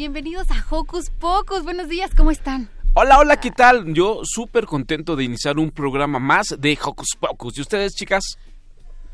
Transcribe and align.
Bienvenidos 0.00 0.50
a 0.50 0.64
Hocus 0.70 1.10
Pocus. 1.10 1.62
Buenos 1.62 1.90
días, 1.90 2.12
¿cómo 2.16 2.30
están? 2.30 2.70
Hola, 2.94 3.18
hola, 3.18 3.38
¿qué 3.38 3.50
tal? 3.50 3.92
Yo 3.92 4.22
súper 4.24 4.64
contento 4.64 5.14
de 5.14 5.24
iniciar 5.24 5.58
un 5.58 5.70
programa 5.70 6.18
más 6.18 6.56
de 6.58 6.78
Hocus 6.82 7.18
Pocus. 7.20 7.58
¿Y 7.58 7.60
ustedes, 7.60 7.92
chicas? 7.92 8.38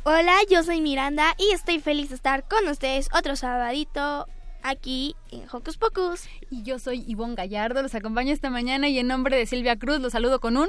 Hola, 0.05 0.37
yo 0.49 0.63
soy 0.63 0.81
Miranda 0.81 1.35
y 1.39 1.53
estoy 1.53 1.81
feliz 1.81 2.11
de 2.11 2.15
estar 2.15 2.47
con 2.47 2.69
ustedes 2.69 3.09
otro 3.13 3.35
sabadito 3.35 4.29
aquí 4.63 5.17
en 5.33 5.43
Hocus 5.51 5.77
Pocus. 5.77 6.29
Y 6.53 6.63
yo 6.63 6.79
soy 6.79 7.05
Ivonne 7.09 7.35
Gallardo, 7.35 7.83
los 7.83 7.97
acompaño 7.97 8.33
esta 8.33 8.49
mañana 8.49 8.89
y 8.89 9.01
en 9.01 9.09
nombre 9.09 9.37
de 9.37 9.47
Silvia 9.47 9.75
Cruz 9.75 9.99
los 9.99 10.13
saludo 10.13 10.39
con 10.39 10.57
un 10.57 10.69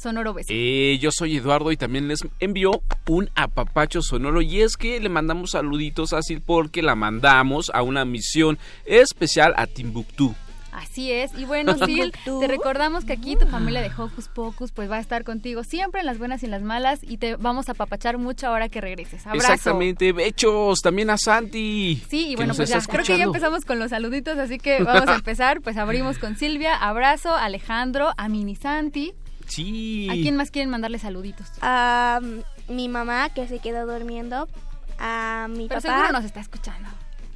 sonoro 0.00 0.34
beso. 0.34 0.48
Eh, 0.50 0.98
yo 1.00 1.10
soy 1.12 1.36
Eduardo 1.36 1.70
y 1.72 1.76
también 1.76 2.08
les 2.08 2.20
envió 2.40 2.82
un 3.06 3.30
apapacho 3.34 4.02
sonoro 4.02 4.42
y 4.42 4.62
es 4.62 4.76
que 4.76 4.98
le 5.00 5.08
mandamos 5.08 5.52
saluditos 5.52 6.12
a 6.12 6.22
Sil 6.24 6.42
porque 6.44 6.82
la 6.82 6.94
mandamos 6.94 7.70
a 7.74 7.82
una 7.82 8.04
misión 8.04 8.58
especial 8.84 9.54
a 9.56 9.66
Timbuktu. 9.66 10.34
Así 10.72 11.10
es. 11.10 11.32
Y 11.36 11.44
bueno, 11.44 11.74
Sil, 11.82 12.14
te 12.24 12.46
recordamos 12.46 13.04
que 13.04 13.12
aquí 13.12 13.36
tu 13.36 13.46
familia 13.46 13.82
de 13.82 13.90
Hocus 13.96 14.28
Pocus 14.28 14.72
pues 14.72 14.90
va 14.90 14.96
a 14.96 15.00
estar 15.00 15.24
contigo 15.24 15.64
siempre 15.64 16.00
en 16.00 16.06
las 16.06 16.18
buenas 16.18 16.42
y 16.42 16.46
en 16.46 16.52
las 16.52 16.62
malas 16.62 17.00
y 17.02 17.16
te 17.18 17.36
vamos 17.36 17.68
a 17.68 17.72
apapachar 17.72 18.18
mucho 18.18 18.46
ahora 18.46 18.68
que 18.68 18.80
regreses. 18.80 19.26
Abrazo. 19.26 19.52
Exactamente, 19.52 20.12
bechos, 20.12 20.80
también 20.80 21.10
a 21.10 21.18
Santi. 21.18 22.02
Sí, 22.08 22.28
y 22.28 22.36
bueno, 22.36 22.54
pues 22.54 22.68
ya, 22.68 22.80
creo 22.80 23.04
que 23.04 23.18
ya 23.18 23.24
empezamos 23.24 23.64
con 23.64 23.78
los 23.78 23.90
saluditos, 23.90 24.38
así 24.38 24.58
que 24.58 24.82
vamos 24.82 25.08
a 25.08 25.14
empezar. 25.16 25.60
Pues 25.60 25.76
abrimos 25.76 26.18
con 26.18 26.36
Silvia, 26.36 26.76
abrazo, 26.76 27.34
Alejandro, 27.34 28.12
a 28.16 28.28
Mini 28.28 28.54
Santi. 28.54 29.12
Sí. 29.50 30.08
¿A 30.10 30.14
quién 30.14 30.36
más 30.36 30.50
quieren 30.50 30.70
mandarle 30.70 30.98
saluditos? 30.98 31.46
A 31.60 32.20
mi 32.68 32.88
mamá 32.88 33.28
que 33.30 33.46
se 33.48 33.58
quedó 33.58 33.86
durmiendo. 33.86 34.48
A 34.98 35.46
mi 35.50 35.66
Pero 35.68 35.80
papá. 35.80 35.94
seguro 35.94 36.12
nos 36.12 36.24
está 36.24 36.40
escuchando. 36.40 36.88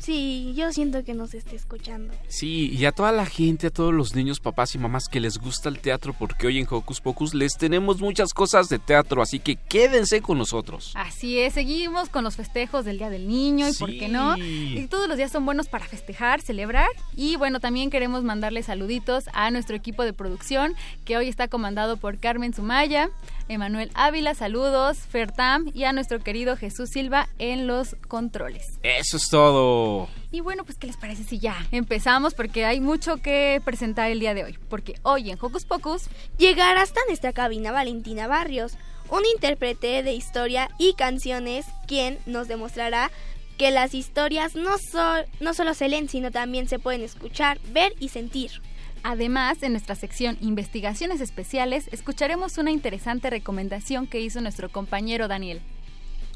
Sí, 0.05 0.53
yo 0.55 0.71
siento 0.71 1.03
que 1.03 1.15
nos 1.15 1.33
esté 1.33 1.57
escuchando. 1.57 2.13
Sí, 2.29 2.69
y 2.71 2.85
a 2.85 2.93
toda 2.93 3.11
la 3.11 3.25
gente, 3.25 3.69
a 3.69 3.71
todos 3.71 3.95
los 3.95 4.15
niños, 4.15 4.39
papás 4.39 4.75
y 4.75 4.79
mamás 4.79 5.09
que 5.09 5.19
les 5.19 5.39
gusta 5.39 5.71
el 5.71 5.79
teatro, 5.79 6.13
porque 6.13 6.47
hoy 6.47 6.59
en 6.59 6.67
Hocus 6.69 7.01
Pocus 7.01 7.33
les 7.33 7.57
tenemos 7.57 8.03
muchas 8.03 8.35
cosas 8.35 8.69
de 8.69 8.79
teatro, 8.79 9.23
así 9.23 9.39
que 9.39 9.57
quédense 9.57 10.21
con 10.21 10.37
nosotros. 10.37 10.93
Así 10.95 11.39
es, 11.39 11.55
seguimos 11.55 12.11
con 12.11 12.23
los 12.23 12.37
festejos 12.37 12.85
del 12.85 12.99
Día 12.99 13.09
del 13.09 13.27
Niño 13.27 13.67
y 13.67 13.73
por 13.73 13.89
qué 13.91 14.11
no. 14.11 14.37
Y 14.37 14.87
todos 14.91 15.09
los 15.09 15.17
días 15.17 15.33
son 15.33 15.47
buenos 15.47 15.69
para 15.69 15.87
festejar, 15.87 16.43
celebrar. 16.43 16.91
Y 17.17 17.37
bueno, 17.37 17.59
también 17.59 17.89
queremos 17.89 18.25
mandarle 18.25 18.63
saluditos 18.63 19.25
a 19.33 19.51
nuestro 19.51 19.75
equipo 19.75 20.05
de 20.05 20.13
producción, 20.13 20.75
que 21.07 21.17
hoy 21.17 21.29
está 21.29 21.49
comandado 21.49 21.97
por 21.97 22.19
Carmen 22.19 22.53
Sumaya, 22.53 23.09
Emanuel 23.49 23.91
Ávila, 23.95 24.35
saludos, 24.35 24.99
Fertam 24.99 25.71
y 25.75 25.85
a 25.85 25.93
nuestro 25.93 26.19
querido 26.21 26.57
Jesús 26.57 26.89
Silva 26.91 27.29
en 27.39 27.67
los 27.67 27.95
controles. 28.09 28.65
Eso 28.83 29.17
es 29.19 29.29
todo. 29.29 30.09
Y 30.31 30.41
bueno, 30.41 30.65
pues 30.65 30.79
¿qué 30.79 30.87
les 30.87 30.97
parece 30.97 31.25
si 31.25 31.39
ya 31.39 31.55
empezamos? 31.71 32.35
Porque 32.35 32.65
hay 32.65 32.81
mucho 32.81 33.19
que 33.19 33.61
presentar 33.65 34.11
el 34.11 34.21
día 34.21 34.33
de 34.35 34.45
hoy. 34.45 34.59
Porque 34.71 34.95
hoy 35.03 35.31
en 35.31 35.39
Hocus 35.41 35.65
Pocus 35.67 36.05
Llegar 36.39 36.79
hasta 36.79 37.01
nuestra 37.07 37.33
cabina 37.33 37.71
Valentina 37.71 38.27
Barrios, 38.27 38.73
un 39.11 39.23
intérprete 39.35 40.03
de 40.03 40.15
historia 40.15 40.71
y 40.79 40.95
canciones, 40.95 41.67
quien 41.87 42.19
nos 42.27 42.49
demostrará 42.49 43.11
que 43.59 43.71
las 43.71 43.95
historias 43.95 44.57
no, 44.57 44.77
so- 44.79 45.25
no 45.41 45.55
solo 45.55 45.75
se 45.75 45.89
leen, 45.89 46.09
sino 46.09 46.31
también 46.33 46.67
se 46.69 46.79
pueden 46.79 47.03
escuchar, 47.03 47.61
ver 47.73 47.93
y 48.01 48.09
sentir. 48.09 48.51
Además, 49.05 49.63
en 49.63 49.73
nuestra 49.73 49.95
sección 49.95 50.39
Investigaciones 50.41 51.21
Especiales, 51.21 51.89
escucharemos 51.93 52.57
una 52.57 52.71
interesante 52.71 53.29
recomendación 53.29 54.07
que 54.07 54.21
hizo 54.21 54.41
nuestro 54.41 54.71
compañero 54.71 55.29
Daniel. 55.29 55.61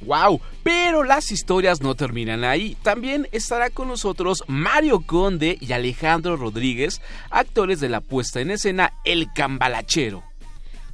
¡Wow! 0.03 0.39
Pero 0.63 1.03
las 1.03 1.33
historias 1.33 1.81
no 1.81 1.95
terminan 1.95 2.45
ahí. 2.45 2.77
También 2.83 3.27
estará 3.33 3.71
con 3.71 3.89
nosotros 3.89 4.45
Mario 4.49 5.01
Conde 5.01 5.57
y 5.59 5.73
Alejandro 5.73 6.37
Rodríguez, 6.37 7.01
actores 7.31 7.81
de 7.81 7.89
la 7.89 8.03
puesta 8.03 8.41
en 8.41 8.51
escena 8.51 8.93
El 9.03 9.33
Cambalachero. 9.35 10.23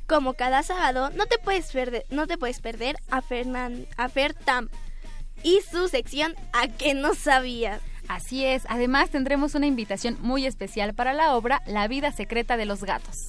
Como 0.06 0.35
cada 0.35 0.62
sábado, 0.62 1.11
no 1.17 1.27
te 1.27 1.39
puedes 1.39 1.73
perder, 1.73 2.06
no 2.09 2.29
te 2.29 2.39
puedes 2.39 2.61
perder 2.61 2.97
a, 3.11 3.21
Fernan, 3.21 3.89
a 3.97 4.09
Fertam 4.09 4.69
y 5.43 5.59
su 5.69 5.89
sección 5.89 6.37
A 6.53 6.69
que 6.69 6.95
no 6.95 7.15
sabías. 7.15 7.81
Así 8.09 8.44
es, 8.44 8.65
además 8.69 9.10
tendremos 9.10 9.54
una 9.54 9.66
invitación 9.66 10.19
muy 10.20 10.44
especial 10.47 10.94
para 10.94 11.15
la 11.15 11.34
obra 11.34 11.62
La 11.66 11.88
vida 11.88 12.12
secreta 12.12 12.56
de 12.56 12.66
los 12.66 12.84
gatos. 12.84 13.16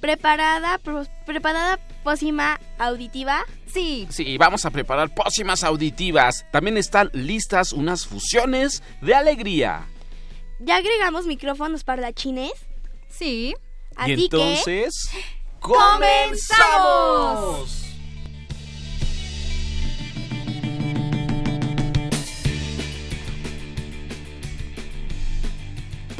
Preparada, 0.00 0.78
pro- 0.78 1.06
preparada 1.26 1.78
pócima 2.02 2.58
auditiva. 2.78 3.44
Sí, 3.66 4.06
Sí, 4.10 4.38
vamos 4.38 4.64
a 4.64 4.70
preparar 4.70 5.14
pócimas 5.14 5.62
auditivas. 5.62 6.46
También 6.50 6.78
están 6.78 7.10
listas 7.12 7.72
unas 7.74 8.06
fusiones 8.06 8.82
de 9.02 9.14
alegría. 9.14 9.86
Ya 10.58 10.76
agregamos 10.76 11.26
micrófonos 11.26 11.84
parlachines. 11.84 12.52
sí. 13.08 13.54
Así 13.96 14.12
y 14.12 14.24
entonces... 14.24 14.94
¡Comenzamos! 15.58 16.48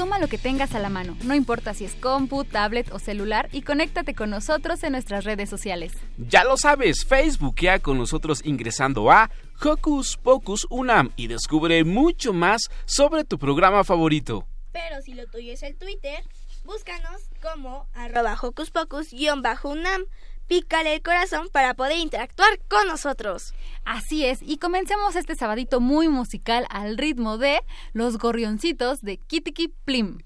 Toma 0.01 0.19
lo 0.19 0.29
que 0.29 0.39
tengas 0.39 0.75
a 0.75 0.79
la 0.79 0.89
mano, 0.89 1.15
no 1.25 1.35
importa 1.35 1.75
si 1.75 1.85
es 1.85 1.95
compu, 1.95 2.47
tablet 2.47 2.91
o 2.91 2.99
celular, 2.99 3.51
y 3.53 3.61
conéctate 3.61 4.15
con 4.15 4.31
nosotros 4.31 4.83
en 4.83 4.93
nuestras 4.93 5.25
redes 5.25 5.51
sociales. 5.51 5.93
Ya 6.17 6.43
lo 6.43 6.57
sabes, 6.57 7.05
Facebookea 7.05 7.81
con 7.81 7.99
nosotros 7.99 8.41
ingresando 8.43 9.11
a 9.11 9.31
Hocus 9.63 10.17
Pocus 10.17 10.67
Unam 10.71 11.11
y 11.17 11.27
descubre 11.27 11.85
mucho 11.85 12.33
más 12.33 12.63
sobre 12.87 13.25
tu 13.25 13.39
programa 13.39 13.85
favorito. 13.85 14.47
Pero 14.73 15.03
si 15.03 15.13
lo 15.13 15.27
tuyo 15.27 15.53
es 15.53 15.63
el 15.63 15.77
Twitter, 15.77 16.25
búscanos 16.65 17.21
como 17.43 17.87
arroba 17.93 18.39
hocus 18.41 18.71
pocus-unam. 18.71 20.07
Pícale 20.51 20.95
el 20.95 21.01
corazón 21.01 21.49
para 21.53 21.75
poder 21.75 21.99
interactuar 21.99 22.59
con 22.67 22.89
nosotros. 22.89 23.55
Así 23.85 24.25
es, 24.25 24.41
y 24.43 24.57
comencemos 24.57 25.15
este 25.15 25.37
sabadito 25.37 25.79
muy 25.79 26.09
musical 26.09 26.67
al 26.71 26.99
ritmo 26.99 27.39
de 27.39 27.61
Los 27.93 28.19
Gorrioncitos 28.19 29.01
de 29.01 29.19
Kitty 29.19 29.69
Plim. 29.69 30.19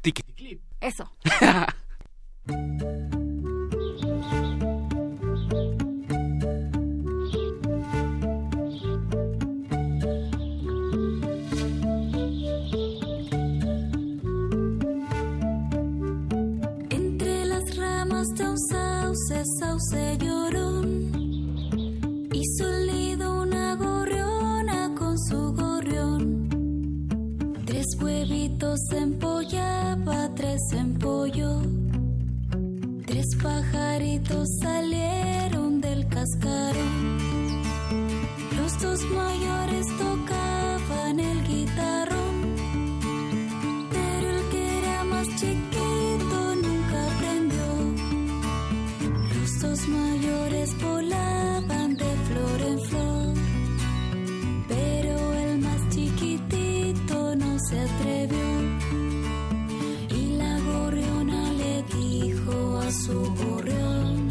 Tiquiticlip. 0.00 0.62
Eso. 0.80 1.12
sauce, 19.30 19.44
sauce 19.60 20.18
llorón, 20.18 20.86
un 22.60 22.86
nido 22.86 23.42
una 23.42 23.76
gorriona 23.76 24.92
con 24.98 25.16
su 25.18 25.52
gorrión. 25.52 26.48
huevitos 28.00 28.80
empollaba, 28.90 30.34
tres 30.34 30.60
empolló. 30.72 31.62
Tres 33.06 33.26
pajaritos 33.42 34.48
salieron 34.62 35.80
del 35.80 36.08
cascarón. 36.08 37.62
Los 38.56 38.80
dos 38.82 39.00
mayores 39.10 39.86
tocaban 39.96 41.20
el 41.20 41.49
Los 49.80 49.88
mayores 49.88 50.82
volaban 50.82 51.96
de 51.96 52.04
flor 52.04 52.60
en 52.60 52.80
flor, 52.80 53.34
pero 54.68 55.34
el 55.34 55.58
más 55.60 55.88
chiquitito 55.88 57.34
no 57.36 57.56
se 57.66 57.80
atrevió. 57.80 58.48
Y 60.10 60.36
la 60.36 60.58
gorriona 60.60 61.52
le 61.52 61.82
dijo 61.94 62.78
a 62.78 62.90
su 62.92 63.34
gorrión, 63.42 64.28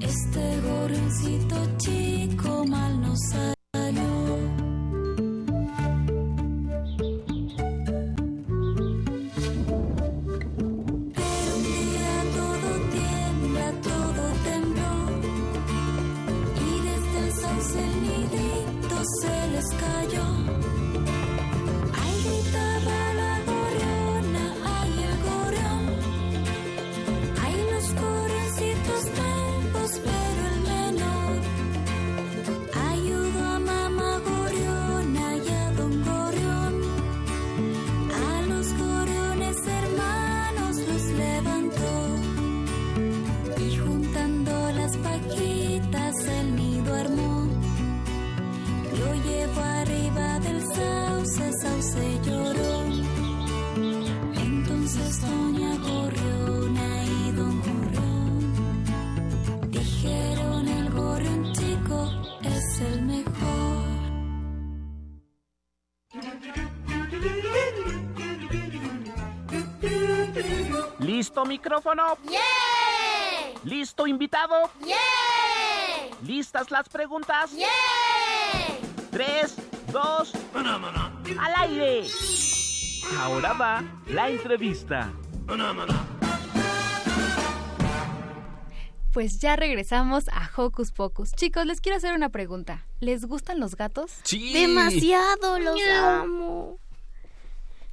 este 0.00 0.60
gorrioncito 0.62 1.56
chico 1.78 2.64
mal 2.66 3.00
no 3.02 3.14
salió. 3.30 3.53
¿Listo 70.98 71.44
micrófono? 71.44 72.18
¿Listo 73.64 74.06
invitado? 74.06 74.70
¿Listas 76.22 76.70
las 76.70 76.88
preguntas? 76.88 77.52
Tres, 79.10 79.56
dos, 79.92 80.32
al 81.38 81.54
aire. 81.62 82.06
Ahora 83.18 83.52
va 83.52 83.84
la 84.06 84.30
entrevista. 84.30 85.12
Pues 89.12 89.38
ya 89.38 89.54
regresamos 89.54 90.28
a 90.28 90.50
Hocus 90.56 90.90
Pocus. 90.90 91.32
Chicos, 91.32 91.64
les 91.66 91.80
quiero 91.80 91.98
hacer 91.98 92.14
una 92.14 92.30
pregunta. 92.30 92.84
¿Les 92.98 93.26
gustan 93.26 93.60
los 93.60 93.76
gatos? 93.76 94.10
Sí. 94.24 94.52
Demasiado 94.52 95.60
los 95.60 95.78
amo. 95.96 96.80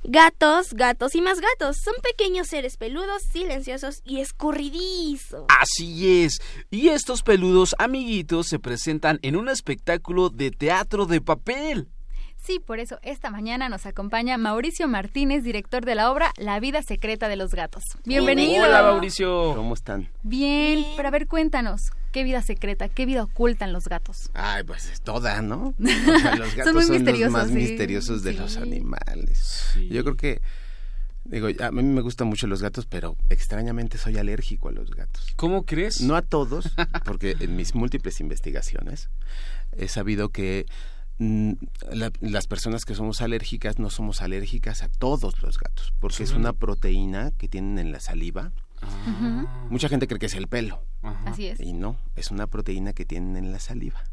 Gatos, 0.04 0.74
gatos 0.74 1.14
y 1.14 1.22
más 1.22 1.40
gatos. 1.40 1.78
Son 1.78 1.94
pequeños 2.02 2.48
seres 2.48 2.76
peludos, 2.76 3.22
silenciosos 3.22 4.02
y 4.04 4.20
escurridizos. 4.20 5.46
Así 5.62 6.24
es. 6.24 6.42
Y 6.72 6.90
estos 6.90 7.22
peludos 7.22 7.76
amiguitos 7.78 8.48
se 8.48 8.58
presentan 8.58 9.20
en 9.22 9.36
un 9.36 9.48
espectáculo 9.48 10.30
de 10.30 10.50
teatro 10.50 11.06
de 11.06 11.22
papel. 11.22 11.88
Sí, 12.36 12.58
por 12.58 12.80
eso 12.80 12.98
esta 13.04 13.30
mañana 13.30 13.70
nos 13.70 13.86
acompaña 13.86 14.40
Mauricio 14.40 14.88
Martínez, 14.88 15.44
director 15.44 15.86
de 15.86 15.94
la 15.94 16.12
obra 16.12 16.34
La 16.38 16.60
vida 16.60 16.82
secreta 16.82 17.28
de 17.28 17.36
los 17.36 17.52
gatos. 17.52 17.84
Bienvenido. 18.04 18.66
Hola, 18.66 18.82
Mauricio. 18.82 19.54
¿Cómo 19.56 19.76
están? 19.76 20.10
Bien, 20.24 20.84
pero 20.98 21.10
a 21.10 21.12
ver, 21.12 21.28
cuéntanos, 21.28 21.92
¿qué 22.12 22.24
vida 22.24 22.42
secreta, 22.42 22.90
qué 22.90 23.06
vida 23.06 23.24
ocultan 23.24 23.74
los 23.74 23.88
gatos? 23.88 24.30
Ay, 24.34 24.64
pues 24.64 24.90
es 24.92 25.02
toda, 25.02 25.42
¿no? 25.42 25.74
O 25.80 26.20
sea, 26.20 26.36
los 26.36 26.56
gatos 26.56 26.74
muy 26.74 26.84
son, 26.84 26.92
misteriosos, 26.98 27.22
los 27.24 27.32
más 27.32 27.48
sí. 27.48 27.54
misteriosos 27.54 28.24
de 28.24 28.34
los 28.34 28.58
animales. 28.58 29.70
Sí. 29.74 29.88
Yo 29.90 30.04
creo 30.04 30.16
que, 30.18 30.42
digo, 31.26 31.48
a 31.64 31.72
mí 31.72 31.84
me 31.84 32.02
gustan 32.02 32.28
mucho 32.28 32.48
los 32.48 32.62
gatos, 32.62 32.86
pero 32.86 33.16
extrañamente 33.30 33.98
soy 33.98 34.18
alérgico 34.18 34.70
a 34.70 34.72
los 34.72 34.92
gatos. 34.92 35.28
¿Cómo 35.36 35.66
crees? 35.66 36.02
No 36.02 36.16
a 36.16 36.22
todos, 36.22 36.66
porque 37.06 37.36
en 37.40 37.56
mis 37.56 37.76
múltiples 37.76 38.20
investigaciones 38.20 39.10
he 39.78 39.88
sabido 39.88 40.30
que 40.30 40.66
mm, 41.20 41.54
la- 41.92 42.12
las 42.20 42.48
personas 42.48 42.84
que 42.86 42.96
somos 42.96 43.22
alérgicas 43.22 43.80
no 43.80 43.90
somos 43.90 44.22
alérgicas 44.22 44.84
a 44.84 44.90
todos 44.90 45.42
los 45.42 45.58
gatos, 45.58 45.94
porque 46.00 46.24
es 46.24 46.32
una 46.34 46.54
proteína 46.54 47.32
que 47.38 47.48
tienen 47.48 47.80
en 47.80 47.92
la 47.92 48.00
saliva. 48.00 48.52
Ah, 48.82 49.68
Mucha 49.70 49.90
gente 49.90 50.08
cree 50.08 50.20
que 50.20 50.26
es 50.28 50.36
el 50.36 50.48
pelo. 50.48 50.84
ajá. 51.02 51.30
Así 51.32 51.48
es. 51.48 51.60
Y 51.60 51.74
no, 51.74 51.98
es 52.16 52.32
una 52.32 52.48
proteína 52.48 52.94
que 52.94 53.06
tienen 53.06 53.36
en 53.38 53.52
la 53.52 53.60
saliva. 53.60 54.04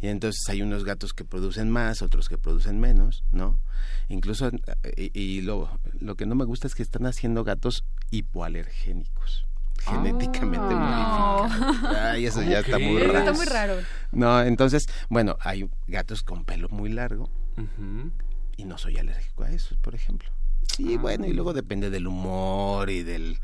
Y 0.00 0.08
entonces 0.08 0.40
hay 0.48 0.62
unos 0.62 0.84
gatos 0.84 1.12
que 1.12 1.24
producen 1.24 1.70
más, 1.70 2.02
otros 2.02 2.28
que 2.28 2.36
producen 2.36 2.80
menos, 2.80 3.22
¿no? 3.30 3.60
Incluso, 4.08 4.48
eh, 4.48 5.10
y, 5.14 5.20
y 5.20 5.40
lo, 5.42 5.78
lo 6.00 6.16
que 6.16 6.26
no 6.26 6.34
me 6.34 6.44
gusta 6.44 6.66
es 6.66 6.74
que 6.74 6.82
están 6.82 7.06
haciendo 7.06 7.44
gatos 7.44 7.84
hipoalergénicos, 8.10 9.46
genéticamente 9.78 10.74
Ah. 10.76 11.46
modificados. 11.48 11.96
Ay, 11.96 12.26
eso 12.26 12.40
¿Cómo 12.40 12.50
ya 12.50 12.58
está 12.60 12.78
muy 12.78 12.98
raro. 13.02 13.18
Está 13.18 13.32
muy 13.32 13.46
raro. 13.46 13.74
No, 14.10 14.42
entonces, 14.42 14.86
bueno, 15.08 15.36
hay 15.40 15.70
gatos 15.86 16.22
con 16.22 16.44
pelo 16.44 16.68
muy 16.68 16.90
largo 16.90 17.30
y 18.56 18.64
no 18.64 18.78
soy 18.78 18.98
alérgico 18.98 19.44
a 19.44 19.50
esos, 19.52 19.78
por 19.78 19.94
ejemplo. 19.94 20.30
Y 20.78 20.94
Ah. 20.94 20.98
bueno, 20.98 21.26
y 21.26 21.32
luego 21.32 21.52
depende 21.52 21.90
del 21.90 22.06
humor 22.06 22.88
y 22.90 23.02
del, 23.02 23.38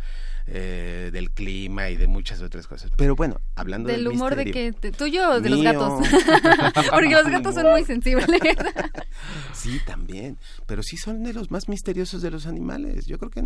eh, 0.46 1.10
del 1.12 1.30
clima 1.30 1.90
y 1.90 1.96
de 1.96 2.06
muchas 2.06 2.40
otras 2.40 2.66
cosas. 2.66 2.90
Pero 2.96 3.14
bueno, 3.16 3.40
hablando 3.54 3.88
¿Del 3.88 4.04
del 4.04 4.14
humor 4.14 4.34
de 4.34 4.44
misterio- 4.46 4.80
que 4.80 4.92
tuyo 4.92 5.30
o 5.32 5.40
de 5.40 5.50
los 5.50 5.62
gatos? 5.62 6.00
Porque 6.90 7.10
los 7.10 7.28
gatos 7.28 7.54
son 7.54 7.66
muy 7.70 7.84
sensibles. 7.84 8.26
Sí, 9.52 9.80
también. 9.84 10.38
Pero 10.66 10.82
sí 10.82 10.96
son 10.96 11.24
de 11.24 11.32
los 11.32 11.50
más 11.50 11.68
misteriosos 11.68 12.22
de 12.22 12.30
los 12.30 12.46
animales. 12.46 13.06
Yo 13.06 13.18
creo 13.18 13.30
que 13.30 13.42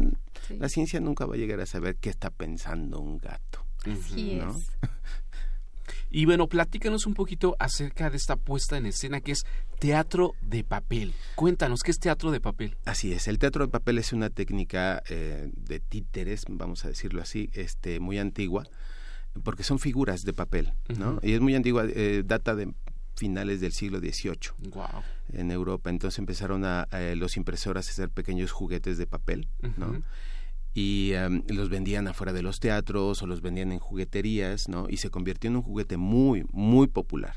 Sí. 0.47 0.57
la 0.59 0.69
ciencia 0.69 1.01
nunca 1.01 1.25
va 1.27 1.35
a 1.35 1.39
llegar 1.39 1.61
a 1.61 1.67
saber 1.67 1.97
qué 1.97 2.11
está 2.11 2.31
pensando 2.31 3.01
un 3.01 3.19
gato. 3.19 3.65
Así 3.87 4.35
¿no? 4.35 4.51
es. 4.57 4.69
Y 6.15 6.27
bueno, 6.27 6.47
platícanos 6.47 7.07
un 7.07 7.15
poquito 7.15 7.57
acerca 7.59 8.11
de 8.11 8.19
esta 8.19 8.37
puesta 8.37 8.77
en 8.77 8.85
escena 8.87 9.21
que 9.23 9.33
es 9.33 9.47
teatro 9.79 10.35
de 10.43 10.63
papel. 10.63 11.15
Cuéntanos, 11.35 11.83
¿qué 11.83 11.91
es 11.91 11.99
teatro 11.99 12.31
de 12.31 12.39
papel? 12.41 12.77
Así 12.85 13.13
es. 13.15 13.29
El 13.29 13.39
teatro 13.39 13.65
de 13.65 13.71
papel 13.73 13.97
es 13.99 14.13
una 14.13 14.29
técnica 14.29 15.03
eh, 15.09 15.51
de 15.57 15.81
títeres, 15.81 16.45
vamos 16.49 16.85
a 16.85 16.89
decirlo 16.89 17.23
así, 17.23 17.49
este, 17.55 17.99
muy 17.99 18.19
antigua, 18.19 18.65
porque 19.43 19.63
son 19.65 19.79
figuras 19.79 20.23
de 20.25 20.35
papel, 20.35 20.73
¿no? 20.99 21.19
Y 21.23 21.33
es 21.33 21.41
muy 21.41 21.55
antigua, 21.55 21.85
eh, 21.89 22.23
data 22.25 22.55
de 22.55 22.75
finales 23.17 23.61
del 23.61 23.73
siglo 23.73 23.99
XVIII 23.99 24.71
Wow. 24.71 24.87
en 25.33 25.51
Europa. 25.51 25.89
Entonces 25.91 26.19
empezaron 26.19 26.65
a, 26.65 26.89
eh, 26.93 27.15
los 27.17 27.37
impresores 27.39 27.89
a 27.89 27.91
hacer 27.91 28.11
pequeños 28.11 28.53
juguetes 28.53 28.99
de 28.99 29.07
papel, 29.07 29.49
¿no? 29.79 30.03
Y 30.75 31.13
em, 31.13 31.43
los 31.49 31.69
vendían 31.69 32.09
afuera 32.09 32.33
de 32.33 32.43
los 32.43 32.61
teatros 32.61 33.23
o 33.23 33.27
los 33.27 33.41
vendían 33.43 33.73
en 33.73 33.79
jugueterías, 33.79 34.69
¿no? 34.69 34.89
Y 34.89 34.97
se 34.99 35.11
convirtió 35.11 35.49
en 35.51 35.57
un 35.57 35.63
juguete 35.63 35.97
muy, 35.97 36.45
muy 36.53 36.87
popular, 36.87 37.37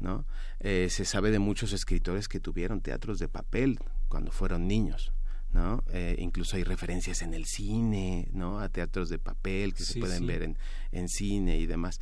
¿no? 0.00 0.26
Eh, 0.60 0.88
se 0.90 1.04
sabe 1.04 1.30
de 1.30 1.38
muchos 1.38 1.72
escritores 1.72 2.28
que 2.28 2.40
tuvieron 2.40 2.80
teatros 2.80 3.18
de 3.18 3.28
papel 3.28 3.78
cuando 4.08 4.32
fueron 4.32 4.66
niños, 4.66 5.12
¿no? 5.52 5.84
Eh, 5.92 6.16
incluso 6.18 6.56
hay 6.56 6.64
referencias 6.64 7.22
en 7.22 7.32
el 7.34 7.44
cine, 7.44 8.28
¿no? 8.32 8.58
A 8.58 8.68
teatros 8.68 9.08
de 9.08 9.18
papel 9.18 9.72
que 9.74 9.84
Sí, 9.84 9.94
se 9.94 10.00
pueden 10.00 10.18
sí. 10.20 10.26
ver 10.26 10.42
en, 10.42 10.58
en 10.90 11.08
cine 11.08 11.58
y 11.58 11.66
demás. 11.66 12.00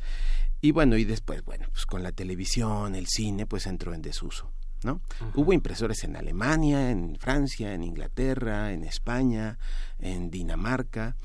Y 0.61 0.71
bueno, 0.71 0.97
y 0.97 1.03
después, 1.03 1.43
bueno, 1.43 1.67
pues 1.71 1.85
con 1.85 2.03
la 2.03 2.11
televisión, 2.13 2.95
el 2.95 3.07
cine, 3.07 3.45
pues 3.45 3.67
entró 3.67 3.93
en 3.93 4.01
desuso, 4.01 4.51
¿no? 4.85 5.01
Hubo 5.35 5.53
impresores 5.53 6.03
en 6.03 6.15
Alemania, 6.15 6.91
en 6.91 7.15
Francia, 7.17 7.73
en 7.73 7.83
Inglaterra, 7.83 8.73
en 8.73 8.83
España, 8.83 9.57
en 9.99 10.29
Dinamarca, 10.29 11.15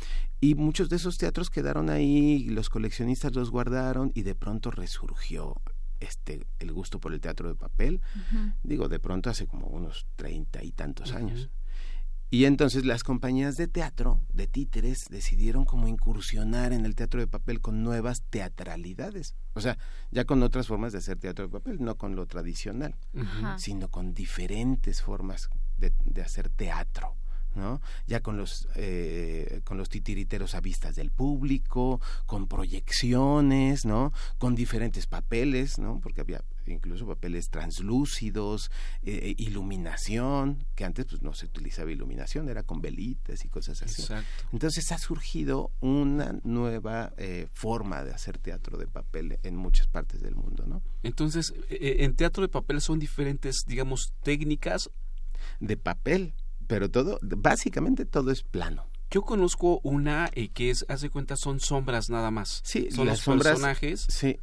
y 0.41 0.55
muchos 0.55 0.89
de 0.89 0.97
esos 0.97 1.19
teatros 1.19 1.51
quedaron 1.51 1.91
ahí, 1.91 2.45
los 2.49 2.71
coleccionistas 2.71 3.35
los 3.35 3.51
guardaron 3.51 4.13
y 4.15 4.23
de 4.23 4.35
pronto 4.35 4.71
resurgió 4.71 5.61
este 6.01 6.47
el 6.61 6.73
gusto 6.73 7.01
por 7.01 7.13
el 7.13 7.21
teatro 7.21 7.49
de 7.49 7.57
papel, 7.57 8.01
digo, 8.63 8.89
de 8.89 9.01
pronto 9.01 9.31
hace 9.31 9.47
como 9.47 9.67
unos 9.67 10.07
treinta 10.15 10.63
y 10.63 10.71
tantos 10.71 11.13
años. 11.13 11.51
Y 12.31 12.45
entonces 12.45 12.85
las 12.85 13.05
compañías 13.05 13.57
de 13.57 13.69
teatro, 13.69 14.21
de 14.35 14.47
títeres, 14.47 15.07
decidieron 15.09 15.65
como 15.65 15.89
incursionar 15.89 16.73
en 16.75 16.85
el 16.85 16.95
teatro 16.95 17.21
de 17.21 17.27
papel 17.27 17.61
con 17.61 17.83
nuevas 17.83 18.23
teatralidades. 18.29 19.35
O 19.55 19.61
sea, 19.63 19.79
ya 20.11 20.25
con 20.25 20.43
otras 20.43 20.67
formas 20.67 20.93
de 20.93 20.99
hacer 20.99 21.19
teatro 21.19 21.47
de 21.47 21.53
papel, 21.53 21.79
no 21.81 21.97
con 21.97 22.17
lo 22.17 22.27
tradicional, 22.27 22.95
sino 23.57 23.89
con 23.89 24.13
diferentes 24.13 25.01
formas 25.01 25.49
de, 25.79 25.93
de 26.05 26.23
hacer 26.23 26.51
teatro. 26.51 27.15
¿no? 27.55 27.81
Ya 28.07 28.21
con 28.21 28.37
los, 28.37 28.69
eh, 28.77 29.63
con 29.65 29.79
los 29.79 29.89
titiriteros 29.89 30.55
a 30.55 30.61
vistas 30.61 30.95
del 30.95 31.11
público, 31.11 32.01
con 32.27 32.47
proyecciones, 32.47 33.85
¿no? 33.85 34.13
Con 34.39 34.55
diferentes 34.55 35.07
papeles, 35.07 35.79
¿no? 35.79 35.99
Porque 36.01 36.21
había 36.21 36.45
incluso 36.71 37.07
papeles 37.07 37.51
translúcidos, 37.51 38.71
eh, 39.03 39.21
eh, 39.23 39.35
iluminación, 39.39 40.67
que 40.75 40.85
antes 40.85 41.07
pues 41.07 41.23
no 41.23 41.35
se 41.35 41.47
utilizaba 41.47 41.91
iluminación, 41.91 42.49
era 42.49 42.63
con 42.63 42.81
velitas 42.81 43.45
y 43.45 43.49
cosas 43.49 43.83
así. 43.83 44.05
Entonces 44.53 44.91
ha 44.93 44.99
surgido 44.99 45.71
una 45.81 46.39
nueva 46.45 47.13
forma 47.53 48.05
de 48.05 48.13
hacer 48.13 48.39
teatro 48.39 48.79
de 48.79 48.87
papel 48.87 49.39
en 49.43 49.57
muchas 49.57 49.87
partes 49.87 50.21
del 50.21 50.35
mundo, 50.35 50.65
¿no? 50.67 50.83
Entonces, 51.03 51.53
en 51.69 52.15
teatro 52.15 52.43
de 52.43 52.49
papel 52.49 52.81
son 52.81 52.99
diferentes, 52.99 53.65
digamos, 53.67 54.13
técnicas 54.23 54.91
de 55.61 55.77
papel 55.77 56.35
pero 56.69 56.91
todo, 56.91 57.19
básicamente 57.23 58.05
todo 58.05 58.31
es 58.31 58.43
plano. 58.43 58.87
Yo 59.11 59.23
conozco 59.23 59.81
una 59.83 60.31
eh, 60.35 60.51
que 60.51 60.71
es, 60.71 60.85
hace 60.89 61.09
cuenta, 61.09 61.35
son 61.37 61.61
sombras 61.61 62.11
nada 62.11 62.31
más. 62.31 62.61
Sí, 62.63 62.89
son 62.91 63.07
los 63.07 63.21
sombras, 63.21 63.55
personajes. 63.55 64.07
Sí. 64.09 64.39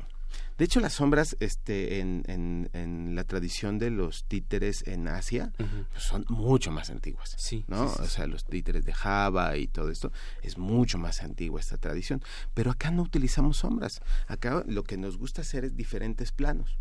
De 0.57 0.65
hecho, 0.65 0.79
las 0.79 0.93
sombras, 0.93 1.35
este, 1.41 1.99
en, 1.99 2.23
en, 2.27 2.69
en, 2.73 3.15
la 3.15 3.25
tradición 3.25 3.77
de 3.77 3.89
los 3.89 4.23
títeres 4.23 4.87
en 4.87 5.07
Asia, 5.07 5.51
pues 5.57 6.03
son 6.03 6.25
mucho 6.29 6.71
más 6.71 6.89
antiguas. 6.89 7.35
Sí. 7.37 7.65
¿no? 7.67 7.85
o 7.85 8.07
sea, 8.07 8.25
los 8.25 8.45
títeres 8.45 8.85
de 8.85 8.93
Java 8.93 9.57
y 9.57 9.67
todo 9.67 9.89
esto, 9.89 10.11
es 10.41 10.57
mucho 10.57 10.97
más 10.97 11.23
antigua 11.23 11.59
esta 11.59 11.77
tradición. 11.77 12.21
Pero 12.53 12.71
acá 12.71 12.89
no 12.91 13.01
utilizamos 13.01 13.57
sombras. 13.57 14.01
Acá 14.27 14.63
lo 14.65 14.83
que 14.83 14.97
nos 14.97 15.17
gusta 15.17 15.41
hacer 15.41 15.65
es 15.65 15.75
diferentes 15.75 16.31
planos. 16.31 16.77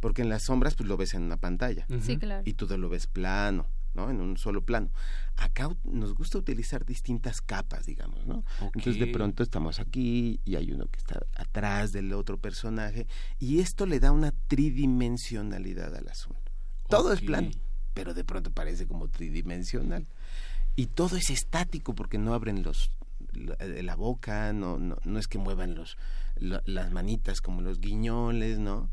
Porque 0.00 0.22
en 0.22 0.28
las 0.28 0.44
sombras, 0.44 0.74
pues 0.74 0.88
lo 0.88 0.96
ves 0.96 1.14
en 1.14 1.22
una 1.22 1.36
pantalla. 1.36 1.86
Sí, 2.00 2.16
claro. 2.16 2.42
Y 2.46 2.54
tú 2.54 2.66
lo 2.78 2.88
ves 2.88 3.06
plano 3.06 3.66
en 4.10 4.20
un 4.20 4.36
solo 4.36 4.62
plano. 4.62 4.90
Acá 5.36 5.68
nos 5.84 6.14
gusta 6.14 6.38
utilizar 6.38 6.84
distintas 6.84 7.40
capas, 7.40 7.86
digamos, 7.86 8.26
¿no? 8.26 8.44
Entonces 8.60 8.98
de 8.98 9.06
pronto 9.08 9.42
estamos 9.42 9.80
aquí 9.80 10.40
y 10.44 10.56
hay 10.56 10.72
uno 10.72 10.86
que 10.86 10.98
está 10.98 11.20
atrás 11.36 11.92
del 11.92 12.12
otro 12.12 12.38
personaje 12.38 13.06
y 13.38 13.60
esto 13.60 13.86
le 13.86 14.00
da 14.00 14.12
una 14.12 14.32
tridimensionalidad 14.48 15.94
al 15.94 16.08
asunto. 16.08 16.52
Todo 16.88 17.12
es 17.12 17.20
plano, 17.20 17.50
pero 17.94 18.14
de 18.14 18.24
pronto 18.24 18.50
parece 18.50 18.86
como 18.86 19.08
tridimensional. 19.08 20.06
Y 20.76 20.86
todo 20.86 21.16
es 21.16 21.30
estático 21.30 21.94
porque 21.94 22.18
no 22.18 22.34
abren 22.34 22.62
los 22.62 22.92
la, 23.32 23.94
boca, 23.94 24.52
no, 24.52 24.78
no, 24.78 24.96
no 25.04 25.18
es 25.18 25.28
que 25.28 25.38
muevan 25.38 25.74
los 25.74 25.98
las 26.40 26.92
manitas 26.92 27.40
como 27.40 27.62
los 27.62 27.80
guiñoles, 27.80 28.58
¿no? 28.58 28.90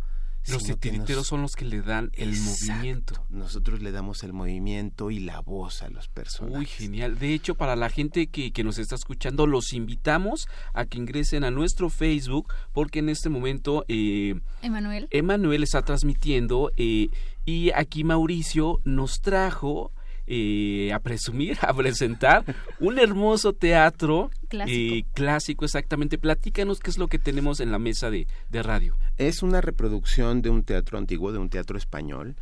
Los 0.47 0.63
titiriteros 0.63 1.27
son 1.27 1.41
los 1.41 1.55
que 1.55 1.65
le 1.65 1.81
dan 1.81 2.11
el 2.13 2.35
movimiento. 2.37 3.25
Nosotros 3.29 3.81
le 3.81 3.91
damos 3.91 4.23
el 4.23 4.33
movimiento 4.33 5.11
y 5.11 5.19
la 5.19 5.41
voz 5.41 5.81
a 5.81 5.89
los 5.89 6.07
personajes. 6.07 6.59
Uy, 6.59 6.65
genial. 6.65 7.17
De 7.17 7.33
hecho, 7.33 7.55
para 7.55 7.75
la 7.75 7.89
gente 7.89 8.27
que, 8.27 8.51
que 8.51 8.63
nos 8.63 8.77
está 8.77 8.95
escuchando, 8.95 9.47
los 9.47 9.73
invitamos 9.73 10.47
a 10.73 10.85
que 10.85 10.97
ingresen 10.97 11.43
a 11.43 11.51
nuestro 11.51 11.89
Facebook, 11.89 12.53
porque 12.73 12.99
en 12.99 13.09
este 13.09 13.29
momento... 13.29 13.85
Eh, 13.87 14.39
Emanuel. 14.61 15.07
Emanuel 15.11 15.63
está 15.63 15.81
transmitiendo 15.81 16.71
eh, 16.77 17.09
y 17.45 17.71
aquí 17.71 18.03
Mauricio 18.03 18.81
nos 18.83 19.21
trajo 19.21 19.91
eh, 20.27 20.91
a 20.91 20.99
presumir, 20.99 21.55
a 21.61 21.71
presentar 21.71 22.43
un 22.79 22.97
hermoso 22.97 23.53
teatro 23.53 24.31
clásico. 24.47 24.95
Eh, 24.95 25.05
clásico, 25.13 25.65
exactamente. 25.65 26.17
Platícanos 26.17 26.79
qué 26.79 26.89
es 26.89 26.97
lo 26.97 27.07
que 27.07 27.19
tenemos 27.19 27.59
en 27.59 27.71
la 27.71 27.77
mesa 27.77 28.09
de, 28.09 28.25
radio. 28.51 28.97
Es 29.17 29.43
una 29.43 29.61
reproducción 29.61 30.41
de 30.41 30.49
un 30.49 30.63
teatro 30.63 30.97
antiguo, 30.97 31.31
de 31.31 31.37
un 31.37 31.49
teatro 31.49 31.77
español. 31.77 32.35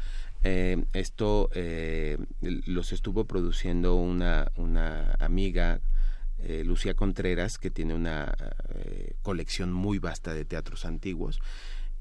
Eh, 0.44 0.86
esto 0.94 1.50
los 2.42 2.94
estuvo 2.94 3.26
produciendo 3.26 3.96
una, 3.96 4.50
una 4.56 5.16
amiga 5.20 5.82
Lucía 6.64 6.94
Contreras, 6.94 7.58
que 7.58 7.70
tiene 7.70 7.96
una 7.96 8.34
colección 9.22 9.74
muy 9.74 10.00
vasta 10.00 10.34
de 10.34 10.46
teatros 10.46 10.86
antiguos. 10.86 11.42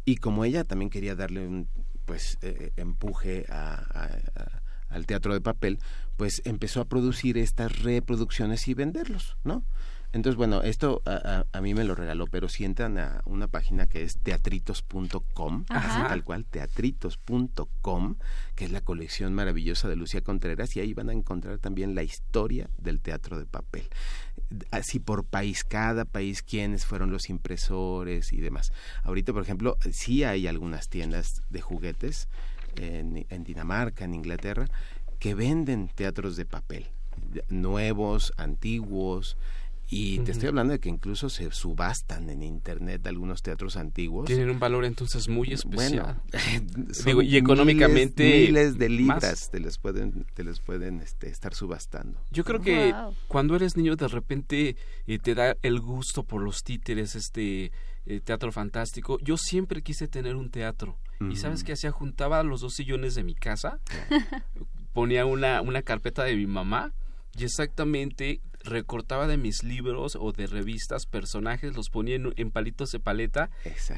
Y 0.05 0.17
como 0.17 0.45
ella 0.45 0.63
también 0.63 0.91
quería 0.91 1.17
darle 1.17 1.47
un 1.47 1.69
pues 2.05 2.39
empuje 2.77 3.47
a, 3.49 4.62
al 4.93 5.07
teatro 5.07 5.35
de 5.35 5.41
papel, 5.41 5.79
pues 6.17 6.43
empezó 6.45 6.81
a 6.81 6.85
producir 6.85 7.39
estas 7.39 7.83
reproducciones 7.83 8.69
y 8.69 8.75
venderlos, 8.75 9.37
¿no? 9.45 9.65
Entonces, 10.13 10.37
bueno, 10.37 10.63
esto 10.63 11.01
a, 11.07 11.47
a, 11.51 11.61
mí 11.63 11.73
me 11.73 11.85
lo 11.85 11.95
regaló, 11.95 12.27
pero 12.27 12.51
si 12.51 12.67
entran 12.67 12.99
a 12.99 13.23
una 13.25 13.49
página 13.49 13.87
que 13.87 14.03
es 14.03 14.19
teatritos.com, 14.19 15.65
así 15.71 16.03
tal 16.03 16.23
cual, 16.23 16.45
teatritos.com, 16.45 18.17
que 18.55 18.67
es 18.67 18.73
la 18.73 18.83
colección 18.83 19.33
maravillosa 19.33 19.89
de 19.89 19.97
Lucía 19.97 20.21
Contreras, 20.21 20.77
y 20.77 20.81
ahí 20.81 20.93
van 20.93 21.09
a 21.09 21.15
encontrar 21.15 21.59
también 21.59 21.95
la 21.95 22.03
historia 22.03 22.69
del 22.77 23.01
teatro 23.01 23.39
de 23.39 23.47
papel. 23.47 23.89
Así 24.71 24.99
por 24.99 25.25
país, 25.25 25.65
cada 25.65 26.05
país, 26.05 26.43
quiénes 26.43 26.85
fueron 26.85 27.11
los 27.11 27.31
impresores 27.31 28.35
y 28.35 28.41
demás. 28.41 28.71
Ahorita, 29.05 29.33
por 29.33 29.43
ejemplo, 29.43 29.79
sí 29.93 30.25
hay 30.25 30.47
algunas 30.47 30.91
tiendas 30.91 31.41
de 31.49 31.63
juguetes 31.63 32.29
en, 32.77 33.45
Dinamarca, 33.45 34.05
en 34.05 34.15
Inglaterra, 34.15 34.67
que 35.19 35.35
venden 35.35 35.89
teatros 35.89 36.37
de 36.37 36.45
papel, 36.45 36.91
nuevos, 37.49 38.33
antiguos, 38.37 39.37
y 39.95 40.21
te 40.21 40.33
estoy 40.33 40.49
hablando 40.49 40.73
de 40.73 40.81
que 40.81 40.89
incluso 40.89 41.29
se 41.29 41.51
subastan 41.51 42.31
en 42.31 42.43
internet 42.43 43.07
algunos 43.07 43.43
teatros 43.43 43.77
antiguos. 43.77 44.25
Tienen 44.25 44.49
un 44.49 44.59
valor 44.59 44.87
entonces 44.87 45.29
muy 45.29 45.53
especial. 45.53 46.17
Bueno, 47.05 47.21
y 47.21 47.37
económicamente 47.37 48.47
miles, 48.47 48.79
de 48.79 48.89
libras 48.89 49.51
te 49.51 49.61
les 49.61 49.77
pueden 49.77 50.25
te 50.35 50.45
les 50.45 50.61
pueden 50.61 51.01
este, 51.01 51.29
estar 51.29 51.55
subastando. 51.55 52.25
Yo 52.31 52.43
creo 52.43 52.61
que 52.63 52.95
cuando 53.29 53.55
eres 53.55 53.77
niño 53.77 53.97
de 53.97 54.09
repente 54.09 54.77
eh, 55.07 55.19
te 55.19 55.35
da 55.35 55.57
el 55.61 55.81
gusto 55.81 56.23
por 56.23 56.43
los 56.43 56.63
títeres, 56.63 57.15
este 57.15 57.71
eh, 58.07 58.21
teatro 58.21 58.51
fantástico. 58.51 59.19
Yo 59.21 59.37
siempre 59.37 59.83
quise 59.83 60.09
tener 60.09 60.37
un 60.37 60.51
teatro. 60.51 60.97
¿Y 61.31 61.37
sabes 61.37 61.65
qué 61.65 61.73
hacía? 61.73 61.91
Juntaba 61.91 62.43
los 62.43 62.61
dos 62.61 62.75
sillones 62.75 63.15
de 63.15 63.25
mi 63.25 63.35
casa, 63.35 63.79
ponía 64.93 65.27
una, 65.27 65.61
una 65.61 65.83
carpeta 65.83 66.25
de 66.25 66.37
mi 66.37 66.47
mamá 66.47 66.93
y 67.37 67.45
exactamente 67.45 68.41
recortaba 68.65 69.27
de 69.27 69.37
mis 69.37 69.65
libros 69.65 70.17
o 70.19 70.33
de 70.33 70.47
revistas 70.47 71.07
personajes, 71.07 71.75
los 71.75 71.91
ponía 71.91 72.17
en, 72.17 72.51
palitos 72.51 72.93
de 72.93 73.01
paleta 73.01 73.51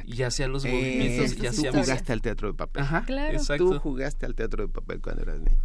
y 0.05 0.23
hacía 0.23 0.49
los 0.49 0.65
movimientos. 0.65 1.37
y 1.39 1.47
hacía 1.47 1.71
tú 1.71 1.79
jugaste 1.79 2.13
al 2.13 2.23
teatro 2.23 2.49
de 2.49 2.55
papel. 2.55 2.83
Ajá, 2.83 3.05
claro. 3.05 3.39
Tú 3.57 3.79
jugaste 3.79 4.27
al 4.27 4.35
teatro 4.35 4.67
de 4.67 4.73
papel 4.73 5.01
cuando 5.01 5.23
eras 5.23 5.41
niño. 5.41 5.63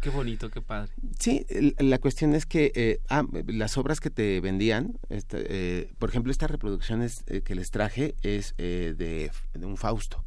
Qué 0.00 0.10
bonito, 0.10 0.50
qué 0.50 0.60
padre. 0.60 0.92
Sí, 1.18 1.46
la 1.78 1.98
cuestión 1.98 2.34
es 2.34 2.44
que 2.44 2.70
eh, 2.74 3.00
ah, 3.08 3.24
las 3.46 3.78
obras 3.78 4.00
que 4.00 4.10
te 4.10 4.40
vendían, 4.40 4.98
este, 5.08 5.38
eh, 5.48 5.92
por 5.98 6.10
ejemplo, 6.10 6.30
esta 6.30 6.46
reproducción 6.46 7.02
eh, 7.02 7.40
que 7.42 7.54
les 7.54 7.70
traje 7.70 8.14
es 8.22 8.54
de, 8.56 8.94
de, 8.94 9.66
un 9.66 9.76
Fausto. 9.78 10.24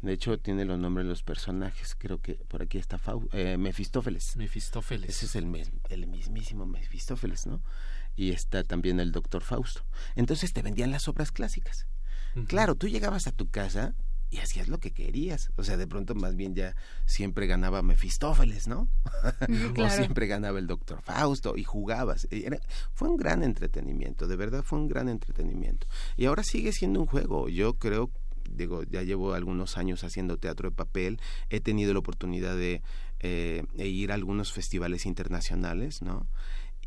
De 0.00 0.12
hecho, 0.12 0.38
tiene 0.38 0.64
los 0.64 0.78
nombres 0.78 1.06
de 1.06 1.10
los 1.10 1.22
personajes. 1.22 1.96
Creo 1.96 2.20
que 2.20 2.34
por 2.34 2.62
aquí 2.62 2.78
está 2.78 3.00
Mefistófeles. 3.58 4.36
Mefistófeles. 4.36 5.10
Ese 5.10 5.26
es 5.26 5.34
el, 5.36 5.70
el 5.88 6.06
mismísimo 6.06 6.66
Mefistófeles, 6.66 7.46
¿no? 7.46 7.62
Y 8.14 8.30
está 8.30 8.62
también 8.62 9.00
el 9.00 9.12
doctor 9.12 9.42
Fausto. 9.42 9.84
Entonces 10.14 10.52
te 10.52 10.62
vendían 10.62 10.90
las 10.90 11.08
obras 11.08 11.32
clásicas. 11.32 11.86
Claro, 12.46 12.76
tú 12.76 12.86
llegabas 12.86 13.26
a 13.26 13.32
tu 13.32 13.50
casa 13.50 13.94
y 14.30 14.38
hacías 14.38 14.68
lo 14.68 14.78
que 14.78 14.92
querías. 14.92 15.50
O 15.56 15.64
sea, 15.64 15.76
de 15.76 15.86
pronto 15.86 16.14
más 16.14 16.36
bien 16.36 16.54
ya 16.54 16.76
siempre 17.06 17.46
ganaba 17.46 17.82
Mefistófeles, 17.82 18.68
¿no? 18.68 18.88
o 19.78 19.90
siempre 19.90 20.26
ganaba 20.26 20.58
el 20.58 20.66
doctor 20.66 21.00
Fausto 21.02 21.56
y 21.56 21.64
jugabas. 21.64 22.28
fue 22.92 23.08
un 23.08 23.16
gran 23.16 23.42
entretenimiento, 23.42 24.28
de 24.28 24.36
verdad 24.36 24.62
fue 24.62 24.78
un 24.78 24.88
gran 24.88 25.08
entretenimiento. 25.08 25.86
Y 26.16 26.26
ahora 26.26 26.42
sigue 26.42 26.72
siendo 26.72 27.00
un 27.00 27.06
juego. 27.06 27.48
Yo 27.48 27.78
creo, 27.78 28.10
digo, 28.50 28.82
ya 28.84 29.02
llevo 29.02 29.34
algunos 29.34 29.76
años 29.76 30.04
haciendo 30.04 30.38
teatro 30.38 30.70
de 30.70 30.76
papel, 30.76 31.20
he 31.50 31.60
tenido 31.60 31.92
la 31.92 31.98
oportunidad 32.00 32.56
de 32.56 32.82
eh, 33.20 33.64
ir 33.76 34.12
a 34.12 34.14
algunos 34.14 34.52
festivales 34.52 35.06
internacionales, 35.06 36.02
¿no? 36.02 36.26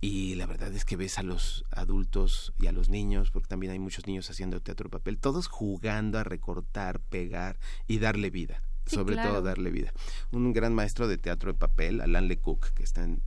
y 0.01 0.33
la 0.33 0.47
verdad 0.47 0.73
es 0.73 0.83
que 0.83 0.95
ves 0.95 1.19
a 1.19 1.23
los 1.23 1.63
adultos 1.69 2.53
y 2.59 2.65
a 2.65 2.71
los 2.71 2.89
niños, 2.89 3.29
porque 3.29 3.47
también 3.47 3.71
hay 3.71 3.79
muchos 3.79 4.07
niños 4.07 4.29
haciendo 4.31 4.59
teatro 4.59 4.85
de 4.85 4.89
papel, 4.89 5.19
todos 5.19 5.47
jugando 5.47 6.17
a 6.17 6.23
recortar, 6.23 6.99
pegar 6.99 7.59
y 7.87 7.99
darle 7.99 8.31
vida. 8.31 8.63
sobre 8.87 9.15
todo 9.15 9.43
darle 9.43 9.69
vida. 9.69 9.93
Un 10.31 10.53
gran 10.53 10.73
maestro 10.73 11.07
de 11.07 11.19
teatro 11.19 11.53
de 11.53 11.57
papel, 11.57 12.01
Alain 12.01 12.27
Lecoq, 12.27 12.73
que 12.73 12.81
está 12.83 13.03
en, 13.03 13.21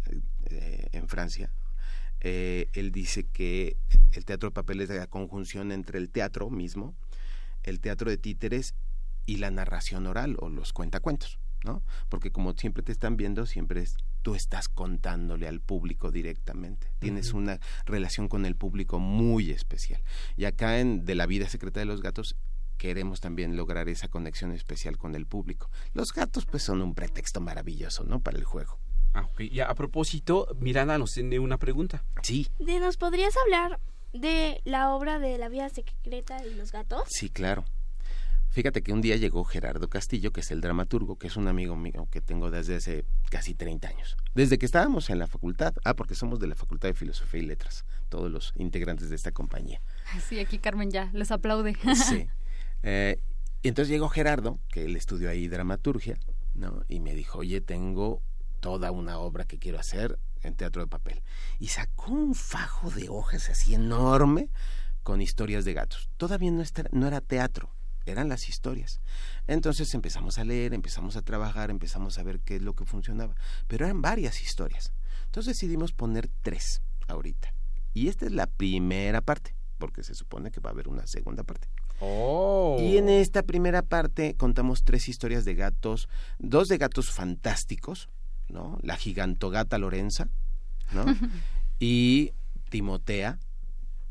eh, 0.46 0.88
en 0.90 1.08
Francia, 1.08 1.52
eh, 2.20 2.68
él 2.72 2.90
dice 2.90 3.28
que 3.28 3.76
el 4.12 4.24
teatro 4.24 4.48
de 4.48 4.54
papel 4.54 4.80
es 4.80 4.88
la 4.88 5.06
conjunción 5.06 5.70
entre 5.70 5.98
el 5.98 6.10
teatro 6.10 6.50
mismo, 6.50 6.96
el 7.64 7.80
teatro 7.80 8.10
de 8.10 8.18
títeres 8.18 8.74
y 9.26 9.36
la 9.36 9.50
narración 9.50 10.06
oral 10.06 10.36
o 10.38 10.48
los 10.48 10.72
cuentacuentos, 10.72 11.38
¿no? 11.64 11.82
Porque 12.08 12.30
como 12.30 12.52
siempre 12.52 12.82
te 12.82 12.92
están 12.92 13.16
viendo, 13.16 13.46
siempre 13.46 13.82
es 13.82 13.96
tú 14.22 14.34
estás 14.34 14.68
contándole 14.68 15.46
al 15.46 15.60
público 15.60 16.10
directamente. 16.10 16.90
Tienes 16.98 17.34
una 17.34 17.60
relación 17.84 18.28
con 18.28 18.46
el 18.46 18.56
público 18.56 18.98
muy 18.98 19.50
especial. 19.50 20.02
Y 20.36 20.46
acá 20.46 20.80
en 20.80 21.04
De 21.04 21.14
la 21.14 21.26
vida 21.26 21.48
secreta 21.48 21.78
de 21.78 21.86
los 21.86 22.00
gatos 22.00 22.34
queremos 22.78 23.20
también 23.20 23.56
lograr 23.56 23.88
esa 23.88 24.08
conexión 24.08 24.52
especial 24.52 24.96
con 24.96 25.14
el 25.14 25.26
público. 25.26 25.70
Los 25.92 26.12
gatos 26.12 26.46
pues 26.46 26.62
son 26.62 26.80
un 26.80 26.94
pretexto 26.94 27.40
maravilloso, 27.40 28.04
¿no? 28.04 28.20
Para 28.20 28.38
el 28.38 28.44
juego. 28.44 28.78
Ah, 29.12 29.28
ok. 29.30 29.40
Y 29.42 29.60
a 29.60 29.72
propósito, 29.74 30.48
Miranda 30.58 30.96
nos 30.98 31.12
tiene 31.12 31.38
una 31.38 31.58
pregunta. 31.58 32.02
Sí. 32.22 32.48
¿De 32.58 32.80
¿Nos 32.80 32.96
podrías 32.96 33.34
hablar 33.36 33.78
de 34.14 34.62
la 34.64 34.94
obra 34.94 35.18
de 35.18 35.36
La 35.36 35.48
vida 35.48 35.68
secreta 35.68 36.44
y 36.46 36.54
los 36.54 36.72
gatos? 36.72 37.02
Sí, 37.08 37.28
claro. 37.28 37.64
Fíjate 38.48 38.82
que 38.82 38.92
un 38.92 39.00
día 39.00 39.16
llegó 39.16 39.42
Gerardo 39.42 39.88
Castillo, 39.88 40.32
que 40.32 40.40
es 40.40 40.52
el 40.52 40.60
dramaturgo, 40.60 41.16
que 41.18 41.26
es 41.26 41.36
un 41.36 41.48
amigo 41.48 41.74
mío 41.74 42.06
que 42.12 42.20
tengo 42.20 42.52
desde 42.52 42.76
hace 42.76 43.04
casi 43.28 43.52
30 43.52 43.88
años. 43.88 44.16
Desde 44.36 44.58
que 44.58 44.66
estábamos 44.66 45.10
en 45.10 45.18
la 45.18 45.26
facultad, 45.26 45.74
ah, 45.84 45.94
porque 45.94 46.14
somos 46.14 46.38
de 46.38 46.46
la 46.46 46.54
Facultad 46.54 46.88
de 46.88 46.94
Filosofía 46.94 47.40
y 47.40 47.46
Letras, 47.46 47.84
todos 48.08 48.30
los 48.30 48.52
integrantes 48.54 49.10
de 49.10 49.16
esta 49.16 49.32
compañía. 49.32 49.80
Sí, 50.28 50.38
aquí 50.38 50.58
Carmen 50.58 50.92
ya 50.92 51.10
les 51.12 51.32
aplaude. 51.32 51.76
Sí. 51.94 52.28
Eh, 52.86 53.18
y 53.62 53.68
entonces 53.68 53.90
llegó 53.90 54.10
Gerardo, 54.10 54.58
que 54.68 54.84
él 54.84 54.94
estudió 54.94 55.30
ahí 55.30 55.48
dramaturgia, 55.48 56.18
¿no? 56.52 56.84
Y 56.86 57.00
me 57.00 57.14
dijo, 57.14 57.38
oye, 57.38 57.62
tengo 57.62 58.20
toda 58.60 58.90
una 58.90 59.16
obra 59.16 59.46
que 59.46 59.58
quiero 59.58 59.78
hacer 59.78 60.18
en 60.44 60.54
teatro 60.54 60.82
de 60.82 60.88
papel. 60.88 61.22
Y 61.58 61.68
sacó 61.68 62.12
un 62.12 62.34
fajo 62.34 62.90
de 62.90 63.08
hojas 63.08 63.50
así 63.50 63.74
enorme 63.74 64.50
con 65.02 65.20
historias 65.20 65.64
de 65.64 65.74
gatos. 65.74 66.08
Todavía 66.16 66.50
no, 66.50 66.62
está- 66.62 66.88
no 66.92 67.06
era 67.06 67.20
teatro, 67.20 67.74
eran 68.06 68.28
las 68.28 68.48
historias. 68.48 69.00
Entonces 69.46 69.92
empezamos 69.94 70.38
a 70.38 70.44
leer, 70.44 70.74
empezamos 70.74 71.16
a 71.16 71.22
trabajar, 71.22 71.70
empezamos 71.70 72.18
a 72.18 72.22
ver 72.22 72.40
qué 72.40 72.56
es 72.56 72.62
lo 72.62 72.74
que 72.74 72.84
funcionaba. 72.84 73.34
Pero 73.66 73.84
eran 73.86 74.02
varias 74.02 74.42
historias. 74.42 74.92
Entonces 75.26 75.56
decidimos 75.56 75.92
poner 75.92 76.28
tres 76.42 76.80
ahorita. 77.08 77.54
Y 77.92 78.08
esta 78.08 78.26
es 78.26 78.32
la 78.32 78.46
primera 78.46 79.20
parte, 79.20 79.54
porque 79.78 80.02
se 80.02 80.14
supone 80.14 80.50
que 80.50 80.60
va 80.60 80.70
a 80.70 80.72
haber 80.72 80.88
una 80.88 81.06
segunda 81.06 81.44
parte. 81.44 81.68
Oh. 82.00 82.76
Y 82.80 82.96
en 82.96 83.08
esta 83.08 83.42
primera 83.42 83.82
parte 83.82 84.34
contamos 84.36 84.82
tres 84.82 85.08
historias 85.08 85.44
de 85.44 85.54
gatos, 85.54 86.08
dos 86.38 86.68
de 86.68 86.78
gatos 86.78 87.10
fantásticos, 87.10 88.08
¿no? 88.48 88.78
La 88.82 88.96
gigantogata 88.96 89.78
Lorenza, 89.78 90.28
¿no? 90.92 91.04
y 91.78 92.32
Timotea, 92.70 93.38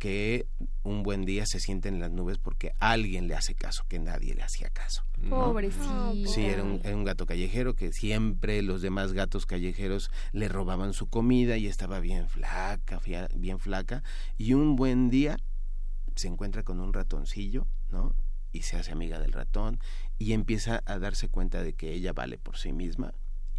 que 0.03 0.47
un 0.83 1.01
buen 1.01 1.23
día 1.23 1.45
se 1.45 1.61
siente 1.61 1.87
en 1.87 2.01
las 2.01 2.11
nubes 2.11 2.37
porque 2.37 2.73
alguien 2.79 3.29
le 3.29 3.35
hace 3.35 3.55
caso, 3.55 3.85
que 3.87 3.99
nadie 3.99 4.33
le 4.33 4.43
hacía 4.43 4.69
caso. 4.69 5.05
Pobrecito. 5.29 6.13
Sí, 6.25 6.45
era 6.45 6.61
un, 6.61 6.81
era 6.83 6.93
un 6.93 7.05
gato 7.05 7.25
callejero 7.25 7.73
que 7.73 7.93
siempre 7.93 8.61
los 8.63 8.81
demás 8.81 9.13
gatos 9.13 9.45
callejeros 9.45 10.11
le 10.33 10.49
robaban 10.49 10.91
su 10.91 11.07
comida 11.07 11.55
y 11.55 11.67
estaba 11.67 12.01
bien 12.01 12.27
flaca, 12.27 12.99
bien 13.33 13.59
flaca. 13.59 14.03
Y 14.37 14.55
un 14.55 14.75
buen 14.75 15.09
día 15.09 15.37
se 16.15 16.27
encuentra 16.27 16.63
con 16.63 16.81
un 16.81 16.91
ratoncillo, 16.91 17.65
¿no? 17.89 18.13
Y 18.51 18.63
se 18.63 18.75
hace 18.75 18.91
amiga 18.91 19.19
del 19.19 19.31
ratón 19.31 19.79
y 20.19 20.33
empieza 20.33 20.83
a 20.85 20.99
darse 20.99 21.29
cuenta 21.29 21.63
de 21.63 21.73
que 21.75 21.93
ella 21.93 22.11
vale 22.11 22.37
por 22.37 22.57
sí 22.57 22.73
misma 22.73 23.13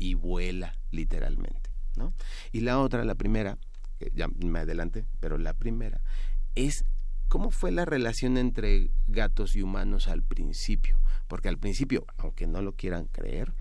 y 0.04 0.12
vuela 0.12 0.76
literalmente, 0.90 1.70
¿no? 1.96 2.12
Y 2.52 2.60
la 2.60 2.78
otra, 2.78 3.04
la 3.04 3.14
primera, 3.14 3.56
ya 4.12 4.28
me 4.28 4.58
adelante, 4.58 5.06
pero 5.18 5.38
la 5.38 5.54
primera 5.54 6.02
es 6.54 6.84
cómo 7.28 7.50
fue 7.50 7.72
la 7.72 7.86
relación 7.86 8.36
entre 8.36 8.90
gatos 9.06 9.56
y 9.56 9.62
humanos 9.62 10.08
al 10.08 10.22
principio, 10.22 11.00
porque 11.26 11.48
al 11.48 11.58
principio, 11.58 12.04
aunque 12.18 12.46
no 12.46 12.60
lo 12.60 12.72
quieran 12.72 13.06
creer, 13.06 13.54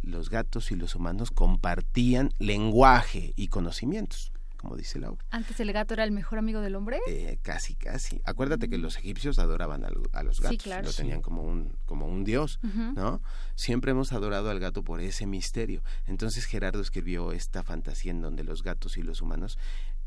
los 0.00 0.30
gatos 0.30 0.70
y 0.72 0.76
los 0.76 0.94
humanos 0.94 1.30
compartían 1.30 2.32
lenguaje 2.38 3.34
y 3.36 3.48
conocimientos, 3.48 4.32
como 4.60 4.76
dice 4.76 4.98
Laura. 5.00 5.24
Antes 5.30 5.58
el 5.60 5.72
gato 5.72 5.94
era 5.94 6.04
el 6.04 6.12
mejor 6.12 6.38
amigo 6.38 6.60
del 6.60 6.76
hombre. 6.76 7.00
Eh, 7.08 7.38
casi, 7.42 7.74
casi. 7.74 8.20
Acuérdate 8.24 8.68
que 8.68 8.76
los 8.76 8.96
egipcios 8.98 9.38
adoraban 9.38 9.84
a, 9.84 9.90
lo- 9.90 10.02
a 10.12 10.22
los 10.22 10.36
Sí, 10.36 10.42
gatos, 10.42 10.58
claro. 10.62 10.84
lo 10.84 10.92
Sí. 10.92 10.98
tenían 10.98 11.22
como 11.22 11.42
un 11.42 11.72
como 11.86 12.06
un 12.06 12.24
dios. 12.24 12.60
¿no? 12.62 13.22
Siempre 13.54 13.92
hemos 13.92 14.12
adorado 14.12 14.50
al 14.50 14.60
gato 14.60 14.82
por 14.84 15.00
ese 15.00 15.26
misterio. 15.26 15.82
Entonces 16.06 16.44
Gerardo 16.44 16.80
escribió 16.82 17.32
esta 17.32 17.62
fantasía 17.62 18.10
en 18.10 18.20
donde 18.20 18.44
los 18.44 18.62
gatos 18.62 18.96
y 18.98 19.02
los 19.02 19.22
humanos 19.22 19.56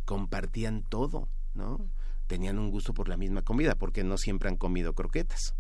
compartían 0.05 0.83
todo, 0.83 1.27
¿no? 1.53 1.79
Tenían 2.27 2.59
un 2.59 2.69
gusto 2.71 2.93
por 2.93 3.09
la 3.09 3.17
misma 3.17 3.41
comida, 3.41 3.75
porque 3.75 4.03
no 4.03 4.17
siempre 4.17 4.49
han 4.49 4.57
comido 4.57 4.93
croquetas. 4.93 5.55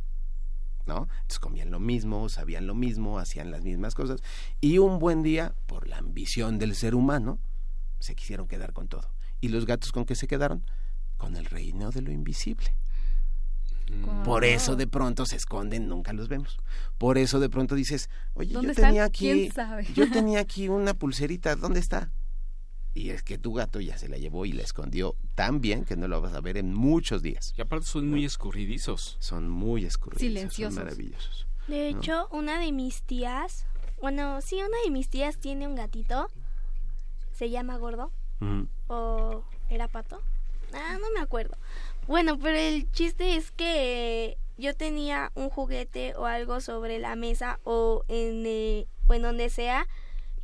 ¿No? 0.85 1.07
Entonces 1.21 1.39
comían 1.39 1.71
lo 1.71 1.79
mismo, 1.79 2.27
sabían 2.27 2.67
lo 2.67 2.75
mismo, 2.75 3.17
hacían 3.17 3.51
las 3.51 3.63
mismas 3.63 3.95
cosas. 3.95 4.21
Y 4.59 4.79
un 4.79 4.99
buen 4.99 5.23
día, 5.23 5.55
por 5.65 5.87
la 5.87 5.97
ambición 5.97 6.59
del 6.59 6.75
ser 6.75 6.93
humano, 6.93 7.39
se 8.03 8.15
quisieron 8.15 8.47
quedar 8.47 8.73
con 8.73 8.87
todo. 8.87 9.09
¿Y 9.41 9.49
los 9.49 9.65
gatos 9.65 9.91
con 9.91 10.05
qué 10.05 10.15
se 10.15 10.27
quedaron? 10.27 10.65
Con 11.17 11.35
el 11.35 11.45
reino 11.45 11.91
de 11.91 12.01
lo 12.01 12.11
invisible. 12.11 12.73
Por 14.23 14.43
eso 14.45 14.75
de 14.75 14.87
pronto 14.87 15.25
se 15.25 15.35
esconden, 15.35 15.87
nunca 15.87 16.13
los 16.13 16.27
vemos. 16.27 16.57
Por 16.97 17.17
eso 17.17 17.39
de 17.39 17.49
pronto 17.49 17.75
dices, 17.75 18.09
oye, 18.33 18.51
yo 18.51 18.59
¿Dónde 18.59 18.73
tenía 18.73 19.05
están? 19.05 19.73
aquí, 19.79 19.93
yo 19.93 20.09
tenía 20.11 20.39
aquí 20.39 20.67
una 20.69 20.93
pulserita, 20.93 21.55
¿dónde 21.55 21.79
está? 21.79 22.09
Y 22.95 23.09
es 23.09 23.23
que 23.23 23.37
tu 23.37 23.53
gato 23.53 23.79
ya 23.81 23.97
se 23.97 24.07
la 24.07 24.17
llevó 24.17 24.45
y 24.45 24.51
la 24.53 24.63
escondió 24.63 25.15
tan 25.35 25.61
bien 25.61 25.83
que 25.83 25.95
no 25.97 26.07
lo 26.07 26.21
vas 26.21 26.33
a 26.33 26.41
ver 26.41 26.57
en 26.57 26.73
muchos 26.73 27.21
días. 27.21 27.53
Y 27.57 27.61
aparte 27.61 27.85
son 27.85 28.09
muy 28.09 28.23
escurridizos. 28.25 29.17
Son 29.19 29.49
muy 29.49 29.83
escurridizos, 29.85 30.27
Silenciosos. 30.27 30.75
son 30.75 30.83
maravillosos. 30.85 31.47
De 31.67 31.91
¿no? 31.91 31.99
hecho, 31.99 32.27
una 32.31 32.59
de 32.59 32.71
mis 32.71 33.03
tías, 33.03 33.65
bueno, 34.01 34.41
sí, 34.41 34.55
una 34.57 34.77
de 34.85 34.91
mis 34.91 35.09
tías 35.09 35.37
tiene 35.37 35.67
un 35.67 35.75
gatito, 35.75 36.27
se 37.33 37.49
llama 37.49 37.77
Gordo, 37.77 38.11
o 38.87 39.43
era 39.69 39.87
Pato, 39.87 40.21
ah, 40.73 40.97
no 40.99 41.11
me 41.11 41.19
acuerdo. 41.19 41.57
Bueno, 42.07 42.37
pero 42.37 42.57
el 42.57 42.91
chiste 42.91 43.35
es 43.35 43.51
que 43.51 44.37
yo 44.57 44.75
tenía 44.75 45.31
un 45.35 45.49
juguete 45.49 46.15
o 46.15 46.25
algo 46.25 46.61
sobre 46.61 46.99
la 46.99 47.15
mesa 47.15 47.59
o 47.63 48.03
en, 48.07 48.45
eh, 48.45 48.87
o 49.07 49.13
en 49.13 49.21
donde 49.21 49.49
sea, 49.49 49.87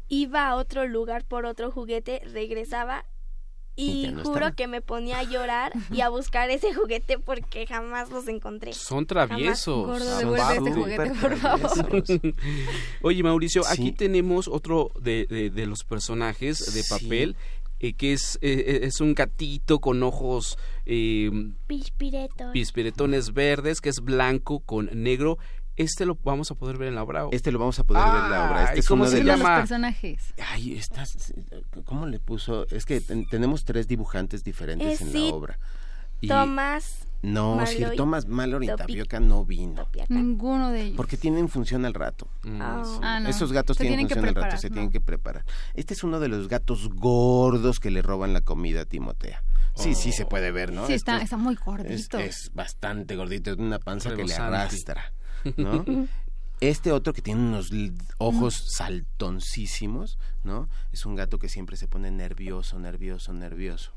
iba 0.08 0.48
a 0.48 0.56
otro 0.56 0.88
lugar 0.88 1.24
por 1.26 1.46
otro 1.46 1.72
juguete, 1.72 2.22
regresaba 2.26 3.06
Y 3.82 4.08
no 4.12 4.24
juro 4.24 4.34
estaba. 4.36 4.52
que 4.52 4.68
me 4.68 4.82
ponía 4.82 5.20
a 5.20 5.24
llorar 5.24 5.72
y 5.92 6.02
a 6.02 6.10
buscar 6.10 6.50
ese 6.50 6.74
juguete 6.74 7.18
porque 7.20 7.66
jamás 7.68 8.10
los 8.10 8.28
encontré. 8.28 8.74
Son 8.74 9.06
traviesos. 9.06 9.86
Gordo, 9.88 10.06
Son 10.06 10.20
devuelve 10.20 10.72
juguete, 10.74 11.12
por 11.22 11.38
favor. 11.38 12.04
Oye, 13.02 13.24
Mauricio, 13.24 13.64
Sí. 13.64 13.70
aquí 13.74 13.92
tenemos 13.92 14.48
otro 14.48 14.92
de, 15.00 15.26
de- 15.28 15.50
de 15.50 15.66
los 15.66 15.84
personajes 15.84 16.74
de 16.74 16.84
Sí. 16.84 16.90
papel, 16.90 17.36
eh, 17.80 17.94
que 17.94 18.12
es, 18.14 18.38
eh, 18.42 18.82
es 18.84 19.00
un 19.00 19.14
gatito 19.14 19.80
con 19.80 20.04
ojos 20.04 20.58
eh, 20.86 21.30
Pispireto. 21.68 22.52
pispiretones 22.52 23.34
verdes, 23.34 23.80
que 23.80 23.90
es 23.90 24.02
blanco 24.02 24.60
con 24.60 24.90
negro. 24.94 25.38
Este 25.80 26.06
lo 26.06 26.18
vamos 26.24 26.52
a 26.52 26.56
poder 26.56 26.78
ver 26.78 26.90
en 26.90 26.96
la 26.96 27.04
obra. 27.04 27.26
Este 27.32 27.52
lo 27.52 27.58
vamos 27.60 27.80
a 27.80 27.84
poder 27.86 28.04
ver 28.04 28.24
en 28.26 28.30
la 28.32 28.50
obra. 28.50 28.62
Este 28.64 28.74
Ay, 28.74 28.80
es 28.80 28.88
¿cómo 28.88 29.04
uno 29.04 29.10
se 29.10 29.18
de 29.18 29.24
de 29.24 29.28
los... 29.32 29.38
llama? 29.40 29.58
personajes. 29.60 30.34
Ay, 30.52 30.78
estás... 30.78 31.34
¿Cómo 31.86 32.06
le 32.06 32.20
puso? 32.20 32.68
Es 32.70 32.86
que 32.86 33.00
ten- 33.02 33.26
tenemos 33.28 33.64
tres 33.66 33.88
dibujantes 33.88 34.44
diferentes 34.44 35.00
Eh, 35.02 35.04
en 35.06 35.12
sí. 35.12 35.30
la 35.30 35.34
obra. 35.36 35.60
Y- 36.22 36.28
Tomás 36.28 37.06
No, 37.22 37.66
Sir 37.66 37.80
Malloy, 37.82 37.96
Thomas 37.98 38.28
Mallory 38.28 38.66
y 38.70 38.76
Tapioca 38.76 39.20
no 39.22 39.46
vino. 39.46 39.76
Topiaca. 39.86 40.14
Ninguno 40.14 40.70
de 40.72 40.82
ellos. 40.82 40.98
Porque 40.98 41.16
tienen 41.16 41.48
función 41.48 41.86
al 41.86 41.94
rato. 41.94 42.28
Mm, 42.44 42.62
Ah. 42.62 42.84
sí. 42.86 43.00
Ah, 43.02 43.20
no. 43.22 43.30
Esos 43.30 43.54
gatos 43.54 43.78
Se 43.78 43.84
tienen, 43.86 44.02
función 44.10 44.26
al 44.26 44.36
rato, 44.36 44.58
se 44.58 44.68
no. 44.70 44.74
tienen 44.74 44.92
que 44.92 45.00
preparar. 45.00 45.46
Este 45.76 45.94
es 45.94 46.04
uno 46.04 46.20
de 46.20 46.28
los 46.28 46.50
gatos 46.50 46.90
gordos 46.90 47.80
que 47.80 47.90
le 47.90 48.02
roban 48.02 48.34
la 48.34 48.42
comida 48.42 48.82
a 48.82 48.86
Timotea. 48.86 49.44
Sí, 49.76 49.96
sí 49.96 50.12
se 50.12 50.26
puede 50.26 50.52
ver, 50.52 50.74
¿no? 50.74 50.86
sí, 50.88 50.94
está, 50.94 51.18
es- 51.18 51.24
está 51.24 51.38
muy 51.38 51.56
gordito. 51.56 52.18
es 52.20 52.52
bastante 52.54 53.16
gordito, 53.16 53.52
es 53.52 53.58
una 53.58 53.80
panza 53.80 54.14
que 54.14 54.26
le 54.26 54.34
arrastra, 54.36 55.14
¿no? 55.58 55.84
Este 56.62 56.92
otro 56.92 57.14
que 57.14 57.22
tiene 57.22 57.40
unos 57.40 57.72
ojos 58.18 58.62
saltoncísimos, 58.76 60.18
¿no? 60.44 60.68
Es 60.92 61.06
un 61.06 61.16
gato 61.16 61.40
que 61.40 61.48
siempre 61.48 61.78
se 61.78 61.88
pone 61.88 62.12
nervioso, 62.12 62.80
nervioso, 62.80 63.32
nervioso, 63.32 63.94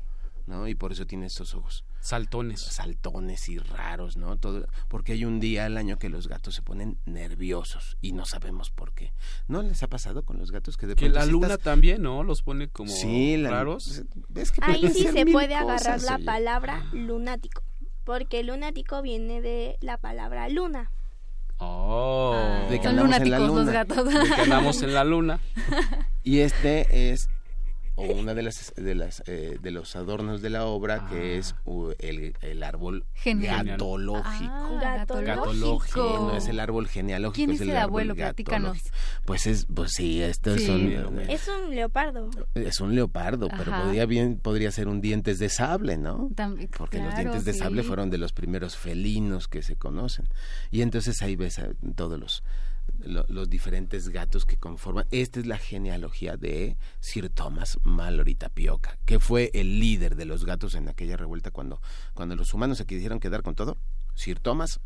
¿no? 0.47 0.67
Y 0.69 0.75
por 0.75 0.93
eso 0.93 1.05
tiene 1.05 1.25
estos 1.25 1.55
ojos 1.55 1.83
Saltones. 1.99 2.61
saltones 2.61 3.49
y 3.49 3.57
raros, 3.57 4.15
¿no? 4.15 4.37
Todo, 4.37 4.65
porque 4.87 5.11
hay 5.11 5.25
un 5.25 5.41
día 5.41 5.65
al 5.65 5.75
año 5.75 5.99
que 5.99 6.07
los 6.07 6.29
gatos 6.29 6.55
se 6.55 6.61
ponen 6.61 6.97
nerviosos 7.05 7.97
y 8.01 8.13
no 8.13 8.25
sabemos 8.25 8.69
por 8.71 8.93
qué. 8.93 9.11
¿No 9.49 9.61
les 9.61 9.83
ha 9.83 9.87
pasado 9.89 10.23
con 10.23 10.37
los 10.39 10.51
gatos 10.51 10.77
que 10.77 10.87
de 10.87 10.95
Que 10.95 11.09
la 11.09 11.25
luna 11.25 11.47
estás- 11.47 11.59
también, 11.63 12.01
¿no? 12.01 12.23
Los 12.23 12.43
pone 12.43 12.69
como 12.69 12.89
sí, 12.89 13.35
la- 13.35 13.49
raros. 13.51 14.03
¿ves 14.29 14.53
que 14.53 14.61
Ahí 14.63 14.87
sí 14.89 15.03
se 15.11 15.25
puede 15.25 15.55
agarrar 15.55 16.01
la 16.03 16.15
oye? 16.15 16.23
palabra 16.25 16.85
lunático, 16.93 17.61
porque 18.05 18.41
lunático 18.43 19.01
viene 19.01 19.41
de 19.41 19.77
la 19.81 19.97
palabra 19.97 20.47
luna. 20.47 20.89
Oh. 21.65 22.33
Ah, 22.35 22.67
De 22.69 22.77
que 22.77 22.83
son 22.83 22.99
andamos 22.99 23.17
en 23.17 23.31
la 23.31 23.39
lunáticos 23.39 23.65
los 23.65 23.73
gatos. 23.73 24.05
De 24.05 24.35
que 24.35 24.41
andamos 24.41 24.81
en 24.83 24.93
la 24.93 25.03
luna. 25.03 25.39
Y 26.25 26.39
este 26.39 27.11
es 27.11 27.27
o 27.95 28.03
una 28.05 28.33
de 28.33 28.41
las 28.43 28.73
de 28.75 28.95
las 28.95 29.21
eh, 29.27 29.57
de 29.61 29.71
los 29.71 29.95
adornos 29.95 30.41
de 30.41 30.49
la 30.49 30.65
obra 30.65 31.07
que 31.09 31.15
Ah. 31.35 31.37
es 31.39 31.55
uh, 31.65 31.91
el, 31.99 32.35
el 32.41 32.63
árbol 32.63 33.05
Genial. 33.13 33.65
gatológico. 33.67 34.51
Ah, 34.51 34.79
Gatológico. 34.81 35.35
Gatológico, 35.35 36.27
no 36.31 36.35
es 36.37 36.47
el 36.47 36.59
árbol 36.59 36.87
genealógico, 36.87 37.35
¿Quién 37.35 37.51
es 37.51 37.61
es 37.61 37.67
el 37.69 37.77
abuelo? 37.77 38.15
Platícanos. 38.15 38.79
Pues 39.25 39.45
es, 39.47 39.65
pues 39.73 39.91
sí, 39.93 40.21
estos 40.21 40.59
Sí. 40.59 40.65
son 40.67 41.19
Es 41.29 41.47
un 41.47 41.69
leopardo. 41.75 42.29
es 42.55 42.79
un 42.81 42.95
leopardo, 42.95 43.47
pero 43.49 43.71
podría 43.71 44.05
bien 44.05 44.37
podría 44.39 44.71
ser 44.71 44.87
un 44.87 44.99
dientes 45.01 45.37
de 45.39 45.49
sable, 45.49 45.97
¿no? 45.97 46.29
También- 46.35 46.69
Porque 46.77 46.97
los 46.99 47.15
dientes 47.15 47.45
de 47.45 47.53
sable 47.53 47.81
sí. 47.83 47.87
fueron 47.87 48.09
de 48.09 48.17
los 48.17 48.33
primeros 48.33 48.75
felinos 48.75 49.47
que 49.47 49.61
se 49.61 49.75
conocen. 49.75 50.27
Y 50.71 50.81
entonces 50.81 51.21
ahí 51.21 51.35
ves 51.35 51.59
a 51.59 51.69
todos 51.95 52.19
los, 52.19 52.43
lo- 52.99 53.25
los 53.27 53.49
diferentes 53.49 54.09
gatos 54.09 54.45
que 54.45 54.57
conforman. 54.57 55.05
Esta 55.11 55.39
es 55.39 55.45
la 55.45 55.57
genealogía 55.57 56.37
de 56.37 56.77
Sir 56.99 57.29
Thomas 57.29 57.79
Mallory 57.83 58.35
Tapioca, 58.35 58.97
que 59.05 59.19
fue 59.19 59.51
el 59.53 59.79
líder 59.79 60.15
de 60.15 60.25
los 60.25 60.45
gatos 60.45 60.75
en 60.75 60.89
aquella 60.89 61.17
revuelta 61.17 61.51
cuando, 61.51 61.81
cuando 62.13 62.35
los 62.35 62.53
humanos 62.53 62.77
se 62.77 62.85
quisieron 62.85 63.19
quedar 63.19 63.43
con 63.43 63.55
todo. 63.55 63.77
Sir 64.15 64.39
Thomas 64.39 64.79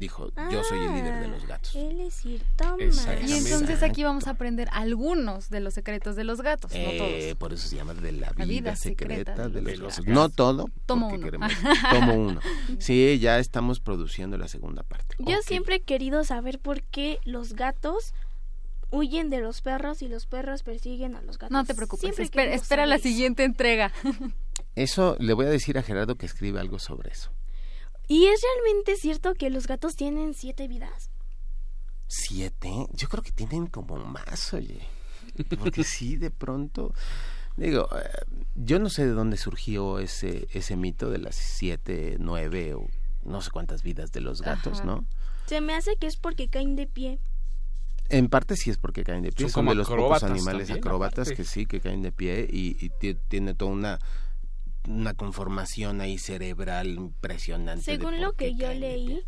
dijo, 0.00 0.32
yo 0.50 0.64
soy 0.64 0.78
el 0.80 0.94
líder 0.94 1.20
de 1.20 1.28
los 1.28 1.46
gatos. 1.46 1.74
Él 1.76 2.00
es 2.00 2.20
Thomas. 2.56 3.06
Y 3.24 3.34
entonces 3.34 3.82
aquí 3.84 4.02
vamos 4.02 4.26
a 4.26 4.30
aprender 4.30 4.68
algunos 4.72 5.48
de 5.50 5.60
los 5.60 5.74
secretos 5.74 6.16
de 6.16 6.24
los 6.24 6.40
gatos, 6.40 6.72
no 6.72 6.78
Eh, 6.78 6.96
todos. 7.28 7.36
por 7.38 7.52
eso 7.52 7.68
se 7.68 7.76
llama 7.76 7.94
de 7.94 8.10
la 8.12 8.30
vida, 8.30 8.44
vida 8.46 8.76
secreta, 8.76 9.34
secreta 9.36 9.48
de 9.48 9.60
los 9.60 9.64
de 9.64 9.76
los 9.76 9.80
gatos. 9.90 10.04
gatos. 10.06 10.14
No 10.14 10.28
todo. 10.30 10.70
Tomo 10.86 11.08
uno. 11.08 11.24
queremos- 11.24 11.52
tomo 11.92 12.14
uno. 12.14 12.40
Sí, 12.80 13.18
ya 13.20 13.38
estamos 13.38 13.78
produciendo 13.78 14.36
la 14.38 14.48
segunda 14.48 14.82
parte. 14.82 15.14
Yo 15.20 15.36
siempre 15.42 15.76
he 15.76 15.80
querido 15.82 16.24
saber 16.24 16.58
por 16.58 16.82
qué 16.82 17.18
los 17.24 17.52
gatos 17.52 18.14
huyen 18.90 19.30
de 19.30 19.40
los 19.40 19.60
perros 19.60 20.02
y 20.02 20.08
los 20.08 20.26
perros 20.26 20.62
persiguen 20.62 21.14
a 21.14 21.22
los 21.22 21.38
gatos. 21.38 21.52
No 21.52 21.64
te 21.64 21.74
preocupes, 21.74 22.00
Siempre 22.00 22.24
espera, 22.24 22.54
espera 22.54 22.86
la 22.86 22.98
siguiente 22.98 23.44
entrega. 23.44 23.92
Eso 24.74 25.16
le 25.20 25.32
voy 25.34 25.46
a 25.46 25.50
decir 25.50 25.76
a 25.78 25.82
Gerardo 25.82 26.16
que 26.16 26.26
escribe 26.26 26.58
algo 26.58 26.78
sobre 26.78 27.10
eso. 27.12 27.30
¿Y 28.10 28.26
es 28.26 28.40
realmente 28.42 28.96
cierto 28.96 29.34
que 29.34 29.50
los 29.50 29.68
gatos 29.68 29.94
tienen 29.94 30.34
siete 30.34 30.66
vidas? 30.66 31.10
¿Siete? 32.08 32.86
Yo 32.92 33.08
creo 33.08 33.22
que 33.22 33.30
tienen 33.30 33.68
como 33.68 33.96
más, 33.98 34.52
oye. 34.52 34.80
Porque 35.60 35.84
sí, 35.84 36.16
de 36.16 36.30
pronto. 36.32 36.92
Digo, 37.56 37.88
eh, 37.96 38.08
yo 38.56 38.80
no 38.80 38.90
sé 38.90 39.06
de 39.06 39.12
dónde 39.12 39.36
surgió 39.36 40.00
ese, 40.00 40.48
ese 40.52 40.74
mito 40.76 41.08
de 41.08 41.18
las 41.18 41.36
siete, 41.36 42.16
nueve 42.18 42.74
o 42.74 42.88
no 43.22 43.40
sé 43.42 43.50
cuántas 43.52 43.84
vidas 43.84 44.10
de 44.10 44.20
los 44.22 44.42
gatos, 44.42 44.78
Ajá. 44.78 44.86
¿no? 44.86 45.04
Se 45.46 45.60
me 45.60 45.74
hace 45.74 45.94
que 45.96 46.08
es 46.08 46.16
porque 46.16 46.48
caen 46.48 46.74
de 46.74 46.88
pie. 46.88 47.20
En 48.08 48.28
parte 48.28 48.56
sí 48.56 48.70
es 48.70 48.76
porque 48.78 49.04
caen 49.04 49.22
de 49.22 49.30
pie, 49.30 49.44
Son 49.46 49.50
son, 49.52 49.60
como 49.66 49.70
de 49.70 49.76
los 49.76 49.88
pocos 49.88 50.24
animales 50.24 50.66
también, 50.66 50.78
acróbatas 50.78 51.28
aparte. 51.28 51.36
que 51.36 51.44
sí, 51.48 51.64
que 51.66 51.80
caen 51.80 52.02
de 52.02 52.10
pie 52.10 52.48
y, 52.50 52.76
y 52.84 52.88
ti- 52.88 53.16
tiene 53.28 53.54
toda 53.54 53.70
una, 53.70 53.98
una 54.88 55.14
conformación 55.14 56.00
ahí 56.00 56.18
cerebral 56.18 56.88
impresionante. 56.88 57.84
Según 57.84 58.20
lo 58.20 58.32
que 58.32 58.54
yo 58.54 58.66
caen 58.66 58.80
leí, 58.80 59.24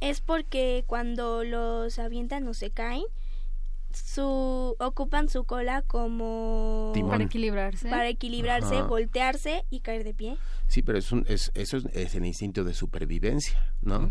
es 0.00 0.20
porque 0.20 0.84
cuando 0.86 1.44
los 1.44 1.98
avientan 1.98 2.46
o 2.48 2.54
se 2.54 2.70
caen, 2.70 3.04
su 3.92 4.76
ocupan 4.78 5.28
su 5.28 5.44
cola 5.44 5.82
como 5.82 6.90
Timón. 6.94 7.12
Para 7.12 7.24
equilibrarse. 7.24 7.88
para 7.88 8.08
equilibrarse, 8.08 8.76
Ajá. 8.76 8.86
voltearse 8.86 9.64
y 9.70 9.80
caer 9.80 10.04
de 10.04 10.12
pie. 10.12 10.36
Sí, 10.68 10.82
pero 10.82 10.98
es 10.98 11.10
un, 11.12 11.24
es, 11.28 11.50
eso 11.54 11.78
es, 11.78 11.86
es 11.94 12.14
el 12.14 12.26
instinto 12.26 12.62
de 12.64 12.74
supervivencia, 12.74 13.72
¿no? 13.80 14.10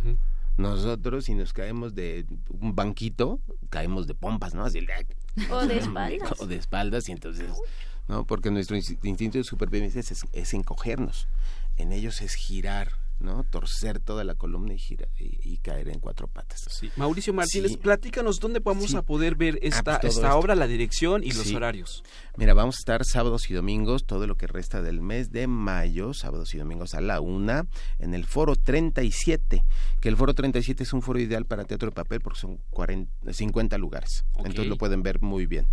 Nosotros, 0.58 1.26
si 1.26 1.36
nos 1.36 1.52
caemos 1.54 1.94
de 1.96 2.26
un 2.50 2.74
banquito, 2.76 3.42
caemos 3.70 4.08
de 4.08 4.16
pompas, 4.16 4.54
¿no? 4.56 4.64
Así, 4.64 4.80
O 5.52 5.66
de 5.68 5.78
espaldas. 5.80 6.42
o 6.42 6.48
de 6.48 6.56
espaldas, 6.56 7.10
y 7.10 7.12
entonces, 7.12 7.52
¿no? 8.08 8.26
Porque 8.26 8.52
nuestro 8.52 8.78
ins- 8.78 8.98
instinto 9.04 9.38
de 9.38 9.44
supervivencia 9.44 10.00
es, 10.02 10.26
es 10.32 10.54
encogernos. 10.54 11.28
En 11.78 11.92
ellos 11.92 12.22
es 12.22 12.36
girar, 12.36 12.92
¿no? 13.20 13.44
Torcer 13.46 14.00
toda 14.00 14.24
la 14.24 14.36
columna 14.36 14.74
y, 14.74 14.78
gira, 14.80 15.08
y, 15.20 15.54
y 15.54 15.58
caer 15.58 15.90
en 15.90 16.00
cuatro 16.00 16.28
patas. 16.28 16.66
Sí. 16.70 16.90
Mauricio 16.98 17.34
Martínez, 17.34 17.72
Sí. 17.72 17.78
platícanos 17.78 18.40
dónde 18.40 18.60
vamos 18.60 18.92
Sí. 18.92 18.98
a 18.98 19.02
poder 19.02 19.36
ver 19.36 19.58
esta, 19.62 20.00
pues 20.00 20.16
esta 20.16 20.36
obra, 20.36 20.56
la 20.56 20.68
dirección 20.68 21.24
y 21.24 21.32
los 21.32 21.52
horarios. 21.54 22.04
Mira, 22.38 22.54
vamos 22.54 22.76
a 22.76 22.80
estar 22.80 23.06
sábados 23.06 23.50
y 23.50 23.54
domingos, 23.54 24.06
todo 24.06 24.28
lo 24.28 24.36
que 24.36 24.48
resta 24.48 24.82
del 24.82 25.02
mes 25.02 25.32
de 25.32 25.48
mayo, 25.48 26.14
sábados 26.14 26.54
y 26.54 26.58
domingos 26.58 26.94
a 26.94 27.02
la 27.02 27.22
una, 27.22 27.66
en 28.00 28.14
el 28.14 28.26
Foro 28.26 28.56
37, 28.56 29.64
que 30.02 30.10
el 30.10 30.18
Foro 30.18 30.34
37 30.34 30.84
es 30.84 30.94
un 30.94 31.02
foro 31.02 31.20
ideal 31.20 31.46
para 31.46 31.64
teatro 31.66 31.90
de 31.90 31.96
papel 31.96 32.22
porque 32.22 32.40
son 32.40 32.60
40, 32.72 33.34
50 33.34 33.78
lugares, 33.78 34.26
entonces 34.38 34.68
lo 34.68 34.78
pueden 34.78 35.04
ver 35.04 35.22
muy 35.22 35.46
bien. 35.46 35.68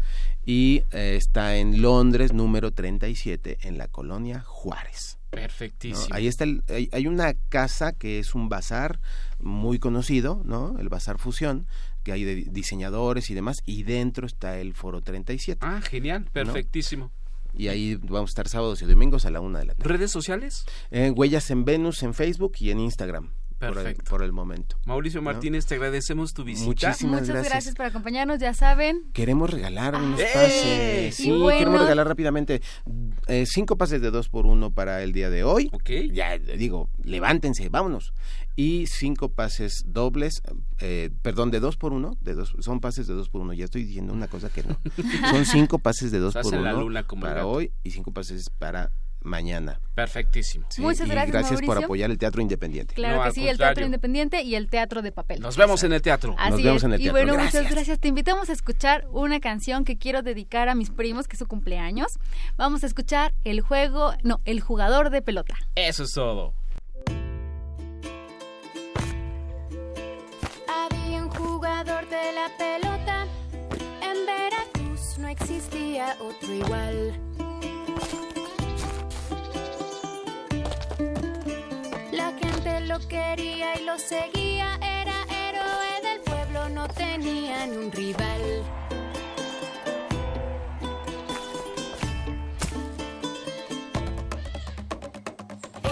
Y 0.45 0.83
eh, 0.93 1.17
está 1.17 1.57
en 1.57 1.83
Londres, 1.83 2.33
número 2.33 2.71
37, 2.73 3.59
en 3.63 3.79
la 3.79 3.89
colonia 3.89 4.41
Juárez. 4.47 5.19
¿No? 5.33 5.41
Perfectísimo. 5.41 6.15
Ahí 6.15 6.27
está, 6.27 6.45
el- 6.45 6.63
hay, 6.69 6.89
hay 6.93 7.07
una 7.07 7.35
casa 7.49 7.93
que 7.93 8.19
es 8.19 8.35
un 8.35 8.49
bazar 8.49 9.01
muy 9.41 9.79
conocido, 9.79 10.43
¿no? 10.45 10.79
El 10.79 10.89
Bazar 10.89 11.19
Fusión, 11.19 11.67
que 12.03 12.13
hay 12.13 12.25
de 12.25 12.35
diseñadores 12.51 13.31
y 13.31 13.35
demás, 13.35 13.63
y 13.65 13.83
dentro 13.85 14.27
está 14.27 14.59
el 14.59 14.75
Foro 14.75 15.01
37. 15.01 15.59
Ah, 15.67 15.81
genial, 15.81 16.27
perfectísimo. 16.33 17.11
Y 17.55 17.69
ahí 17.69 17.97
vamos 17.97 18.31
a 18.31 18.33
estar 18.33 18.49
sábados 18.49 18.81
y 18.83 18.87
domingos 18.87 19.27
a 19.27 19.31
la 19.31 19.41
una 19.41 19.59
de 19.59 19.67
la 19.67 19.75
tarde. 19.75 19.89
¿Redes 19.91 20.11
sociales? 20.11 20.65
Eh, 20.91 21.11
huellas 21.11 21.51
en 21.51 21.65
Venus, 21.67 22.03
en 22.03 22.15
Facebook 22.15 22.55
y 22.61 22.71
en 22.71 22.81
Instagram. 22.81 23.31
Por 23.69 23.79
el, 23.79 23.85
Perfecto. 23.85 24.11
por 24.11 24.23
el 24.23 24.33
momento. 24.33 24.77
Mauricio 24.87 25.23
Martínez, 25.23 25.67
te 25.67 25.75
agradecemos 25.77 26.33
tu 26.35 26.43
visita. 26.45 26.67
Muchísimas 26.67 27.21
Muchas 27.21 27.29
gracias. 27.29 27.53
gracias. 27.53 27.75
por 27.77 27.87
acompañarnos, 27.87 28.39
ya 28.41 28.55
saben. 28.55 29.05
Queremos 29.13 29.51
regalar 29.51 29.95
unos 29.95 30.19
¡Eh! 30.21 30.27
pases. 30.35 31.21
Y 31.21 31.23
Sí, 31.25 31.31
bueno. 31.31 31.59
queremos 31.59 31.81
regalar 31.81 32.09
rápidamente 32.09 32.61
eh, 33.29 33.45
cinco 33.47 33.77
pases 33.77 34.01
de 34.03 34.11
dos 34.11 34.29
por 34.29 34.47
uno 34.47 34.73
para 34.73 35.03
el 35.03 35.13
día 35.13 35.31
de 35.31 35.45
hoy. 35.45 35.71
Ok. 35.73 35.91
Ya 36.13 36.37
digo, 36.39 36.91
levántense, 37.05 37.69
vámonos. 37.69 38.13
Y 38.57 38.87
cinco 38.87 39.31
pases 39.31 39.85
dobles, 39.87 40.43
eh, 40.81 41.11
perdón, 41.23 41.51
de 41.51 41.61
dos 41.61 41.77
por 41.79 41.93
uno, 41.93 42.19
de 42.21 42.35
dos, 42.35 42.55
son 42.59 42.81
pases 42.81 43.07
de 43.07 43.15
dos 43.15 43.31
por 43.31 43.41
uno. 43.41 43.53
Ya 43.55 43.65
estoy 43.65 43.85
diciendo 43.85 44.13
una 44.13 44.29
cosa 44.29 44.51
que 44.51 44.63
no. 44.63 44.79
Son 45.31 45.47
cinco 45.47 45.79
pases 45.79 46.11
de 46.11 46.19
dos 46.19 46.37
Estás 46.37 46.51
por 46.51 46.61
la 46.61 46.75
uno 46.75 46.83
luna 46.83 47.05
como 47.05 47.27
el 47.27 47.33
para 47.33 47.47
hoy 47.47 47.73
y 47.83 47.93
cinco 47.93 48.13
pases 48.13 48.51
para 48.51 48.91
mañana. 49.25 49.81
Perfectísimo. 49.95 50.67
Sí, 50.71 50.81
Muchas 50.81 51.07
y 51.07 51.11
gracias, 51.11 51.33
gracias 51.33 51.63
por 51.63 51.83
apoyar 51.83 52.11
el 52.11 52.19
teatro 52.19 52.41
independiente. 52.43 52.95
Claro 52.95 53.17
No, 53.19 53.25
que 53.25 53.33
sí, 53.33 53.47
el 53.49 53.59
teatro 53.59 53.85
independiente 53.85 54.43
y 54.43 54.55
el 54.55 54.69
teatro 54.69 55.03
de 55.03 55.13
papel. 55.13 55.41
Nos 55.41 55.57
vemos 55.57 55.83
en 55.85 55.93
el 55.93 56.01
teatro. 56.03 56.35
Así 56.39 56.51
Nos 56.53 56.63
vemos 56.63 56.77
es. 56.79 56.85
en 56.85 56.93
el 56.95 57.01
Y 57.01 57.05
teatro. 57.05 57.13
bueno, 57.23 57.33
muchas 57.35 57.53
Gracias. 57.53 57.73
gracias. 57.75 57.99
Te 58.01 58.09
invitamos 58.09 58.49
a 58.51 58.53
escuchar 58.53 59.07
una 59.13 59.41
canción 59.41 59.85
que 59.85 59.99
quiero 59.99 60.23
dedicar 60.23 60.69
a 60.69 60.75
mis 60.75 60.91
primos, 60.91 61.29
que 61.29 61.35
es 61.35 61.39
su 61.39 61.47
cumpleaños. 61.47 62.19
Vamos 62.57 62.85
a 62.85 62.87
escuchar 62.87 63.35
el 63.45 63.61
juego, 63.61 64.15
no, 64.23 64.41
el 64.45 64.61
jugador 64.61 65.11
de 65.11 65.23
pelota. 65.23 65.55
Eso 65.75 66.05
es 66.05 66.13
todo. 66.13 66.55
Había 70.69 71.23
un 71.25 71.31
jugador 71.31 72.09
de 72.09 72.33
la 72.33 72.49
pelota. 72.59 73.27
En 74.03 74.27
Veracruz 74.27 75.19
no 75.19 75.29
existía 75.29 76.17
otro 76.21 76.53
igual. 76.55 77.21
Gente 82.63 82.81
lo 82.87 82.99
quería 83.09 83.81
y 83.81 83.85
lo 83.85 83.99
seguía. 83.99 84.77
Era 84.77 85.19
héroe 85.31 86.01
del 86.03 86.21
pueblo, 86.21 86.69
no 86.69 86.89
tenía 86.89 87.67
ni 87.67 87.77
un 87.77 87.93
rival. 87.93 88.43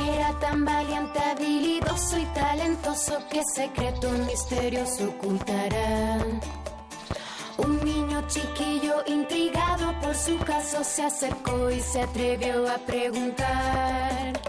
Era 0.09 0.39
tan 0.41 0.65
valiente, 0.65 1.19
habilidoso 1.19 2.19
y 2.19 2.25
talentoso 2.27 3.19
que 3.31 3.43
secreto 3.45 4.11
misterioso 4.11 5.09
ocultará. 5.11 6.19
Un 7.59 7.85
niño 7.85 8.27
chiquillo 8.29 9.03
intrigado 9.07 9.93
por 10.01 10.15
su 10.15 10.39
caso 10.39 10.83
se 10.83 11.03
acercó 11.03 11.71
y 11.71 11.81
se 11.81 12.03
atrevió 12.03 12.71
a 12.71 12.79
preguntar. 12.79 14.41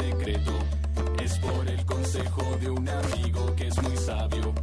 Secreto. 0.00 0.52
Es 1.22 1.38
por 1.38 1.68
el 1.68 1.84
consejo 1.84 2.42
de 2.60 2.70
un 2.70 2.88
amigo 2.88 3.54
que 3.56 3.66
es 3.68 3.82
muy 3.82 3.96
sabio. 3.96 4.54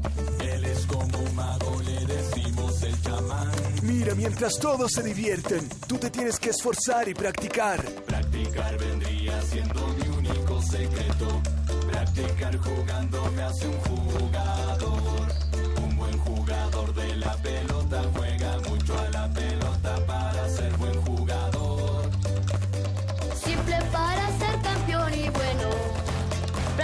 Él 0.42 0.66
es 0.66 0.86
como 0.86 1.18
un 1.18 1.36
mago, 1.36 1.82
le 1.86 2.06
decimos 2.06 2.84
el 2.84 3.02
chamán. 3.02 3.52
Mira, 3.84 4.16
mientras 4.16 4.54
todos 4.60 4.92
se 4.92 5.04
divierten, 5.04 5.68
tú 5.88 5.98
te 5.98 6.10
tienes 6.10 6.40
que 6.40 6.50
esforzar 6.50 7.08
y 7.08 7.14
practicar. 7.14 7.84
Practicar 8.06 8.78
vendría 8.78 9.42
siendo 9.42 9.88
mi 9.88 10.18
único 10.18 10.62
secreto. 10.62 11.42
Practicar 11.92 12.58
jugando 12.58 13.32
me 13.36 13.44
hace 13.44 13.68
un 13.68 13.80
jugador. 13.80 15.28
Un 15.84 15.98
buen 15.98 16.18
jugador 16.20 16.94
de 16.94 17.16
la 17.18 17.36
pelota 17.38 17.67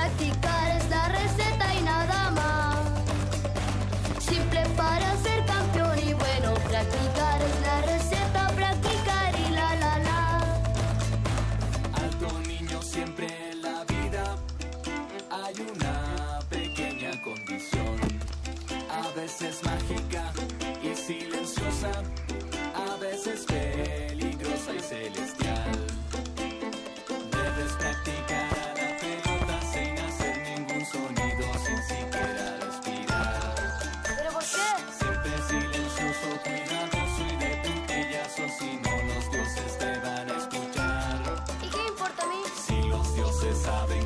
Practicar 0.04 0.70
es 0.76 0.90
la 0.90 1.08
receta 1.08 1.74
y 1.76 1.82
nada 1.82 2.30
más. 2.32 2.78
Simple 4.20 4.66
para 4.76 5.16
ser 5.24 5.46
campeón 5.46 5.98
y 5.98 6.14
bueno, 6.14 6.54
practicar 6.56 7.42
es 7.42 7.62
la 7.62 7.82
receta, 7.84 8.48
practicar 8.54 9.34
y 9.48 9.52
la 9.52 9.76
la 9.76 10.00
la. 10.00 10.40
Alto 12.04 12.28
niño 12.46 12.82
siempre 12.82 13.28
en 13.52 13.62
la 13.62 13.86
vida 13.86 14.36
hay 15.32 15.56
una 15.74 16.40
pequeña 16.50 17.22
condición, 17.22 17.98
a 18.92 19.08
veces 19.16 19.64
mágica 19.64 19.73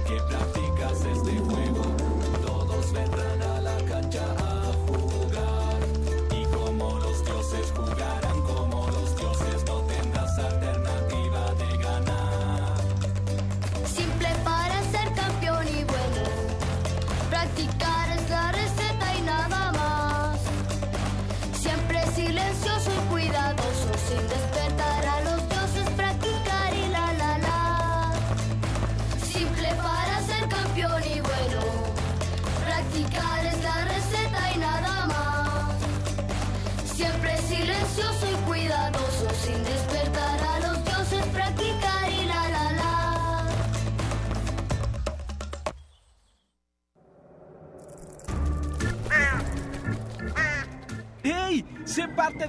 saben 0.08 0.28
que 0.30 0.47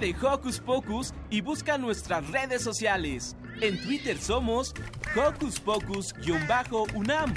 De 0.00 0.14
Hocus 0.22 0.60
Pocus 0.60 1.12
y 1.28 1.40
busca 1.40 1.76
nuestras 1.76 2.28
redes 2.30 2.62
sociales. 2.62 3.36
En 3.60 3.80
Twitter 3.82 4.16
somos 4.16 4.72
Hocus 5.16 5.58
Pocus-UNAM 5.58 7.34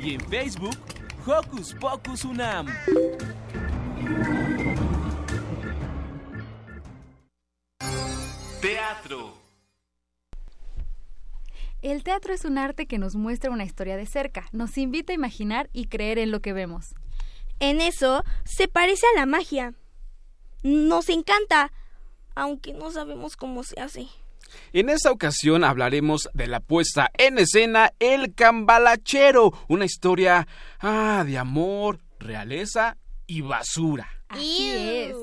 y 0.00 0.14
en 0.14 0.20
Facebook 0.22 0.76
Hocus 1.24 1.74
Pocus 1.74 2.24
UNAM. 2.24 2.66
Teatro. 8.60 9.34
El 11.82 12.02
teatro 12.02 12.34
es 12.34 12.44
un 12.44 12.58
arte 12.58 12.86
que 12.86 12.98
nos 12.98 13.14
muestra 13.14 13.50
una 13.50 13.64
historia 13.64 13.96
de 13.96 14.06
cerca, 14.06 14.48
nos 14.50 14.76
invita 14.76 15.12
a 15.12 15.14
imaginar 15.14 15.70
y 15.72 15.86
creer 15.86 16.18
en 16.18 16.32
lo 16.32 16.40
que 16.40 16.52
vemos. 16.52 16.94
En 17.60 17.80
eso 17.80 18.24
se 18.44 18.66
parece 18.66 19.06
a 19.14 19.20
la 19.20 19.26
magia. 19.26 19.74
Nos 20.62 21.08
encanta, 21.08 21.72
aunque 22.34 22.72
no 22.72 22.90
sabemos 22.90 23.36
cómo 23.36 23.62
se 23.62 23.80
hace. 23.80 24.08
En 24.72 24.88
esta 24.88 25.10
ocasión 25.10 25.64
hablaremos 25.64 26.28
de 26.34 26.46
la 26.46 26.60
puesta 26.60 27.10
en 27.18 27.38
escena 27.38 27.92
El 27.98 28.34
Cambalachero, 28.34 29.52
una 29.68 29.84
historia 29.84 30.46
ah, 30.80 31.24
de 31.26 31.38
amor, 31.38 32.00
realeza 32.18 32.96
y 33.26 33.42
basura. 33.42 34.08
Así 34.28 34.70
es. 34.70 35.16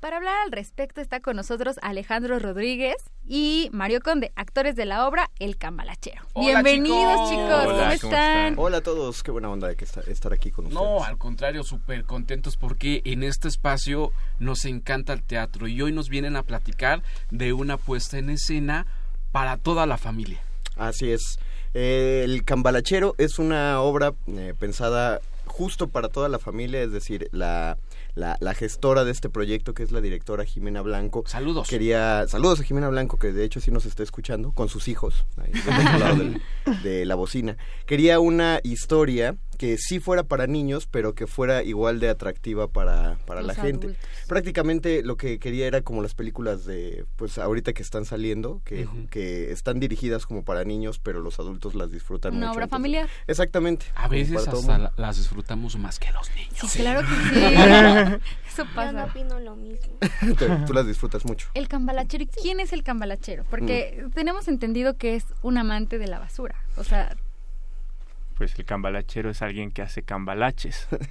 Para 0.00 0.16
hablar 0.16 0.34
al 0.46 0.52
respecto 0.52 1.02
está 1.02 1.20
con 1.20 1.36
nosotros 1.36 1.76
Alejandro 1.82 2.38
Rodríguez 2.38 2.96
y 3.26 3.68
Mario 3.72 4.00
Conde, 4.00 4.32
actores 4.34 4.74
de 4.74 4.86
la 4.86 5.06
obra 5.06 5.30
El 5.38 5.58
Cambalachero. 5.58 6.22
Hola, 6.32 6.62
Bienvenidos 6.62 7.28
chicos. 7.28 7.30
chicos, 7.30 7.64
¿cómo, 7.64 7.74
Hola, 7.76 7.94
están? 7.94 8.54
Hola 8.58 8.76
a 8.78 8.80
todos, 8.80 9.22
qué 9.22 9.30
buena 9.30 9.50
onda 9.50 9.68
de 9.68 9.76
que 9.76 9.84
esta- 9.84 10.00
estar 10.00 10.32
aquí 10.32 10.50
con 10.50 10.66
ustedes. 10.68 10.82
No, 10.82 11.04
al 11.04 11.18
contrario, 11.18 11.62
súper 11.64 12.04
contentos 12.04 12.56
porque 12.56 13.02
en 13.04 13.22
este 13.22 13.48
espacio 13.48 14.10
nos 14.38 14.64
encanta 14.64 15.12
el 15.12 15.22
teatro 15.22 15.68
y 15.68 15.82
hoy 15.82 15.92
nos 15.92 16.08
vienen 16.08 16.34
a 16.36 16.44
platicar 16.44 17.02
de 17.30 17.52
una 17.52 17.76
puesta 17.76 18.16
en 18.16 18.30
escena 18.30 18.86
para 19.32 19.58
toda 19.58 19.84
la 19.84 19.98
familia. 19.98 20.40
Así 20.76 21.12
es. 21.12 21.38
Eh, 21.74 22.22
el 22.24 22.42
Cambalachero 22.46 23.14
es 23.18 23.38
una 23.38 23.82
obra 23.82 24.14
eh, 24.28 24.54
pensada 24.58 25.20
justo 25.44 25.88
para 25.88 26.08
toda 26.08 26.30
la 26.30 26.38
familia, 26.38 26.80
es 26.80 26.90
decir, 26.90 27.28
la, 27.32 27.76
la, 28.14 28.36
la 28.40 28.54
gestora 28.54 29.04
de 29.04 29.12
este 29.12 29.28
proyecto, 29.30 29.74
que 29.74 29.82
es 29.82 29.92
la 29.92 30.00
directora 30.00 30.44
Jimena 30.44 30.82
Blanco. 30.82 31.24
Saludos. 31.26 31.68
Quería, 31.68 32.26
saludos 32.28 32.60
a 32.60 32.64
Jimena 32.64 32.88
Blanco, 32.88 33.18
que 33.18 33.32
de 33.32 33.44
hecho 33.44 33.60
sí 33.60 33.70
nos 33.70 33.86
está 33.86 34.02
escuchando, 34.02 34.52
con 34.52 34.68
sus 34.68 34.88
hijos, 34.88 35.24
ahí, 35.36 35.52
del 35.52 36.00
lado 36.00 36.16
del- 36.16 36.42
de 36.82 37.04
la 37.06 37.14
bocina. 37.14 37.56
Quería 37.86 38.20
una 38.20 38.60
historia 38.62 39.36
que 39.60 39.76
sí 39.76 40.00
fuera 40.00 40.22
para 40.22 40.46
niños, 40.46 40.86
pero 40.86 41.14
que 41.14 41.26
fuera 41.26 41.62
igual 41.62 42.00
de 42.00 42.08
atractiva 42.08 42.66
para, 42.68 43.18
para 43.26 43.42
la 43.42 43.54
gente. 43.54 43.88
adultos. 43.88 44.06
Prácticamente 44.26 45.02
lo 45.02 45.18
que 45.18 45.38
quería 45.38 45.66
era 45.66 45.82
como 45.82 46.00
las 46.00 46.14
películas 46.14 46.64
de, 46.64 47.04
pues 47.16 47.36
ahorita 47.36 47.74
que 47.74 47.82
están 47.82 48.06
saliendo, 48.06 48.62
que, 48.64 48.88
que 49.10 49.52
están 49.52 49.78
dirigidas 49.78 50.24
como 50.24 50.44
para 50.46 50.64
niños, 50.64 50.98
pero 50.98 51.20
los 51.20 51.38
adultos 51.38 51.74
las 51.74 51.90
disfrutan 51.90 52.32
Una 52.36 52.46
mucho. 52.46 52.56
obra 52.56 52.64
entonces- 52.64 52.70
familiar. 52.74 53.08
Exactamente. 53.26 53.84
A 53.96 54.08
veces 54.08 54.48
hasta 54.48 54.78
la- 54.78 54.92
las 54.96 55.18
disfrutamos 55.18 55.76
más 55.78 55.98
que 55.98 56.10
los 56.12 56.30
niños. 56.34 56.54
Sí, 56.70 56.78
claro 56.78 57.02
que 57.02 57.14
sí. 57.34 57.44
Eso 58.50 58.64
Yo 58.64 58.64
no 58.64 58.74
pasa. 58.74 59.04
opino 59.04 59.40
lo 59.40 59.56
mismo. 59.56 59.92
Tú- 60.38 60.64
Tú 60.66 60.72
las 60.72 60.86
disfrutas 60.86 61.26
mucho. 61.26 61.48
El 61.52 61.68
cambalachero, 61.68 62.24
¿y 62.24 62.28
quién 62.28 62.60
es 62.60 62.72
el 62.72 62.82
cambalachero? 62.82 63.44
Porque 63.50 64.04
Mm. 64.06 64.10
tenemos 64.12 64.48
entendido 64.48 64.96
que 64.96 65.16
es 65.16 65.24
un 65.42 65.58
amante 65.58 65.98
de 65.98 66.06
la 66.06 66.18
basura. 66.18 66.54
O 66.78 66.82
sea, 66.84 67.14
Pues 68.40 68.58
el 68.58 68.64
cambalachero 68.64 69.28
es 69.28 69.42
alguien 69.42 69.70
que 69.70 69.82
hace 69.82 70.02
cambalaches. 70.02 70.88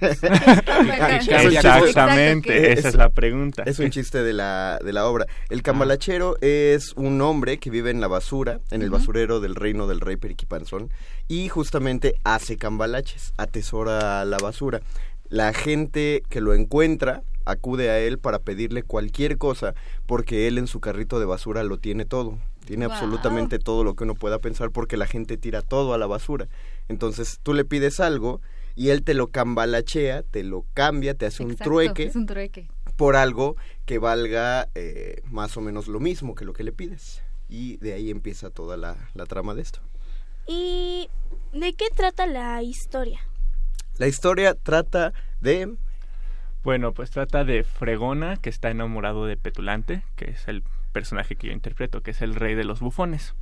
Exactamente, 1.30 2.72
esa 2.72 2.88
es 2.88 2.96
la 2.96 3.10
pregunta. 3.10 3.62
Es 3.66 3.78
un 3.78 3.88
chiste 3.90 4.24
de 4.24 4.32
la, 4.32 4.80
de 4.84 4.92
la 4.92 5.06
obra. 5.06 5.26
El 5.48 5.62
cambalachero 5.62 6.36
es 6.40 6.92
un 6.94 7.20
hombre 7.20 7.58
que 7.58 7.70
vive 7.70 7.92
en 7.92 8.00
la 8.00 8.08
basura, 8.08 8.58
en 8.72 8.82
el 8.82 8.90
basurero 8.90 9.38
del 9.38 9.54
reino 9.54 9.86
del 9.86 10.00
rey 10.00 10.16
Periquipanzón, 10.16 10.90
y 11.28 11.46
justamente 11.46 12.16
hace 12.24 12.56
cambalaches, 12.56 13.32
atesora 13.36 14.24
la 14.24 14.38
basura. 14.38 14.80
La 15.28 15.52
gente 15.52 16.24
que 16.30 16.40
lo 16.40 16.52
encuentra 16.52 17.22
acude 17.44 17.90
a 17.90 18.00
él 18.00 18.18
para 18.18 18.40
pedirle 18.40 18.82
cualquier 18.82 19.38
cosa, 19.38 19.74
porque 20.06 20.48
él 20.48 20.58
en 20.58 20.66
su 20.66 20.80
carrito 20.80 21.20
de 21.20 21.26
basura 21.26 21.62
lo 21.62 21.78
tiene 21.78 22.04
todo. 22.04 22.40
Tiene 22.64 22.86
absolutamente 22.86 23.58
todo 23.58 23.84
lo 23.84 23.94
que 23.94 24.04
uno 24.04 24.14
pueda 24.14 24.38
pensar, 24.38 24.70
porque 24.70 24.96
la 24.96 25.06
gente 25.06 25.36
tira 25.36 25.62
todo 25.62 25.94
a 25.94 25.98
la 25.98 26.06
basura. 26.06 26.48
Entonces 26.90 27.38
tú 27.42 27.54
le 27.54 27.64
pides 27.64 28.00
algo 28.00 28.40
y 28.74 28.88
él 28.90 29.04
te 29.04 29.14
lo 29.14 29.28
cambalachea, 29.28 30.24
te 30.24 30.42
lo 30.42 30.64
cambia, 30.74 31.14
te 31.14 31.24
hace 31.26 31.44
un 31.44 31.54
trueque 31.56 32.04
Es 32.04 32.16
un 32.16 32.26
trueque. 32.26 32.68
por 32.96 33.14
algo 33.14 33.56
que 33.86 33.98
valga 33.98 34.68
eh, 34.74 35.22
más 35.24 35.56
o 35.56 35.60
menos 35.60 35.86
lo 35.86 36.00
mismo 36.00 36.34
que 36.34 36.44
lo 36.44 36.52
que 36.52 36.64
le 36.64 36.72
pides. 36.72 37.22
Y 37.48 37.76
de 37.76 37.92
ahí 37.94 38.10
empieza 38.10 38.50
toda 38.50 38.76
la, 38.76 38.96
la 39.14 39.24
trama 39.26 39.54
de 39.54 39.62
esto. 39.62 39.80
¿Y 40.48 41.08
de 41.52 41.72
qué 41.74 41.86
trata 41.94 42.26
la 42.26 42.60
historia? 42.62 43.20
La 43.98 44.08
historia 44.08 44.54
trata 44.54 45.12
de... 45.40 45.76
Bueno, 46.64 46.92
pues 46.92 47.10
trata 47.10 47.44
de 47.44 47.62
Fregona, 47.62 48.36
que 48.36 48.50
está 48.50 48.70
enamorado 48.70 49.26
de 49.26 49.36
Petulante, 49.36 50.02
que 50.16 50.30
es 50.30 50.46
el 50.48 50.62
personaje 50.92 51.36
que 51.36 51.46
yo 51.48 51.52
interpreto, 51.52 52.02
que 52.02 52.10
es 52.10 52.20
el 52.20 52.34
rey 52.34 52.54
de 52.54 52.64
los 52.64 52.80
bufones. 52.80 53.34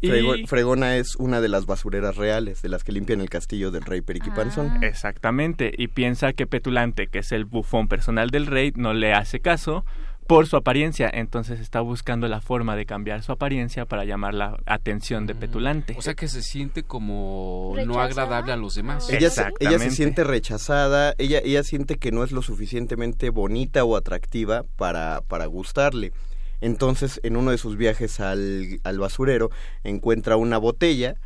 Y 0.00 0.46
Fregona 0.46 0.96
es 0.96 1.16
una 1.16 1.40
de 1.40 1.48
las 1.48 1.66
basureras 1.66 2.16
reales, 2.16 2.62
de 2.62 2.68
las 2.68 2.84
que 2.84 2.92
limpian 2.92 3.20
el 3.20 3.30
castillo 3.30 3.70
del 3.70 3.82
rey 3.82 4.02
Periquipanzón. 4.02 4.70
Ah. 4.70 4.80
exactamente, 4.82 5.72
y 5.76 5.88
piensa 5.88 6.32
que 6.32 6.46
Petulante, 6.46 7.06
que 7.06 7.20
es 7.20 7.32
el 7.32 7.44
bufón 7.44 7.88
personal 7.88 8.30
del 8.30 8.46
rey, 8.46 8.72
no 8.76 8.92
le 8.92 9.12
hace 9.12 9.40
caso 9.40 9.84
por 10.26 10.46
su 10.46 10.56
apariencia, 10.56 11.08
entonces 11.12 11.60
está 11.60 11.80
buscando 11.80 12.26
la 12.28 12.40
forma 12.40 12.74
de 12.76 12.84
cambiar 12.84 13.22
su 13.22 13.32
apariencia 13.32 13.86
para 13.86 14.04
llamar 14.04 14.34
la 14.34 14.58
atención 14.66 15.26
de 15.26 15.34
Petulante. 15.34 15.94
O 15.96 16.02
sea 16.02 16.14
que 16.14 16.28
se 16.28 16.42
siente 16.42 16.82
como 16.82 17.74
no 17.86 18.00
agradable 18.00 18.52
a 18.52 18.56
los 18.56 18.74
demás. 18.74 19.08
Ella 19.08 19.30
se, 19.30 19.44
ella 19.60 19.78
se 19.78 19.90
siente 19.90 20.24
rechazada, 20.24 21.14
ella, 21.18 21.40
ella 21.44 21.62
siente 21.62 21.96
que 21.96 22.10
no 22.10 22.24
es 22.24 22.32
lo 22.32 22.42
suficientemente 22.42 23.30
bonita 23.30 23.84
o 23.84 23.96
atractiva 23.96 24.64
para, 24.76 25.22
para 25.28 25.46
gustarle. 25.46 26.12
Entonces, 26.60 27.20
en 27.22 27.36
uno 27.36 27.50
de 27.50 27.58
sus 27.58 27.76
viajes 27.76 28.20
al, 28.20 28.80
al 28.84 28.98
basurero, 28.98 29.50
encuentra 29.84 30.36
una 30.36 30.58
botella 30.58 31.16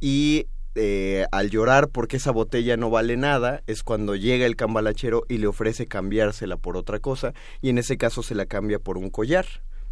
y 0.00 0.46
eh, 0.80 1.26
al 1.32 1.50
llorar 1.50 1.88
porque 1.88 2.18
esa 2.18 2.30
botella 2.30 2.76
no 2.76 2.88
vale 2.88 3.16
nada, 3.16 3.62
es 3.66 3.82
cuando 3.82 4.14
llega 4.14 4.46
el 4.46 4.54
cambalachero 4.54 5.24
y 5.28 5.38
le 5.38 5.48
ofrece 5.48 5.86
cambiársela 5.86 6.56
por 6.56 6.76
otra 6.76 7.00
cosa, 7.00 7.32
y 7.60 7.70
en 7.70 7.78
ese 7.78 7.96
caso 7.96 8.22
se 8.22 8.36
la 8.36 8.46
cambia 8.46 8.78
por 8.78 8.96
un 8.96 9.10
collar, 9.10 9.46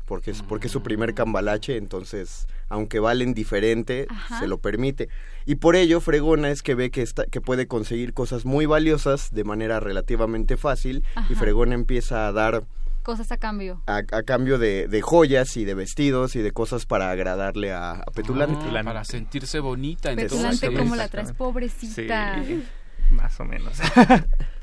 porque 0.04 0.30
es, 0.30 0.42
porque 0.42 0.68
es 0.68 0.72
su 0.72 0.84
primer 0.84 1.14
cambalache, 1.14 1.76
entonces, 1.76 2.46
aunque 2.68 3.00
valen 3.00 3.34
diferente, 3.34 4.06
Ajá. 4.08 4.38
se 4.38 4.46
lo 4.46 4.58
permite. 4.58 5.08
Y 5.44 5.56
por 5.56 5.74
ello, 5.74 6.00
Fregona 6.00 6.50
es 6.50 6.62
que 6.62 6.76
ve 6.76 6.92
que, 6.92 7.02
está, 7.02 7.24
que 7.24 7.40
puede 7.40 7.66
conseguir 7.66 8.14
cosas 8.14 8.44
muy 8.44 8.66
valiosas 8.66 9.32
de 9.32 9.42
manera 9.42 9.80
relativamente 9.80 10.56
fácil, 10.56 11.02
y. 11.28 11.34
Fregona 11.34 11.74
empieza 11.74 12.28
a 12.28 12.32
dar 12.32 12.62
Cosas 13.06 13.30
a 13.30 13.36
cambio. 13.36 13.80
a, 13.86 13.98
a 13.98 14.22
cambio 14.24 14.58
de, 14.58 14.88
de 14.88 15.00
joyas 15.00 15.56
y 15.56 15.64
de 15.64 15.74
vestidos 15.74 16.34
y 16.34 16.40
de 16.42 16.50
cosas 16.50 16.86
para 16.86 17.08
agradarle 17.12 17.72
a, 17.72 17.92
a 17.92 18.04
Petulante. 18.12 18.58
Ah, 18.76 18.82
para 18.82 19.04
sentirse 19.04 19.60
bonita. 19.60 20.12
Petulante 20.12 20.66
entonces. 20.66 20.78
como 20.80 20.96
la 20.96 21.06
traes, 21.06 21.30
pobrecita. 21.32 22.42
Sí, 22.44 22.64
más 23.12 23.38
o 23.38 23.44
menos. 23.44 23.78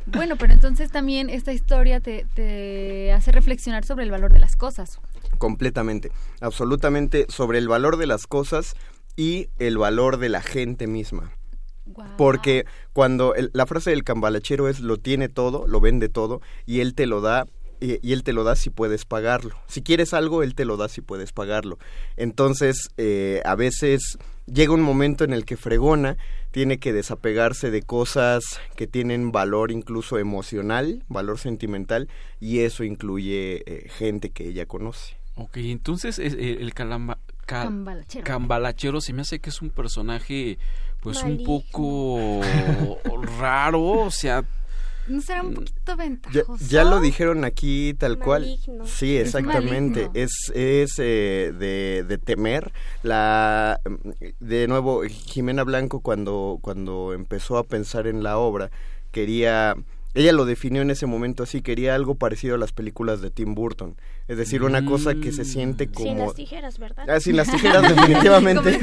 Bueno, 0.05 0.35
pero 0.35 0.51
entonces 0.51 0.91
también 0.91 1.29
esta 1.29 1.53
historia 1.53 2.01
te, 2.01 2.25
te 2.33 3.13
hace 3.13 3.31
reflexionar 3.31 3.85
sobre 3.85 4.03
el 4.03 4.11
valor 4.11 4.33
de 4.33 4.39
las 4.39 4.57
cosas. 4.57 4.99
Completamente, 5.37 6.11
absolutamente 6.41 7.25
sobre 7.29 7.57
el 7.57 7.69
valor 7.69 7.95
de 7.95 8.05
las 8.05 8.27
cosas 8.27 8.75
y 9.15 9.47
el 9.59 9.77
valor 9.77 10.17
de 10.17 10.27
la 10.27 10.41
gente 10.41 10.87
misma. 10.87 11.31
Porque 12.17 12.65
cuando 12.91 13.33
el- 13.33 13.49
la 13.53 13.65
frase 13.65 13.91
del 13.91 14.03
cambalachero 14.03 14.67
es 14.67 14.81
lo 14.81 14.97
tiene 14.97 15.29
todo, 15.29 15.65
lo 15.67 15.79
vende 15.79 16.09
todo 16.09 16.41
y 16.65 16.81
él 16.81 16.95
te 16.95 17.05
lo 17.05 17.21
da 17.21 17.45
y, 17.83 17.99
y 18.07 18.13
él 18.13 18.23
te 18.23 18.33
lo 18.33 18.43
da 18.43 18.55
si 18.55 18.69
puedes 18.69 19.05
pagarlo. 19.05 19.55
Si 19.67 19.81
quieres 19.81 20.13
algo, 20.13 20.43
él 20.43 20.55
te 20.55 20.65
lo 20.65 20.77
da 20.77 20.87
si 20.87 21.01
puedes 21.01 21.31
pagarlo. 21.33 21.77
Entonces, 22.17 22.89
eh, 22.97 23.41
a 23.45 23.55
veces 23.55 24.17
llega 24.45 24.73
un 24.73 24.81
momento 24.81 25.23
en 25.23 25.33
el 25.33 25.45
que 25.45 25.57
Fregona 25.57 26.17
tiene 26.51 26.77
que 26.77 26.93
desapegarse 26.93 27.71
de 27.71 27.81
cosas 27.81 28.43
que 28.75 28.87
tienen 28.87 29.31
valor 29.31 29.71
incluso 29.71 30.17
emocional, 30.19 31.03
valor 31.07 31.39
sentimental, 31.39 32.07
y 32.39 32.59
eso 32.59 32.83
incluye 32.83 33.63
eh, 33.65 33.89
gente 33.89 34.29
que 34.29 34.47
ella 34.47 34.65
conoce. 34.65 35.15
Ok, 35.35 35.57
entonces 35.57 36.19
es- 36.19 36.33
eh, 36.35 36.57
el 36.61 36.73
calamba- 36.75 37.17
ca- 37.47 37.63
Cambalachero. 37.63 38.23
cambalachero 38.23 39.01
se 39.01 39.13
me 39.13 39.23
hace 39.23 39.39
que 39.39 39.49
es 39.49 39.61
un 39.61 39.71
personaje 39.71 40.57
pues 41.01 41.23
un 41.23 41.43
poco 41.43 42.39
raro, 43.39 43.81
o 43.83 44.11
sea, 44.11 44.43
¿No 45.07 45.21
será 45.21 45.41
un 45.43 45.53
poquito 45.53 45.73
Ya, 45.85 45.95
ventajoso? 45.95 46.65
ya 46.67 46.83
lo 46.83 46.99
dijeron 47.01 47.43
aquí 47.43 47.93
tal 47.93 48.17
cual. 48.19 48.57
Sí, 48.85 49.17
exactamente. 49.17 50.09
Es, 50.13 50.51
es 50.55 50.93
eh, 50.99 51.53
de, 51.57 52.05
de 52.07 52.17
temer. 52.17 52.71
La, 53.03 53.81
de 54.39 54.67
nuevo, 54.67 55.03
Jimena 55.03 55.63
Blanco 55.63 55.99
cuando, 55.99 56.57
cuando 56.61 57.13
empezó 57.13 57.57
a 57.57 57.63
pensar 57.63 58.07
en 58.07 58.23
la 58.23 58.37
obra, 58.37 58.71
quería... 59.11 59.75
Ella 60.15 60.31
lo 60.31 60.45
definió 60.45 60.81
en 60.83 60.91
ese 60.91 61.05
momento 61.07 61.43
así, 61.43 61.61
quería 61.61 61.95
algo 61.95 62.15
parecido 62.15 62.55
a 62.55 62.57
las 62.59 62.71
películas 62.71 63.21
de 63.21 63.31
Tim 63.31 63.55
Burton. 63.55 63.95
Es 64.27 64.37
decir, 64.37 64.61
una 64.63 64.85
cosa 64.85 65.15
que 65.15 65.31
se 65.31 65.43
siente 65.43 65.87
como... 65.87 66.07
Sin 66.07 66.17
las 66.19 66.33
tijeras, 66.35 66.77
¿verdad? 66.79 67.09
Ah, 67.09 67.19
sin 67.19 67.35
las 67.35 67.47
tijeras, 67.51 67.81
definitivamente. 67.95 68.79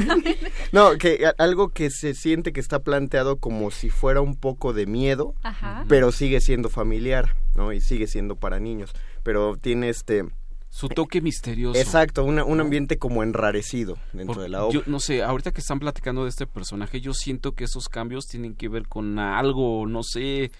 No, 0.71 0.97
que 0.97 1.25
a- 1.25 1.33
algo 1.37 1.69
que 1.69 1.89
se 1.89 2.13
siente 2.13 2.51
que 2.53 2.59
está 2.59 2.79
planteado 2.79 3.37
como 3.37 3.71
si 3.71 3.89
fuera 3.89 4.19
un 4.21 4.35
poco 4.35 4.73
de 4.73 4.85
miedo, 4.85 5.33
Ajá. 5.43 5.85
pero 5.87 6.11
sigue 6.11 6.41
siendo 6.41 6.69
familiar, 6.69 7.35
¿no? 7.55 7.71
Y 7.73 7.79
sigue 7.81 8.07
siendo 8.07 8.35
para 8.35 8.59
niños. 8.59 8.91
Pero 9.23 9.55
tiene 9.55 9.87
este... 9.89 10.25
su 10.69 10.89
toque 10.89 11.21
misterioso. 11.21 11.79
Exacto, 11.79 12.23
una- 12.25 12.43
un 12.43 12.59
ambiente 12.59 12.97
como 12.97 13.23
enrarecido 13.23 13.97
dentro 14.13 14.35
Por- 14.35 14.43
de 14.43 14.49
la 14.49 14.65
obra. 14.65 14.73
Yo 14.79 14.83
no 14.85 14.99
sé, 14.99 15.23
ahorita 15.23 15.51
que 15.51 15.61
están 15.61 15.79
platicando 15.79 16.23
de 16.23 16.29
este 16.29 16.45
personaje, 16.45 16.99
yo 17.01 17.13
siento 17.13 17.53
que 17.53 17.63
esos 17.63 17.87
cambios 17.87 18.25
tienen 18.27 18.53
que 18.55 18.67
ver 18.69 18.87
con 18.87 19.17
algo, 19.17 19.87
no 19.87 20.03
sé, 20.03 20.51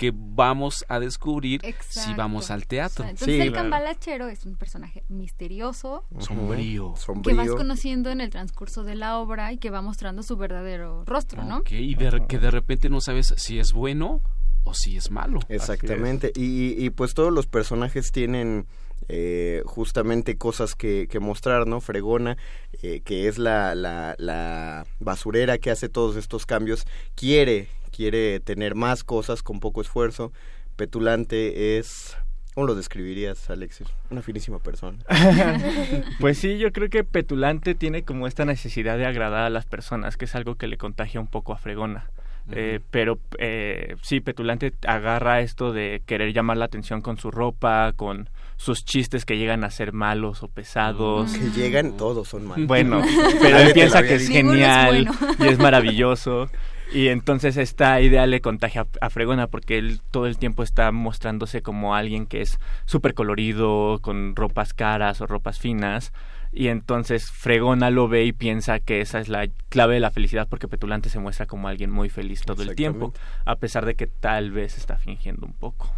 que 0.00 0.14
vamos 0.14 0.86
a 0.88 0.98
descubrir 0.98 1.60
si 1.90 2.14
vamos 2.14 2.50
al 2.50 2.66
teatro. 2.66 3.04
Entonces 3.04 3.38
el 3.38 3.52
cambalachero 3.52 4.28
es 4.28 4.46
un 4.46 4.56
personaje 4.56 5.04
misterioso 5.10 6.04
Sombrío. 6.20 6.94
que 7.22 7.34
vas 7.34 7.50
conociendo 7.50 8.10
en 8.10 8.22
el 8.22 8.30
transcurso 8.30 8.82
de 8.82 8.94
la 8.94 9.18
obra 9.18 9.52
y 9.52 9.58
que 9.58 9.68
va 9.68 9.82
mostrando 9.82 10.22
su 10.22 10.38
verdadero 10.38 11.04
rostro, 11.04 11.44
¿no? 11.44 11.58
Ok, 11.58 11.72
y 11.72 11.94
de- 11.96 12.24
que 12.26 12.38
de 12.38 12.50
repente 12.50 12.88
no 12.88 13.02
sabes 13.02 13.34
si 13.36 13.58
es 13.58 13.74
bueno 13.74 14.22
o 14.64 14.72
si 14.72 14.96
es 14.96 15.10
malo. 15.10 15.40
Exactamente. 15.50 16.32
Y, 16.34 16.82
y, 16.82 16.88
pues 16.88 17.12
todos 17.12 17.30
los 17.30 17.46
personajes 17.46 18.10
tienen 18.10 18.66
eh, 19.12 19.62
justamente 19.66 20.38
cosas 20.38 20.76
que, 20.76 21.08
que 21.10 21.18
mostrar, 21.18 21.66
¿no? 21.66 21.80
Fregona, 21.80 22.36
eh, 22.80 23.00
que 23.04 23.26
es 23.26 23.38
la, 23.38 23.74
la, 23.74 24.14
la 24.18 24.86
basurera 25.00 25.58
que 25.58 25.72
hace 25.72 25.88
todos 25.88 26.14
estos 26.14 26.46
cambios, 26.46 26.86
quiere, 27.16 27.66
quiere 27.90 28.38
tener 28.38 28.76
más 28.76 29.02
cosas 29.02 29.42
con 29.42 29.58
poco 29.58 29.80
esfuerzo. 29.80 30.32
Petulante 30.76 31.76
es... 31.78 32.16
¿Cómo 32.54 32.68
lo 32.68 32.76
describirías, 32.76 33.50
Alexis? 33.50 33.88
Una 34.10 34.22
finísima 34.22 34.60
persona. 34.60 34.98
Pues 36.20 36.38
sí, 36.38 36.58
yo 36.58 36.72
creo 36.72 36.88
que 36.88 37.02
Petulante 37.02 37.74
tiene 37.74 38.04
como 38.04 38.28
esta 38.28 38.44
necesidad 38.44 38.96
de 38.96 39.06
agradar 39.06 39.42
a 39.42 39.50
las 39.50 39.66
personas, 39.66 40.16
que 40.16 40.26
es 40.26 40.34
algo 40.36 40.54
que 40.54 40.68
le 40.68 40.76
contagia 40.76 41.20
un 41.20 41.26
poco 41.26 41.52
a 41.52 41.58
Fregona. 41.58 42.10
Eh, 42.52 42.80
pero 42.90 43.18
eh, 43.38 43.96
sí, 44.02 44.20
Petulante 44.20 44.72
agarra 44.86 45.40
esto 45.40 45.72
de 45.72 46.02
querer 46.06 46.32
llamar 46.32 46.56
la 46.56 46.64
atención 46.66 47.02
con 47.02 47.18
su 47.18 47.30
ropa, 47.30 47.92
con 47.94 48.28
sus 48.60 48.84
chistes 48.84 49.24
que 49.24 49.38
llegan 49.38 49.64
a 49.64 49.70
ser 49.70 49.94
malos 49.94 50.42
o 50.42 50.48
pesados. 50.48 51.32
Que 51.32 51.50
llegan, 51.58 51.96
todos 51.96 52.28
son 52.28 52.46
malos. 52.46 52.66
Bueno, 52.66 53.00
pero 53.40 53.56
él 53.56 53.72
piensa 53.72 54.02
que 54.02 54.16
es 54.16 54.28
dicho. 54.28 54.34
genial 54.34 55.08
y 55.38 55.46
es 55.46 55.58
maravilloso. 55.58 56.50
Y 56.92 57.08
entonces 57.08 57.56
esta 57.56 58.02
idea 58.02 58.26
le 58.26 58.42
contagia 58.42 58.82
a 59.00 59.06
a 59.06 59.08
Fregona 59.08 59.46
porque 59.46 59.78
él 59.78 60.02
todo 60.10 60.26
el 60.26 60.36
tiempo 60.36 60.62
está 60.62 60.92
mostrándose 60.92 61.62
como 61.62 61.94
alguien 61.94 62.26
que 62.26 62.42
es 62.42 62.58
súper 62.84 63.14
colorido, 63.14 63.98
con 64.02 64.36
ropas 64.36 64.74
caras 64.74 65.22
o 65.22 65.26
ropas 65.26 65.58
finas. 65.58 66.12
Y 66.52 66.68
entonces 66.68 67.30
Fregona 67.30 67.88
lo 67.88 68.08
ve 68.08 68.26
y 68.26 68.32
piensa 68.32 68.78
que 68.78 69.00
esa 69.00 69.20
es 69.20 69.30
la 69.30 69.48
clave 69.70 69.94
de 69.94 70.00
la 70.00 70.10
felicidad 70.10 70.46
porque 70.50 70.68
Petulante 70.68 71.08
se 71.08 71.18
muestra 71.18 71.46
como 71.46 71.66
alguien 71.66 71.90
muy 71.90 72.10
feliz 72.10 72.42
todo 72.42 72.62
el 72.62 72.74
tiempo, 72.74 73.14
a 73.46 73.56
pesar 73.56 73.86
de 73.86 73.94
que 73.94 74.06
tal 74.06 74.50
vez 74.50 74.76
está 74.76 74.98
fingiendo 74.98 75.46
un 75.46 75.54
poco. 75.54 75.94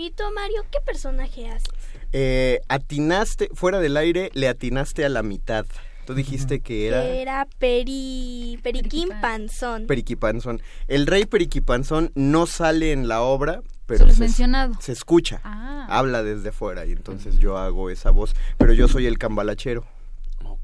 ¿Y 0.00 0.12
tú, 0.12 0.22
Mario, 0.32 0.64
qué 0.70 0.78
personaje 0.80 1.48
haces? 1.48 1.68
Eh, 2.12 2.60
atinaste, 2.68 3.50
fuera 3.52 3.80
del 3.80 3.96
aire, 3.96 4.30
le 4.32 4.46
atinaste 4.46 5.04
a 5.04 5.08
la 5.08 5.24
mitad. 5.24 5.66
Tú 6.06 6.14
dijiste 6.14 6.60
que 6.60 6.86
era... 6.86 7.02
Que 7.02 7.20
era 7.20 7.48
Peri... 7.58 8.60
Periquín 8.62 9.08
Panzón. 9.20 9.88
Periquipanzón. 9.88 10.62
El 10.86 11.08
rey 11.08 11.26
Periquipanzón 11.26 12.12
no 12.14 12.46
sale 12.46 12.92
en 12.92 13.08
la 13.08 13.22
obra, 13.22 13.62
pero 13.86 14.06
es 14.06 14.14
se, 14.14 14.20
mencionado. 14.20 14.74
se 14.80 14.92
escucha. 14.92 15.40
Ah. 15.42 15.86
Habla 15.90 16.22
desde 16.22 16.52
fuera 16.52 16.86
y 16.86 16.92
entonces 16.92 17.40
yo 17.40 17.58
hago 17.58 17.90
esa 17.90 18.10
voz, 18.10 18.36
pero 18.56 18.72
yo 18.72 18.86
soy 18.86 19.06
el 19.06 19.18
cambalachero 19.18 19.84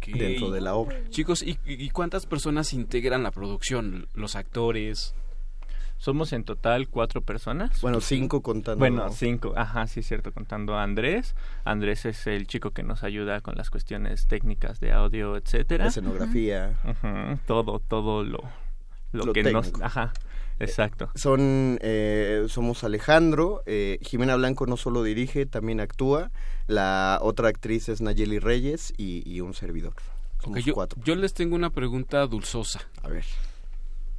dentro 0.07 0.53
de 0.53 0.61
la 0.61 0.77
obra. 0.77 0.97
Chicos, 1.11 1.43
¿y, 1.43 1.59
y 1.67 1.91
cuántas 1.91 2.25
personas 2.27 2.73
integran 2.73 3.25
la 3.25 3.33
producción? 3.33 4.07
Los 4.15 4.37
actores. 4.37 5.13
Somos 6.05 6.35
en 6.35 6.45
total 6.45 6.89
cuatro 6.89 7.23
personas. 7.23 7.81
Bueno, 7.81 7.99
cinco 8.03 8.43
contando. 8.43 8.79
Bueno, 8.79 9.11
cinco, 9.11 9.55
ajá, 9.57 9.87
sí 9.87 10.01
es 10.01 10.07
cierto, 10.07 10.33
contando 10.33 10.75
a 10.77 10.83
Andrés. 10.83 11.35
Andrés 11.65 12.05
es 12.05 12.27
el 12.27 12.47
chico 12.47 12.73
que 12.73 12.83
nos 12.83 13.03
ayuda 13.05 13.41
con 13.41 13.55
las 13.55 13.71
cuestiones 13.71 14.27
técnicas 14.27 14.81
de 14.81 14.93
audio, 14.93 15.35
etcétera. 15.39 15.87
Escenografía. 15.87 16.79
Ujú, 16.85 17.39
todo, 17.47 17.79
todo 17.81 18.23
lo, 18.23 18.41
lo, 19.13 19.25
Lo 19.25 19.33
que 19.33 19.45
nos... 19.45 19.73
Ajá, 19.81 20.13
exacto. 20.61 21.09
Son, 21.15 21.79
eh, 21.81 22.45
somos 22.49 22.85
Alejandro, 22.85 23.63
eh, 23.65 23.99
Jimena 24.03 24.37
Blanco 24.37 24.67
no 24.67 24.77
solo 24.77 25.03
dirige, 25.05 25.47
también 25.47 25.81
actúa. 25.81 26.31
La 26.67 27.19
otra 27.23 27.49
actriz 27.49 27.89
es 27.89 28.03
Nayeli 28.03 28.41
Reyes 28.41 28.93
y, 28.99 29.23
y 29.25 29.41
un 29.41 29.55
servidor. 29.55 29.95
Somos 30.43 30.59
Ok, 30.59 30.65
yo, 30.67 30.75
cuatro. 30.75 31.01
yo 31.03 31.15
les 31.15 31.33
tengo 31.33 31.57
una 31.57 31.71
pregunta 31.71 32.27
dulzosa. 32.27 32.83
A 33.03 33.09
ver. 33.09 33.25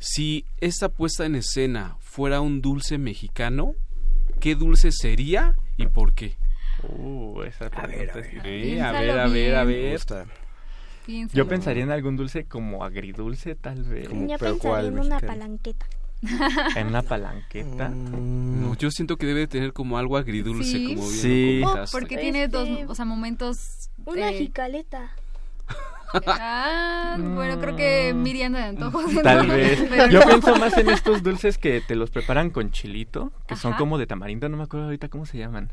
Si 0.07 0.45
esta 0.61 0.89
puesta 0.89 1.25
en 1.25 1.33
escena 1.33 1.97
fuera 1.99 2.39
un 2.39 2.61
dulce 2.61 2.99
mexicano, 2.99 3.73
¿qué 4.39 4.53
dulce 4.53 4.91
sería 4.91 5.55
y 5.77 5.87
por 5.87 6.13
qué? 6.13 6.37
Uh, 6.87 7.41
esa 7.41 7.65
A 7.67 7.87
ver, 7.87 8.11
a 8.11 8.19
es 8.19 8.33
ver. 8.33 8.45
Eh, 8.45 8.81
a 8.81 8.91
ver, 8.91 9.09
a 9.19 9.27
ver, 9.27 9.55
a 9.55 9.63
ver. 9.63 9.99
Yo 11.33 11.47
pensaría 11.47 11.83
en 11.83 11.89
algún 11.91 12.17
dulce 12.17 12.45
como 12.45 12.83
agridulce, 12.83 13.55
tal 13.55 13.81
vez. 13.83 14.07
Como- 14.07 14.27
Yo 14.29 14.37
pero 14.37 14.51
pensaría 14.53 14.59
¿cuál 14.69 14.85
en 14.85 14.93
una 14.93 15.01
mexicano? 15.15 15.27
palanqueta. 15.33 15.85
En 16.75 16.87
una 16.87 17.01
palanqueta. 17.01 17.89
Mm, 17.89 18.61
No, 18.61 18.75
yo 18.75 18.91
siento 18.91 19.17
que 19.17 19.25
debe 19.25 19.47
tener 19.47 19.73
como 19.73 19.97
algo 19.97 20.17
agridulce, 20.17 20.71
Sí. 20.71 20.85
como 20.95 21.07
bien 21.09 21.19
Sí. 21.21 21.59
lo 21.61 21.67
Oh. 21.73 21.85
Porque 21.91 22.13
Este- 22.15 22.21
tiene 22.23 22.47
dos, 22.47 22.69
o 22.87 22.93
sea, 22.93 23.05
momentos... 23.05 23.89
Una 24.05 24.29
eh, 24.29 24.37
jicaleta. 24.37 25.11
Ah, 26.27 27.17
bueno, 27.19 27.59
creo 27.59 27.75
que 27.75 28.13
Miriam 28.13 28.53
de 28.53 28.59
antojos. 28.63 29.05
Tal 29.23 29.47
vez. 29.47 29.83
Pero 29.89 30.07
Yo 30.07 30.19
no. 30.19 30.25
pienso 30.27 30.55
más 30.57 30.77
en 30.77 30.89
estos 30.89 31.23
dulces 31.23 31.57
que 31.57 31.81
te 31.81 31.95
los 31.95 32.09
preparan 32.09 32.49
con 32.49 32.71
chilito, 32.71 33.31
que 33.47 33.55
son 33.55 33.73
como 33.73 33.97
de 33.97 34.07
tamarindo, 34.07 34.49
no 34.49 34.57
me 34.57 34.63
acuerdo 34.63 34.85
ahorita 34.87 35.09
cómo 35.09 35.25
se 35.25 35.37
llaman. 35.37 35.71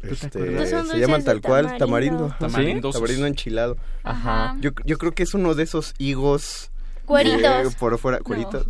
¿Tú 0.00 0.08
te 0.14 0.26
Este? 0.26 0.50
No 0.50 0.84
se 0.84 0.98
llaman 0.98 1.24
tal 1.24 1.40
cual 1.40 1.76
tamarindo. 1.78 2.34
tamarindo. 2.38 2.90
Tamarindo 2.90 3.26
enchilado. 3.26 3.76
Ajá. 4.04 4.56
Yo, 4.60 4.70
yo 4.84 4.98
creo 4.98 5.12
que 5.12 5.22
es 5.22 5.34
uno 5.34 5.54
de 5.54 5.62
esos 5.62 5.94
higos 5.98 6.70
Cueritos. 7.06 7.72
Eh, 7.72 7.76
por 7.78 7.96
fuera, 7.98 8.18
cueritos. 8.18 8.66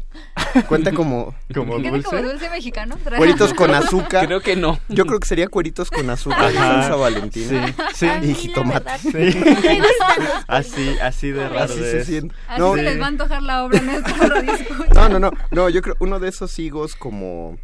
Cuenta 0.68 0.93
como, 0.93 1.34
como 1.55 1.78
¿Queda 1.78 2.03
como 2.03 2.22
dulce 2.22 2.51
mexicano? 2.51 2.99
Cueritos 3.16 3.55
con 3.55 3.74
azúcar. 3.74 4.26
Creo 4.26 4.41
que 4.41 4.57
no. 4.57 4.78
Yo 4.89 5.07
creo 5.07 5.18
que 5.18 5.26
sería 5.26 5.49
cueritos 5.49 5.91
con 5.91 6.09
azúcar 6.11 6.53
y 6.53 6.57
salsa 6.57 6.97
valentina. 6.97 7.74
Sí, 7.95 8.07
sí. 8.07 8.28
Y 8.28 8.34
jitomate. 8.34 8.99
Sí. 8.99 9.43
Así, 10.47 10.97
así 11.01 11.30
de 11.30 11.49
raro 11.49 11.64
Así 11.64 11.78
se 11.78 12.05
siente. 12.05 12.34
Así 12.49 12.61
No, 12.61 12.74
se 12.74 12.82
les 12.82 13.01
va 13.01 13.07
a 13.07 13.09
antojar 13.09 13.43
la 13.43 13.64
obra 13.64 13.78
en 13.78 14.05
radio 14.28 14.53
no, 14.95 15.09
no, 15.09 15.18
no, 15.18 15.30
no, 15.51 15.68
yo 15.68 15.82
creo 15.82 15.97
uno 16.01 16.20
de 16.20 16.28
esos 16.28 16.59
higos 16.59 16.95
como 16.95 17.59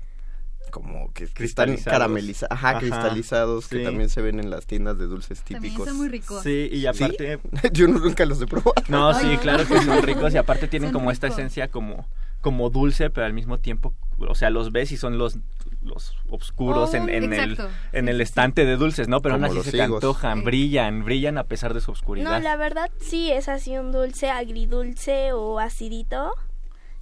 como 0.72 1.12
que, 1.12 1.24
están 1.24 1.34
Cristalizados. 1.36 1.92
caramelizados, 1.98 2.50
ajá, 2.52 2.70
Ajá, 2.70 2.78
cristalizados 2.80 3.68
que 3.68 3.84
también 3.84 4.08
se 4.08 4.20
ven 4.22 4.40
en 4.40 4.50
las 4.50 4.66
tiendas 4.66 4.98
de 4.98 5.06
dulces 5.06 5.42
También 5.42 5.62
típicos. 5.62 5.88
son 5.88 5.98
muy 5.98 6.08
ricos. 6.08 6.42
Sí, 6.42 6.68
y 6.72 6.86
aparte... 6.86 7.38
Yo 7.72 7.86
no- 7.86 8.00
nunca 8.00 8.26
los 8.26 8.42
he 8.42 8.46
probado. 8.46 8.74
No, 8.88 9.14
sí, 9.14 9.36
claro 9.40 9.64
que 9.68 9.80
son 9.80 10.02
ricos 10.02 10.34
y 10.34 10.38
aparte 10.38 10.66
tienen 10.66 10.88
Son 10.90 10.94
como 11.00 11.12
esta 11.12 11.28
esencia 11.28 11.68
como, 11.68 12.08
como 12.40 12.68
dulce, 12.70 13.08
pero 13.10 13.24
al 13.26 13.32
mismo 13.34 13.58
tiempo, 13.58 13.94
o 14.18 14.34
sea, 14.34 14.50
los 14.50 14.72
ves 14.72 14.90
y 14.90 14.96
son 14.96 15.18
los 15.18 15.38
los 15.82 16.16
oscuros 16.30 16.94
en, 16.94 17.02
Oh, 17.02 17.08
en 17.08 17.32
el 17.32 17.52
exacto. 17.54 17.68
en 17.92 18.08
el 18.08 18.20
estante 18.20 18.64
de 18.64 18.76
dulces, 18.76 19.08
¿no? 19.08 19.20
Pero 19.20 19.34
aún 19.34 19.44
así 19.44 19.60
se 19.62 19.72
te 19.72 19.82
antojan, 19.82 20.38
Sí. 20.38 20.44
brillan, 20.44 21.04
brillan 21.04 21.38
a 21.38 21.44
pesar 21.44 21.74
de 21.74 21.80
su 21.80 21.90
oscuridad. 21.90 22.30
No, 22.30 22.38
la 22.38 22.54
verdad 22.56 22.88
sí 23.00 23.32
es 23.32 23.48
así 23.48 23.76
un 23.76 23.90
dulce 23.90 24.30
agridulce 24.30 25.32
o 25.32 25.58
acidito. 25.58 26.32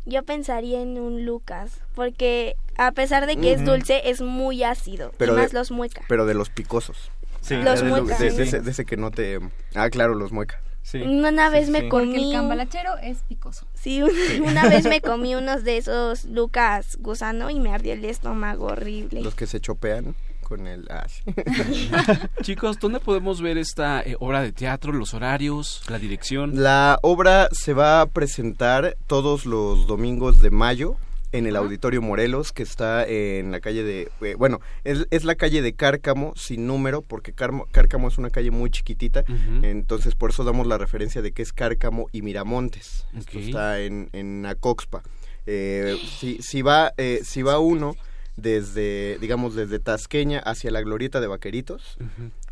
Yo 0.06 0.22
pensaría 0.24 0.80
en 0.80 0.98
un 0.98 1.24
Lucas, 1.24 1.80
porque 1.94 2.56
a 2.76 2.92
pesar 2.92 3.26
de 3.26 3.36
que 3.36 3.52
es 3.52 3.64
dulce, 3.64 4.08
es 4.10 4.20
muy 4.22 4.62
ácido. 4.64 5.12
Pero 5.18 5.32
y 5.32 5.36
de- 5.36 5.42
más 5.42 5.52
los 5.52 5.70
mueca. 5.70 6.02
Pero 6.08 6.26
de 6.26 6.34
los 6.34 6.48
picosos. 6.50 7.10
Sí, 7.40 7.56
Los 7.56 7.82
muecas. 7.82 8.18
de- 8.18 8.30
de 8.32 8.42
ese, 8.42 8.60
de 8.60 8.70
ese 8.70 8.84
que 8.84 8.96
no 8.96 9.10
te... 9.10 9.38
Ah, 9.74 9.88
claro, 9.90 10.14
los 10.14 10.30
mueca. 10.32 10.60
sí. 10.82 10.98
Una 11.02 11.48
vez 11.50 11.66
sí. 11.66 11.72
me 11.72 11.82
Porque 11.84 12.06
comí... 12.06 12.32
el 12.32 12.32
cambalachero 12.32 12.96
es 13.02 13.18
picoso. 13.28 13.66
Sí, 13.74 14.02
un- 14.02 14.10
una 14.46 14.68
vez 14.68 14.84
me 14.86 15.00
comí 15.00 15.34
unos 15.34 15.64
de 15.64 15.76
esos 15.78 16.24
Lucas 16.26 16.96
gusano 17.00 17.48
y 17.50 17.58
me 17.60 17.72
ardió 17.72 17.92
el 17.94 18.04
estómago 18.04 18.66
horrible. 18.66 19.20
Los 19.22 19.34
que 19.34 19.46
se 19.46 19.60
chopean 19.60 20.14
con 20.50 20.66
el... 20.66 20.88
Sí. 21.06 21.22
Chicos, 22.42 22.80
¿dónde 22.80 22.98
podemos 22.98 23.40
ver 23.40 23.56
esta 23.56 24.02
eh, 24.02 24.16
obra 24.18 24.42
de 24.42 24.50
teatro, 24.50 24.92
los 24.92 25.14
horarios, 25.14 25.82
la 25.88 26.00
dirección? 26.00 26.60
La 26.60 26.98
obra 27.02 27.48
se 27.52 27.72
va 27.72 28.00
a 28.00 28.06
presentar 28.06 28.96
todos 29.06 29.46
los 29.46 29.86
domingos 29.86 30.42
de 30.42 30.50
mayo 30.50 30.96
en 31.30 31.46
el 31.46 31.54
Auditorio 31.54 32.02
Morelos, 32.02 32.50
que 32.50 32.64
está 32.64 33.06
en 33.06 33.52
la 33.52 33.60
calle 33.60 33.84
de... 33.84 34.10
eh, 34.22 34.34
bueno, 34.36 34.58
es, 34.82 35.06
es 35.12 35.22
la 35.22 35.36
calle 35.36 35.62
de 35.62 35.72
Cárcamo, 35.74 36.32
sin 36.34 36.66
número, 36.66 37.02
porque 37.02 37.32
Carmo- 37.32 37.68
Cárcamo 37.70 38.08
es 38.08 38.18
una 38.18 38.30
calle 38.30 38.50
muy 38.50 38.70
chiquitita, 38.70 39.22
entonces 39.62 40.16
por 40.16 40.30
eso 40.30 40.42
damos 40.42 40.66
la 40.66 40.78
referencia 40.78 41.22
de 41.22 41.30
que 41.30 41.42
es 41.42 41.52
Cárcamo 41.52 42.08
y 42.10 42.22
Miramontes. 42.22 43.06
Esto 43.16 43.38
está 43.38 43.78
en, 43.80 44.08
en 44.12 44.44
Acoxpa. 44.46 45.02
Eh, 45.46 45.96
si, 46.18 46.42
si, 46.42 46.62
va, 46.62 46.92
eh, 46.96 47.20
si 47.22 47.42
va 47.42 47.60
uno 47.60 47.94
desde, 48.40 49.18
digamos, 49.20 49.54
desde 49.54 49.78
Tasqueña 49.78 50.38
hacia 50.40 50.70
la 50.70 50.80
Glorieta 50.82 51.20
de 51.20 51.26
Vaqueritos, 51.26 51.96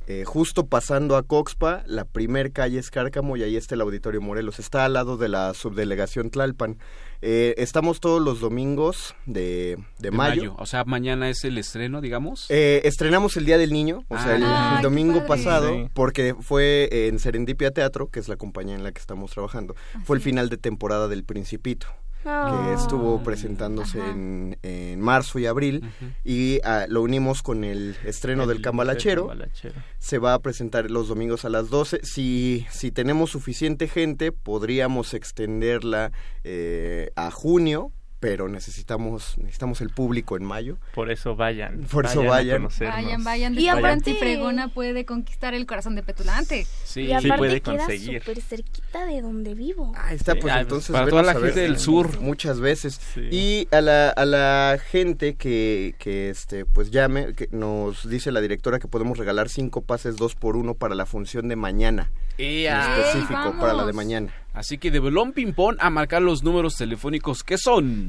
eh, 0.07 0.25
justo 0.25 0.67
pasando 0.67 1.17
a 1.17 1.23
Coxpa, 1.23 1.83
la 1.87 2.05
primer 2.07 2.53
calle 2.53 2.79
es 2.79 2.91
Cárcamo 2.91 3.37
y 3.37 3.43
ahí 3.43 3.57
está 3.57 3.75
el 3.75 3.83
Auditorio 3.83 4.21
Morelos. 4.23 4.59
Está 4.59 4.85
al 4.87 4.95
lado 4.95 5.17
de 5.19 5.29
la 5.29 5.53
subdelegación 5.53 6.31
Tlalpan. 6.31 6.79
Eh, 7.21 7.55
estamos 7.59 8.01
todos 8.01 8.23
los 8.23 8.41
domingos 8.41 9.15
de, 9.27 9.77
de 9.99 10.11
De 10.11 10.11
mayo. 10.13 10.55
O 10.59 10.67
sea, 10.67 10.85
mañana 10.85 11.29
es 11.29 11.45
el 11.45 11.59
estreno, 11.59 12.01
digamos. 12.01 12.47
Eh, 12.49 12.81
estrenamos 12.85 13.37
el 13.37 13.45
Día 13.45 13.59
del 13.59 13.73
Niño, 13.73 14.05
o 14.09 14.17
sea, 14.19 14.37
el, 14.37 14.45
Ah. 14.45 14.75
el 14.77 14.83
domingo 14.83 15.27
pasado, 15.27 15.69
Sí. 15.75 15.89
porque 15.95 16.35
fue 16.41 16.89
en 17.09 17.19
Serendipia 17.19 17.71
Teatro, 17.73 18.07
que 18.09 18.21
es 18.21 18.29
la 18.29 18.37
compañía 18.37 18.77
en 18.77 18.85
la 18.85 18.93
que 18.93 19.01
estamos 19.01 19.33
trabajando, 19.33 19.75
fue 20.05 20.17
el 20.17 20.23
final 20.23 20.49
de 20.49 20.57
temporada 20.59 21.09
del 21.09 21.25
Principito, 21.25 21.89
que 22.23 22.29
Ah. 22.29 22.75
estuvo 22.77 23.23
presentándose 23.23 23.99
en, 24.01 24.59
en 24.63 25.01
marzo 25.01 25.39
y 25.39 25.47
abril, 25.47 25.89
y 26.25 26.61
ah, 26.65 26.87
lo 26.89 27.03
unimos 27.03 27.43
con 27.43 27.65
el 27.65 27.97
estreno 28.05 28.43
El 28.43 28.49
del 28.51 28.61
Cambalachero, 28.63 29.29
Cambalachero. 29.29 29.75
se 29.99 30.19
va 30.19 30.35
a 30.35 30.39
presentar 30.41 30.91
los 30.91 31.09
domingos 31.09 31.45
a 31.45 31.49
las 31.49 31.71
12. 31.71 32.01
Si, 32.03 32.67
si 32.71 32.91
tenemos 32.91 33.31
suficiente 33.31 33.89
gente, 33.89 34.33
podríamos 34.33 35.15
extenderla 35.15 36.13
eh, 36.45 37.11
a 37.17 37.31
junio, 37.31 37.93
pero 38.21 38.49
necesitamos, 38.49 39.39
necesitamos 39.39 39.81
el 39.81 39.91
público 39.91 40.37
en 40.37 40.45
mayo. 40.45 40.77
Por 40.95 41.11
eso 41.11 41.37
vayan. 41.37 41.83
Por 41.91 42.07
eso 42.07 42.23
a 42.23 42.27
vayan. 42.27 42.59
conocernos. 42.59 42.97
Vayan, 43.05 43.25
vayan. 43.25 43.59
Y 43.59 43.69
aparte- 43.69 44.15
Fregona 44.15 44.69
puede 44.69 45.05
conquistar 45.05 45.55
el 45.55 45.67
corazón 45.67 45.95
de 45.95 46.03
Petulante. 46.03 46.67
Sí, 46.85 47.03
Y 47.03 47.13
aparte 47.13 47.37
puede 47.39 47.61
queda 47.61 47.77
conseguir. 47.79 48.21
súper 48.23 48.43
cerquita 48.43 49.07
de 49.07 49.23
donde 49.23 49.55
vivo. 49.55 49.93
Ah, 49.97 50.13
está, 50.13 50.33
Sí, 50.35 50.39
pues 50.41 50.53
ah, 50.55 50.61
entonces 50.61 50.91
para 50.91 51.07
toda 51.09 51.23
la 51.23 51.33
a 51.33 51.35
ver 51.35 51.45
gente 51.53 51.61
del 51.61 51.79
sur. 51.79 52.21
muchas 52.21 52.59
veces. 52.61 53.01
Sí. 53.15 53.21
Y 53.31 53.69
a 53.71 53.81
la, 53.81 54.11
a 54.11 54.25
la 54.25 54.79
gente 54.91 55.35
que, 55.37 55.95
que 55.99 56.31
este 56.31 56.65
pues 56.65 56.91
llame, 56.91 57.35
que 57.35 57.49
nos 57.53 58.09
dice 58.09 58.33
la 58.33 58.41
directora 58.41 58.79
que 58.79 58.89
podemos 58.89 59.17
regalar 59.19 59.49
cinco 59.49 59.83
pases 59.83 60.17
dos 60.17 60.35
por 60.35 60.57
uno 60.57 60.75
para 60.75 60.95
la 60.95 61.07
función 61.07 61.49
de 61.49 61.57
mañana. 61.57 62.11
En 62.39 62.73
específico, 62.73 63.55
para 63.61 63.73
la 63.73 63.85
de 63.85 63.93
mañana. 63.93 64.33
Así 64.55 64.79
que 64.79 64.91
de 64.91 65.01
Belón 65.01 65.33
Ping 65.33 65.53
Pong 65.53 65.77
a 65.81 65.91
marcar 65.91 66.23
los 66.23 66.43
números 66.45 66.77
telefónicos 66.77 67.43
que 67.45 67.59
son. 67.59 68.08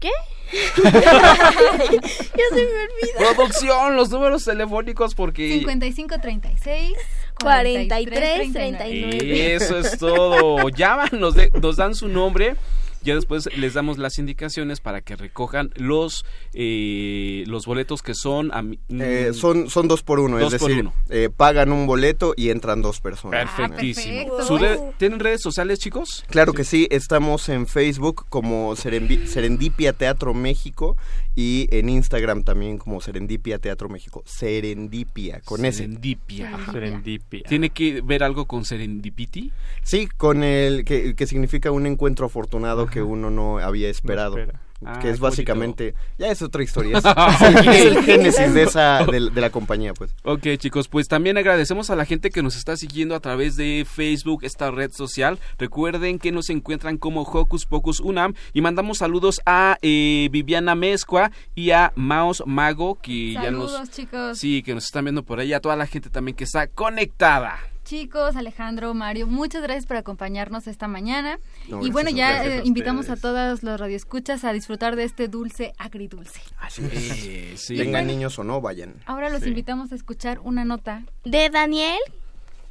¿Qué? 0.00 0.10
ya 0.82 0.90
se 0.90 2.54
me 2.54 2.62
olvidó. 2.62 3.34
Producción, 3.36 3.96
los 3.96 4.10
números 4.10 4.44
telefónicos 4.44 5.14
porque 5.14 5.58
55 5.58 6.16
36 6.20 6.94
43, 7.40 8.52
39. 8.52 9.54
eso 9.54 9.78
es 9.78 9.98
todo. 9.98 10.68
Llaman, 10.70 11.10
nos, 11.12 11.34
de- 11.34 11.50
nos 11.60 11.76
dan 11.76 11.94
su 11.94 12.08
nombre. 12.08 12.56
Ya 13.02 13.14
después 13.14 13.48
les 13.56 13.74
damos 13.74 13.98
las 13.98 14.18
indicaciones 14.18 14.80
para 14.80 15.00
que 15.00 15.14
recojan 15.16 15.70
los 15.76 16.24
eh, 16.54 17.44
los 17.46 17.66
boletos 17.66 18.02
que 18.02 18.14
son 18.14 18.50
a 18.52 18.64
Eh, 18.88 19.30
son, 19.32 19.70
son 19.70 19.86
dos 19.88 20.02
por 20.02 20.18
uno, 20.18 20.38
Dos 20.38 20.54
es 20.54 20.60
por 20.60 20.68
decir, 20.70 20.82
uno. 20.84 20.94
eh, 21.08 21.28
pagan 21.34 21.70
un 21.72 21.86
boleto 21.86 22.34
y 22.36 22.50
entran 22.50 22.82
dos 22.82 23.00
personas. 23.00 23.48
perfectísimo. 23.56 24.42
Su 24.42 24.58
re- 24.58 24.78
¿Tienen 24.98 25.20
redes 25.20 25.40
sociales, 25.42 25.78
chicos? 25.78 26.24
Claro 26.28 26.52
que 26.52 26.64
sí, 26.64 26.88
estamos 26.90 27.48
en 27.48 27.66
Facebook 27.66 28.26
como 28.28 28.74
Serenvi- 28.74 29.26
Serendipia 29.26 29.92
Teatro 29.92 30.34
México 30.34 30.96
y 31.34 31.68
en 31.70 31.88
Instagram 31.88 32.42
también 32.44 32.78
como 32.78 33.00
Serendipia 33.00 33.58
Teatro 33.58 33.88
México. 33.88 34.22
Serendipia, 34.26 35.40
con 35.44 35.64
ese. 35.64 35.78
Serendipia. 35.84 36.54
Ajá. 36.54 36.72
Serendipia. 36.72 37.42
¿Tiene 37.48 37.70
que 37.70 38.00
ver 38.00 38.22
algo 38.24 38.46
con 38.46 38.64
Serendipity? 38.64 39.52
Sí, 39.82 40.08
con 40.16 40.42
el 40.42 40.84
que, 40.84 41.14
que 41.14 41.26
significa 41.26 41.70
un 41.70 41.86
encuentro 41.86 42.26
afortunado 42.26 42.85
que 42.86 43.02
uno 43.02 43.30
no 43.30 43.58
había 43.58 43.88
esperado. 43.88 44.38
espera. 44.38 44.60
Ah, 44.84 44.98
que 44.98 45.08
es 45.08 45.18
básicamente, 45.18 45.94
ya 46.18 46.30
es 46.30 46.42
otra 46.42 46.62
historia, 46.62 46.98
es, 46.98 47.04
es 47.40 47.42
el, 47.42 47.68
es 47.68 47.84
el 47.86 48.04
génesis 48.04 48.52
de 48.52 48.62
esa, 48.64 49.06
de, 49.06 49.30
de 49.30 49.40
la 49.40 49.48
compañía, 49.48 49.94
pues. 49.94 50.14
Ok, 50.22 50.46
chicos, 50.58 50.88
pues 50.88 51.08
también 51.08 51.38
agradecemos 51.38 51.88
a 51.88 51.96
la 51.96 52.04
gente 52.04 52.28
que 52.28 52.42
nos 52.42 52.56
está 52.56 52.76
siguiendo 52.76 53.14
a 53.14 53.20
través 53.20 53.56
de 53.56 53.86
Facebook, 53.90 54.44
esta 54.44 54.70
red 54.70 54.90
social. 54.92 55.38
Recuerden 55.58 56.18
que 56.18 56.30
nos 56.30 56.50
encuentran 56.50 56.98
como 56.98 57.22
Hocus 57.22 57.64
Pocus 57.64 58.00
Unam 58.00 58.34
y 58.52 58.60
mandamos 58.60 58.98
saludos 58.98 59.40
a 59.46 59.78
eh, 59.80 60.28
Viviana 60.30 60.74
Mezcua 60.74 61.30
y 61.54 61.70
a 61.70 61.94
Maos 61.96 62.42
Mago 62.44 62.98
que 63.00 63.32
ya 63.32 63.44
Saludos, 63.44 63.80
nos 63.80 63.90
chicos. 63.90 64.38
sí 64.38 64.62
que 64.62 64.74
nos 64.74 64.84
están 64.84 65.06
viendo 65.06 65.22
por 65.22 65.40
ahí, 65.40 65.54
a 65.54 65.60
toda 65.60 65.76
la 65.76 65.86
gente 65.86 66.10
también 66.10 66.36
que 66.36 66.44
está 66.44 66.66
conectada. 66.66 67.58
Chicos, 67.86 68.34
Alejandro, 68.34 68.94
Mario, 68.94 69.28
muchas 69.28 69.62
gracias 69.62 69.86
por 69.86 69.96
acompañarnos 69.96 70.66
esta 70.66 70.88
mañana. 70.88 71.38
No, 71.68 71.86
y 71.86 71.90
bueno, 71.92 72.10
ya 72.10 72.44
eh, 72.44 72.58
a 72.58 72.64
invitamos 72.64 73.08
a 73.10 73.14
todos 73.16 73.62
los 73.62 73.78
radioescuchas 73.78 74.42
a 74.42 74.52
disfrutar 74.52 74.96
de 74.96 75.04
este 75.04 75.28
dulce 75.28 75.72
agridulce. 75.78 76.40
Eh, 76.80 77.54
sí. 77.56 77.76
Tengan 77.76 78.08
niños 78.08 78.40
o 78.40 78.44
no, 78.44 78.60
vayan. 78.60 78.94
Ahora 79.06 79.30
los 79.30 79.42
Sí. 79.42 79.50
invitamos 79.50 79.92
a 79.92 79.94
escuchar 79.94 80.40
una 80.40 80.64
nota 80.64 81.04
De 81.24 81.48
Daniel, 81.48 82.00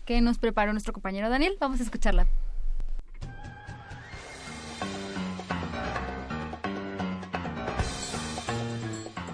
que 0.03 0.19
nos 0.19 0.37
preparó 0.37 0.73
nuestro 0.73 0.91
compañero 0.91 1.29
Daniel. 1.29 1.55
Vamos 1.61 1.79
a 1.79 1.83
escucharla. 1.83 2.27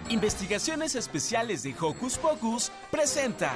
Investigaciones 0.09 0.95
Especiales 0.95 1.63
de 1.63 1.73
Hocus 1.79 2.17
Pocus 2.17 2.71
presenta. 2.91 3.53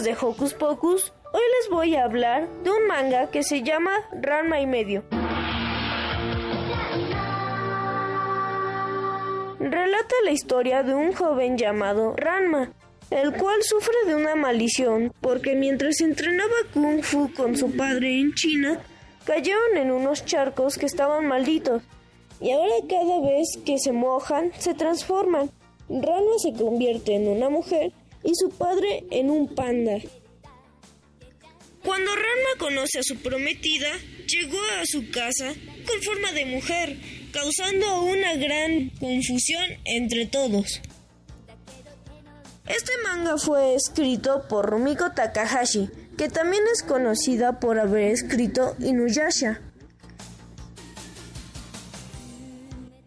Amigos 0.00 0.04
de 0.04 0.26
Hocus 0.26 0.54
Pocus, 0.54 1.12
hoy 1.32 1.42
les 1.60 1.70
voy 1.70 1.94
a 1.94 2.04
hablar 2.04 2.48
de 2.62 2.70
un 2.70 2.86
manga 2.86 3.30
que 3.30 3.42
se 3.42 3.62
llama 3.62 3.92
Ranma 4.12 4.60
y 4.60 4.66
medio. 4.66 5.02
Relata 9.58 10.14
la 10.24 10.30
historia 10.30 10.82
de 10.82 10.94
un 10.94 11.12
joven 11.12 11.56
llamado 11.56 12.14
Ranma, 12.16 12.72
el 13.10 13.32
cual 13.32 13.62
sufre 13.62 13.94
de 14.06 14.14
una 14.14 14.34
maldición 14.36 15.12
porque 15.20 15.54
mientras 15.54 16.00
entrenaba 16.00 16.54
kung 16.72 17.02
fu 17.02 17.32
con 17.34 17.56
su 17.56 17.76
padre 17.76 18.20
en 18.20 18.32
China, 18.34 18.80
cayeron 19.24 19.76
en 19.76 19.90
unos 19.90 20.24
charcos 20.24 20.78
que 20.78 20.86
estaban 20.86 21.26
malditos 21.26 21.82
y 22.40 22.52
ahora 22.52 22.74
cada 22.88 23.20
vez 23.20 23.58
que 23.64 23.78
se 23.78 23.92
mojan 23.92 24.52
se 24.58 24.74
transforman. 24.74 25.50
Ranma 25.88 26.38
se 26.38 26.52
convierte 26.52 27.16
en 27.16 27.28
una 27.28 27.50
mujer 27.50 27.92
y 28.22 28.34
su 28.34 28.50
padre 28.50 29.04
en 29.10 29.30
un 29.30 29.54
panda. 29.54 29.98
Cuando 31.84 32.14
Ranma 32.14 32.58
conoce 32.58 32.98
a 32.98 33.02
su 33.02 33.16
prometida, 33.16 33.88
llegó 34.26 34.58
a 34.80 34.84
su 34.84 35.10
casa 35.10 35.54
con 35.86 36.02
forma 36.02 36.32
de 36.32 36.44
mujer, 36.44 36.98
causando 37.32 38.02
una 38.02 38.34
gran 38.34 38.90
confusión 39.00 39.64
entre 39.84 40.26
todos. 40.26 40.82
Este 42.66 42.92
manga 43.02 43.38
fue 43.38 43.74
escrito 43.74 44.46
por 44.48 44.68
Rumiko 44.68 45.12
Takahashi, 45.12 45.88
que 46.16 46.28
también 46.28 46.62
es 46.72 46.82
conocida 46.82 47.58
por 47.58 47.78
haber 47.78 48.12
escrito 48.12 48.76
Inuyasha. 48.78 49.60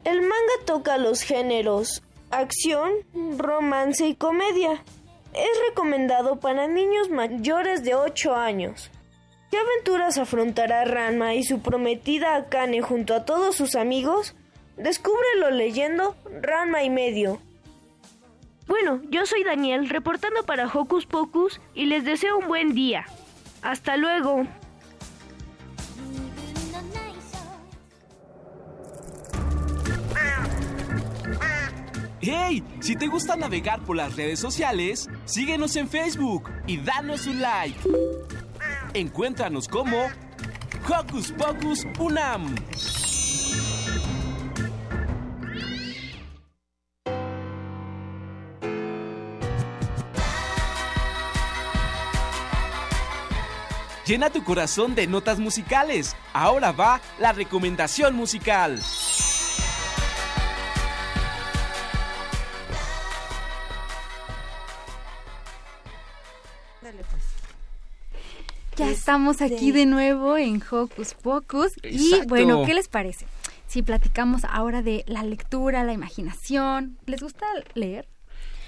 El 0.03 0.22
manga 0.22 0.66
toca 0.66 0.97
los 0.97 1.22
géneros 1.22 2.01
acción, 2.34 2.91
romance 3.38 4.07
y 4.07 4.16
comedia. 4.16 4.84
Es 5.34 5.69
recomendado 5.69 6.39
para 6.39 6.67
niños 6.67 7.09
mayores 7.09 7.84
de 7.84 7.95
8 7.95 8.36
años. 8.36 8.91
¿Qué 9.49 9.57
aventuras 9.57 10.17
afrontará 10.17 10.86
Ranma 10.86 11.34
y 11.36 11.43
su 11.43 11.61
prometida 11.61 12.36
Akane 12.36 12.81
junto 12.81 13.15
a 13.15 13.25
todos 13.25 13.55
sus 13.55 13.75
amigos? 13.75 14.36
Descúbrelo 14.77 15.51
leyendo 15.51 16.15
Ranma 16.41 16.84
y 16.84 16.89
medio. 16.89 17.39
Bueno, 18.67 19.01
yo 19.09 19.25
soy 19.25 19.43
Daniel, 19.43 19.89
reportando 19.89 20.43
para 20.43 20.67
Hocus 20.67 21.05
Pocus 21.05 21.59
y 21.73 21.86
les 21.86 22.05
deseo 22.05 22.38
un 22.38 22.47
buen 22.47 22.73
día. 22.73 23.05
Hasta 23.61 23.97
luego. 23.97 24.45
¡Hey! 32.26 32.63
Si 32.80 32.95
te 32.95 33.07
gusta 33.07 33.36
navegar 33.36 33.82
por 33.82 33.97
las 33.97 34.15
redes 34.15 34.39
sociales, 34.39 35.09
síguenos 35.26 35.76
en 35.76 35.89
Facebook 35.89 36.49
y 36.65 36.78
danos 36.78 37.28
un 37.28 37.41
like. 37.41 37.78
Encuéntranos 38.93 39.67
como 39.67 40.05
Hocus 40.88 41.34
Pocus 41.34 41.86
Unam. 41.99 42.55
Llena 54.05 54.30
tu 54.30 54.45
corazón 54.45 54.95
de 54.95 55.07
notas 55.07 55.39
musicales. 55.39 56.15
Ahora 56.32 56.71
va 56.71 57.01
la 57.19 57.34
recomendación 57.34 58.15
musical. 58.15 58.82
Estamos 69.03 69.41
aquí 69.41 69.73
de 69.73 69.85
nuevo 69.85 70.37
en 70.37 70.63
Hocus 70.71 71.13
Pocus. 71.15 71.73
Y 71.83 72.21
bueno, 72.29 72.63
¿qué 72.65 72.73
les 72.73 72.87
parece? 72.87 73.25
Si 73.67 73.81
platicamos 73.81 74.43
ahora 74.45 74.81
de 74.81 75.03
la 75.07 75.23
lectura, 75.23 75.83
la 75.83 75.91
imaginación. 75.91 76.97
¿Les 77.05 77.21
gusta 77.21 77.45
leer? 77.73 78.07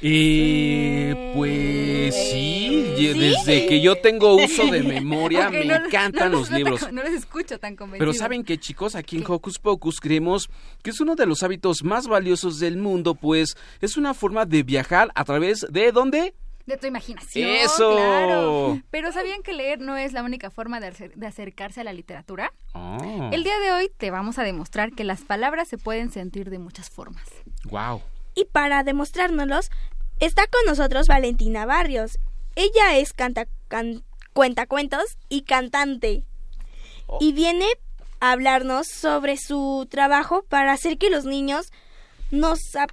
Eh, 0.02 1.32
pues 1.38 2.14
sí, 2.14 3.14
desde 3.18 3.66
que 3.66 3.80
yo 3.80 3.96
tengo 3.96 4.36
uso 4.36 4.68
de 4.68 4.84
memoria 4.84 5.50
me 5.50 5.64
no- 5.64 5.76
encantan 5.86 6.34
no 6.34 6.40
los 6.40 6.52
libros. 6.52 6.92
No 6.92 7.02
les 7.02 7.14
escucho 7.14 7.58
tan 7.58 7.78
convencidos. 7.78 8.00
Pero 8.00 8.14
saben 8.14 8.44
que 8.44 8.58
chicos, 8.58 8.96
aquí 8.96 9.16
en 9.16 9.24
Hocus 9.26 9.58
Pocus 9.58 10.02
creemos 10.02 10.50
que 10.84 10.90
es 10.90 11.00
uno 11.00 11.16
de 11.16 11.26
los 11.26 11.44
hábitos 11.44 11.82
más 11.86 12.08
valiosos 12.08 12.60
del 12.60 12.76
mundo, 12.76 13.16
pues 13.16 13.56
es 13.80 13.96
una 13.96 14.14
forma 14.14 14.46
de 14.46 14.64
viajar 14.64 15.12
a 15.16 15.24
través 15.24 15.66
de 15.70 15.94
¿dónde? 15.94 16.34
De 16.66 16.78
tu 16.78 16.88
imaginación. 16.88 17.48
¡Eso! 17.50 17.92
Claro. 17.96 18.82
Pero 18.90 19.12
¿sabían 19.12 19.44
que 19.44 19.54
leer 19.54 19.80
no 19.80 19.98
es 19.98 20.14
la 20.14 20.24
única 20.24 20.50
forma 20.50 20.80
de, 20.80 20.88
acer- 20.88 21.14
de 21.14 21.28
acercarse 21.28 21.82
a 21.82 21.84
la 21.84 21.94
literatura? 21.94 22.52
Oh. 22.74 23.30
El 23.32 23.44
día 23.44 23.60
de 23.60 23.72
hoy 23.72 23.92
te 23.96 24.10
vamos 24.10 24.40
a 24.40 24.44
demostrar 24.44 24.92
que 24.94 25.04
las 25.04 25.22
palabras 25.22 25.68
se 25.68 25.78
pueden 25.78 26.12
sentir 26.12 26.50
de 26.50 26.58
muchas 26.58 26.90
formas. 26.90 27.24
Wow. 27.66 28.02
Y 28.34 28.46
para 28.46 28.84
demostrárnoslos, 28.84 29.70
está 30.20 30.48
con 30.48 30.66
nosotros 30.66 31.08
Valentina 31.08 31.66
Barrios. 31.68 32.18
Ella 32.56 32.98
es 32.98 33.14
canta, 33.14 33.46
can- 33.68 34.04
cuentacuentos 34.34 35.18
y 35.30 35.44
cantante. 35.44 36.26
Y 37.20 37.34
viene 37.34 37.68
a 38.20 38.32
hablarnos 38.32 38.88
sobre 38.88 39.38
su 39.38 39.88
trabajo 39.92 40.44
para 40.50 40.72
hacer 40.74 40.98
que 40.98 41.12
los 41.12 41.26
niños 41.26 41.72
nos, 42.32 42.76
ap- 42.76 42.92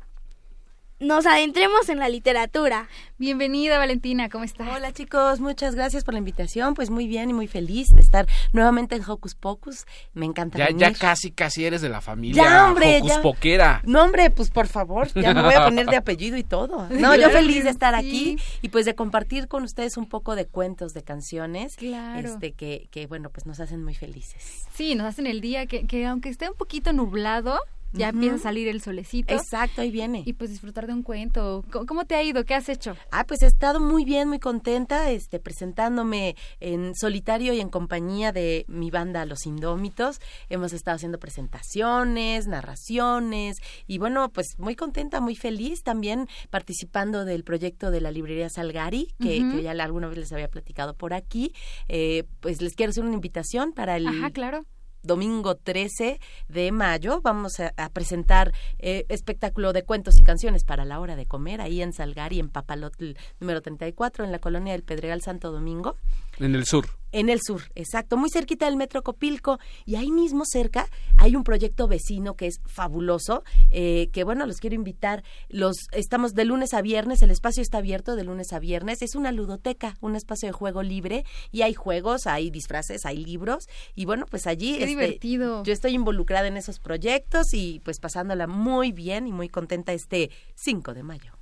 nos 1.02 1.26
adentremos 1.26 1.88
en 1.88 1.98
la 1.98 2.08
literatura. 2.08 2.88
Bienvenida 3.18 3.76
Valentina, 3.76 4.28
¿cómo 4.28 4.44
estás? 4.44 4.68
Hola 4.72 4.92
chicos, 4.92 5.40
muchas 5.40 5.74
gracias 5.74 6.04
por 6.04 6.14
la 6.14 6.18
invitación. 6.18 6.74
Pues 6.74 6.90
muy 6.90 7.08
bien 7.08 7.28
y 7.28 7.32
muy 7.32 7.48
feliz 7.48 7.88
de 7.92 8.00
estar 8.00 8.26
nuevamente 8.52 8.94
en 8.94 9.02
Hocus 9.08 9.34
Pocus. 9.34 9.84
Me 10.14 10.26
encanta 10.26 10.58
Ya, 10.58 10.66
venir. 10.66 10.80
ya 10.80 10.92
casi, 10.92 11.32
casi 11.32 11.64
eres 11.64 11.80
de 11.82 11.88
la 11.88 12.00
familia 12.00 12.42
Ya, 12.44 12.66
hombre, 12.68 12.98
Hocus 12.98 13.08
ya. 13.08 13.22
Poquera. 13.22 13.82
No, 13.84 14.04
hombre, 14.04 14.30
pues 14.30 14.50
por 14.50 14.68
favor, 14.68 15.08
ya 15.20 15.34
me 15.34 15.42
voy 15.42 15.54
a 15.54 15.64
poner 15.64 15.86
de 15.86 15.96
apellido 15.96 16.36
y 16.36 16.44
todo. 16.44 16.88
No, 16.88 17.16
yo 17.16 17.30
feliz 17.30 17.64
de 17.64 17.70
estar 17.70 18.00
sí. 18.00 18.06
aquí 18.08 18.36
y 18.62 18.68
pues 18.68 18.84
de 18.86 18.94
compartir 18.94 19.48
con 19.48 19.64
ustedes 19.64 19.96
un 19.96 20.08
poco 20.08 20.36
de 20.36 20.46
cuentos, 20.46 20.94
de 20.94 21.02
canciones, 21.02 21.74
Claro. 21.76 22.28
este 22.28 22.52
que, 22.52 22.86
que 22.92 23.08
bueno, 23.08 23.28
pues 23.30 23.44
nos 23.44 23.58
hacen 23.58 23.82
muy 23.82 23.94
felices. 23.94 24.66
Sí, 24.72 24.94
nos 24.94 25.06
hacen 25.08 25.26
el 25.26 25.40
día 25.40 25.66
que, 25.66 25.84
que 25.84 26.06
aunque 26.06 26.28
esté 26.28 26.48
un 26.48 26.56
poquito 26.56 26.92
nublado, 26.92 27.58
ya 27.92 28.08
Ujú. 28.08 28.16
empieza 28.16 28.34
a 28.36 28.38
salir 28.38 28.68
el 28.68 28.80
solecito. 28.80 29.34
Exacto, 29.34 29.82
ahí 29.82 29.90
viene. 29.90 30.22
Y 30.24 30.32
pues 30.34 30.50
disfrutar 30.50 30.86
de 30.86 30.92
un 30.92 31.02
cuento. 31.02 31.64
¿Cómo, 31.70 31.86
cómo 31.86 32.04
te 32.04 32.14
ha 32.14 32.22
ido? 32.22 32.44
¿Qué 32.44 32.54
has 32.54 32.68
hecho? 32.68 32.96
Ah, 33.10 33.24
pues 33.26 33.42
he 33.42 33.46
estado 33.46 33.80
muy 33.80 34.04
bien, 34.04 34.28
muy 34.28 34.38
contenta, 34.38 35.10
este, 35.10 35.38
presentándome 35.38 36.36
en 36.60 36.94
solitario 36.94 37.52
y 37.52 37.60
en 37.60 37.68
compañía 37.68 38.32
de 38.32 38.64
mi 38.68 38.90
banda 38.90 39.24
Los 39.26 39.46
Indómitos. 39.46 40.20
Hemos 40.48 40.72
estado 40.72 40.96
haciendo 40.96 41.18
presentaciones, 41.18 42.46
narraciones 42.46 43.58
y 43.86 43.98
bueno, 43.98 44.30
pues 44.30 44.58
muy 44.58 44.76
contenta, 44.76 45.20
muy 45.20 45.36
feliz 45.36 45.82
también 45.82 46.28
participando 46.50 47.24
del 47.24 47.44
proyecto 47.44 47.90
de 47.90 48.00
la 48.00 48.10
librería 48.10 48.48
Salgari, 48.48 49.14
que, 49.20 49.48
que 49.50 49.62
ya 49.62 49.72
alguna 49.72 50.08
vez 50.08 50.18
les 50.18 50.32
había 50.32 50.48
platicado 50.48 50.94
por 50.94 51.14
aquí. 51.14 51.52
Eh, 51.88 52.24
pues 52.40 52.60
les 52.62 52.74
quiero 52.74 52.90
hacer 52.90 53.04
una 53.04 53.14
invitación 53.14 53.72
para 53.72 53.96
el 53.96 54.06
Ajá, 54.06 54.30
claro. 54.30 54.64
Domingo 55.02 55.56
13 55.56 56.20
de 56.48 56.72
mayo 56.72 57.20
vamos 57.22 57.60
a, 57.60 57.72
presentar 57.90 58.52
eh, 58.78 59.04
espectáculo 59.08 59.72
de 59.72 59.84
cuentos 59.84 60.18
y 60.18 60.22
canciones 60.22 60.64
para 60.64 60.84
la 60.84 61.00
hora 61.00 61.16
de 61.16 61.26
comer 61.26 61.60
ahí 61.60 61.82
en 61.82 61.92
Salgari, 61.92 62.38
en 62.38 62.48
Papalotl 62.48 63.12
número 63.40 63.62
34, 63.62 64.24
en 64.24 64.32
la 64.32 64.38
colonia 64.38 64.72
del 64.72 64.82
Pedregal 64.82 65.22
Santo 65.22 65.50
Domingo. 65.50 65.96
En 66.38 66.54
el 66.54 66.64
sur. 66.66 66.86
En 67.14 67.28
el 67.28 67.40
sur, 67.42 67.60
exacto, 67.74 68.16
muy 68.16 68.30
cerquita 68.30 68.64
del 68.64 68.76
Metro 68.76 69.02
Copilco. 69.02 69.58
Y 69.84 69.96
ahí 69.96 70.10
mismo 70.10 70.44
cerca 70.46 70.88
hay 71.18 71.36
un 71.36 71.44
proyecto 71.44 71.86
vecino 71.86 72.36
que 72.36 72.46
es 72.46 72.60
fabuloso, 72.64 73.44
eh, 73.70 74.08
que 74.14 74.24
bueno, 74.24 74.46
los 74.46 74.56
quiero 74.56 74.76
invitar. 74.76 75.22
Los 75.50 75.76
Estamos 75.92 76.32
de 76.32 76.46
lunes 76.46 76.72
a 76.72 76.80
viernes, 76.80 77.20
el 77.22 77.30
espacio 77.30 77.62
está 77.62 77.78
abierto 77.78 78.16
de 78.16 78.24
lunes 78.24 78.54
a 78.54 78.58
viernes. 78.60 79.02
Es 79.02 79.14
una 79.14 79.30
ludoteca, 79.30 79.98
un 80.00 80.16
espacio 80.16 80.48
de 80.48 80.52
juego 80.52 80.82
libre 80.82 81.26
y 81.50 81.60
hay 81.62 81.74
juegos, 81.74 82.26
hay 82.26 82.50
disfraces, 82.50 83.04
hay 83.04 83.18
libros. 83.18 83.68
Y 83.94 84.06
bueno, 84.06 84.24
pues 84.24 84.46
allí... 84.46 84.78
Qué 84.78 84.86
divertido. 84.86 85.62
Yo 85.64 85.72
estoy 85.74 85.92
involucrada 85.92 86.48
en 86.48 86.56
esos 86.56 86.78
proyectos 86.78 87.52
y 87.52 87.80
pues 87.80 88.00
pasándola 88.00 88.46
muy 88.46 88.90
bien 88.90 89.26
y 89.26 89.32
muy 89.32 89.50
contenta 89.50 89.92
este 89.92 90.30
5 90.54 90.94
de 90.94 91.02
mayo. 91.02 91.32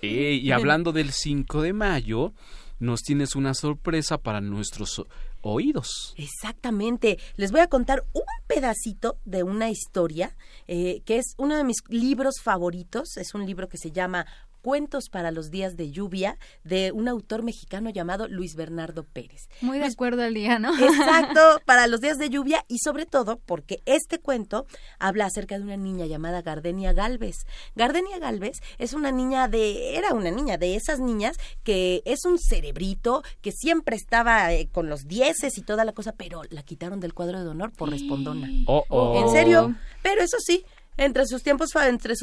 Eh, 0.00 0.40
y 0.42 0.52
hablando 0.52 0.92
del 0.92 1.10
5 1.10 1.62
de 1.62 1.72
mayo, 1.72 2.32
nos 2.78 3.02
tienes 3.02 3.36
una 3.36 3.54
sorpresa 3.54 4.18
para 4.18 4.40
nuestros 4.40 5.04
oídos. 5.42 6.14
Exactamente. 6.16 7.18
Les 7.36 7.52
voy 7.52 7.60
a 7.60 7.68
contar 7.68 8.04
un 8.12 8.22
pedacito 8.46 9.18
de 9.24 9.42
una 9.42 9.70
historia 9.70 10.36
eh, 10.66 11.02
que 11.04 11.18
es 11.18 11.34
uno 11.36 11.56
de 11.56 11.64
mis 11.64 11.78
libros 11.88 12.40
favoritos. 12.42 13.16
Es 13.16 13.34
un 13.34 13.46
libro 13.46 13.68
que 13.68 13.78
se 13.78 13.92
llama 13.92 14.26
Cuentos 14.62 15.08
para 15.08 15.30
los 15.30 15.50
días 15.50 15.76
de 15.76 15.90
lluvia 15.90 16.38
de 16.64 16.92
un 16.92 17.08
autor 17.08 17.42
mexicano 17.42 17.90
llamado 17.90 18.28
Luis 18.28 18.54
Bernardo 18.54 19.04
Pérez. 19.04 19.48
Muy 19.60 19.78
de 19.78 19.86
acuerdo 19.86 20.22
al 20.22 20.34
día, 20.34 20.58
¿no? 20.58 20.76
Exacto, 20.78 21.40
para 21.64 21.86
los 21.86 22.00
días 22.00 22.18
de 22.18 22.30
lluvia 22.30 22.64
y 22.68 22.78
sobre 22.78 23.06
todo 23.06 23.38
porque 23.38 23.80
este 23.86 24.18
cuento 24.18 24.66
habla 24.98 25.26
acerca 25.26 25.58
de 25.58 25.64
una 25.64 25.76
niña 25.76 26.06
llamada 26.06 26.42
Gardenia 26.42 26.92
Galvez. 26.92 27.36
Gardenia 27.74 28.18
Galvez 28.18 28.60
es 28.78 28.92
una 28.92 29.12
niña 29.12 29.48
de, 29.48 29.96
era 29.96 30.12
una 30.12 30.30
niña 30.30 30.58
de 30.58 30.74
esas 30.74 31.00
niñas 31.00 31.36
que 31.62 32.02
es 32.04 32.24
un 32.24 32.38
cerebrito, 32.38 33.22
que 33.40 33.52
siempre 33.52 33.96
estaba 33.96 34.52
eh, 34.52 34.68
con 34.70 34.88
los 34.88 35.06
dieces 35.06 35.58
y 35.58 35.62
toda 35.62 35.84
la 35.84 35.92
cosa, 35.92 36.12
pero 36.12 36.42
la 36.50 36.62
quitaron 36.62 37.00
del 37.00 37.14
cuadro 37.14 37.42
de 37.42 37.48
honor 37.48 37.72
por 37.72 37.90
respondona. 37.90 38.48
Oh, 38.66 38.84
oh. 38.88 39.22
En 39.22 39.30
serio, 39.30 39.74
pero 40.02 40.22
eso 40.22 40.36
sí. 40.40 40.64
Entre 40.98 41.26
sus, 41.26 41.42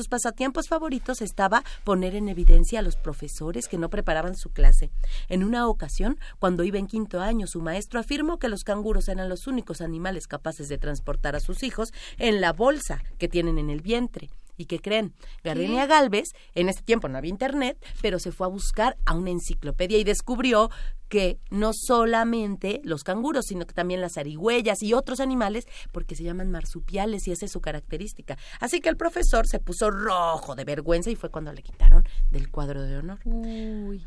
pasatiempos 0.09 0.67
favoritos 0.67 1.21
estaba 1.21 1.63
poner 1.85 2.13
en 2.13 2.27
evidencia 2.27 2.79
a 2.79 2.81
los 2.81 2.97
profesores 2.97 3.69
que 3.69 3.77
no 3.77 3.89
preparaban 3.89 4.35
su 4.35 4.49
clase. 4.49 4.91
En 5.29 5.45
una 5.45 5.69
ocasión, 5.69 6.19
cuando 6.39 6.65
iba 6.65 6.77
en 6.77 6.87
quinto 6.87 7.21
año, 7.21 7.47
su 7.47 7.61
maestro 7.61 8.01
afirmó 8.01 8.37
que 8.37 8.49
los 8.49 8.63
canguros 8.63 9.07
eran 9.07 9.29
los 9.29 9.47
únicos 9.47 9.79
animales 9.79 10.27
capaces 10.27 10.67
de 10.67 10.77
transportar 10.77 11.37
a 11.37 11.39
sus 11.39 11.63
hijos 11.63 11.93
en 12.17 12.41
la 12.41 12.51
bolsa 12.51 13.01
que 13.17 13.29
tienen 13.29 13.59
en 13.59 13.69
el 13.69 13.79
vientre. 13.79 14.29
¿Y 14.57 14.65
qué 14.65 14.79
creen? 14.79 15.13
Gardenia 15.43 15.85
Galvez, 15.85 16.29
en 16.53 16.69
este 16.69 16.83
tiempo 16.83 17.07
no 17.07 17.17
había 17.17 17.29
internet, 17.29 17.77
pero 18.01 18.19
se 18.19 18.31
fue 18.31 18.47
a 18.47 18.49
buscar 18.49 18.97
a 19.05 19.13
una 19.13 19.31
enciclopedia 19.31 19.97
y 19.97 20.03
descubrió 20.03 20.69
que 21.09 21.39
no 21.49 21.71
solamente 21.73 22.81
los 22.83 23.03
canguros, 23.03 23.45
sino 23.47 23.65
que 23.65 23.73
también 23.73 24.01
las 24.01 24.17
arigüeyas 24.17 24.81
y 24.81 24.93
otros 24.93 25.19
animales, 25.19 25.65
porque 25.91 26.15
se 26.15 26.23
llaman 26.23 26.51
marsupiales 26.51 27.27
y 27.27 27.31
esa 27.31 27.45
es 27.45 27.51
su 27.51 27.61
característica. 27.61 28.37
Así 28.59 28.81
que 28.81 28.89
el 28.89 28.97
profesor 28.97 29.47
se 29.47 29.59
puso 29.59 29.91
rojo 29.91 30.55
de 30.55 30.63
vergüenza 30.63 31.09
y 31.09 31.15
fue 31.15 31.29
cuando 31.29 31.53
le 31.53 31.61
quitaron 31.61 32.03
del 32.31 32.49
cuadro 32.49 32.81
de 32.81 32.97
honor. 32.97 33.19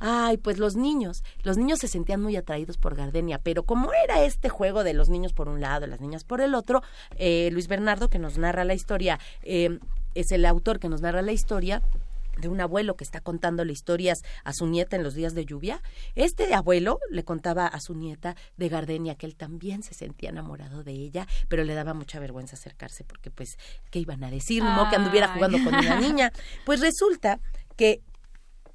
Ay, 0.00 0.38
pues 0.38 0.58
los 0.58 0.76
niños, 0.76 1.22
los 1.42 1.56
niños 1.56 1.78
se 1.78 1.88
sentían 1.88 2.20
muy 2.20 2.36
atraídos 2.36 2.78
por 2.78 2.94
Gardenia, 2.94 3.38
pero 3.38 3.62
como 3.62 3.92
era 3.92 4.24
este 4.24 4.48
juego 4.48 4.84
de 4.84 4.94
los 4.94 5.08
niños 5.08 5.32
por 5.32 5.48
un 5.48 5.60
lado, 5.60 5.86
las 5.86 6.00
niñas 6.00 6.24
por 6.24 6.40
el 6.40 6.54
otro, 6.54 6.82
eh, 7.16 7.48
Luis 7.52 7.68
Bernardo, 7.68 8.08
que 8.08 8.18
nos 8.18 8.38
narra 8.38 8.64
la 8.64 8.74
historia, 8.74 9.18
eh, 9.42 9.78
es 10.14 10.32
el 10.32 10.44
autor 10.44 10.78
que 10.78 10.88
nos 10.88 11.00
narra 11.00 11.22
la 11.22 11.32
historia 11.32 11.82
de 12.38 12.48
un 12.48 12.60
abuelo 12.60 12.96
que 12.96 13.04
está 13.04 13.20
contándole 13.20 13.72
historias 13.72 14.22
a 14.44 14.52
su 14.52 14.66
nieta 14.66 14.96
en 14.96 15.02
los 15.02 15.14
días 15.14 15.34
de 15.34 15.44
lluvia. 15.44 15.82
Este 16.14 16.54
abuelo 16.54 17.00
le 17.10 17.24
contaba 17.24 17.66
a 17.66 17.80
su 17.80 17.94
nieta 17.94 18.36
de 18.56 18.68
Gardenia 18.68 19.16
que 19.16 19.26
él 19.26 19.36
también 19.36 19.82
se 19.82 19.94
sentía 19.94 20.30
enamorado 20.30 20.82
de 20.84 20.92
ella, 20.92 21.26
pero 21.48 21.64
le 21.64 21.74
daba 21.74 21.94
mucha 21.94 22.20
vergüenza 22.20 22.56
acercarse 22.56 23.04
porque 23.04 23.30
pues 23.30 23.58
qué 23.90 23.98
iban 23.98 24.22
a 24.24 24.30
decir, 24.30 24.62
no 24.62 24.88
que 24.88 24.96
anduviera 24.96 25.28
jugando 25.28 25.58
con 25.64 25.74
una 25.74 26.00
niña. 26.00 26.32
Pues 26.64 26.80
resulta 26.80 27.40
que 27.76 28.00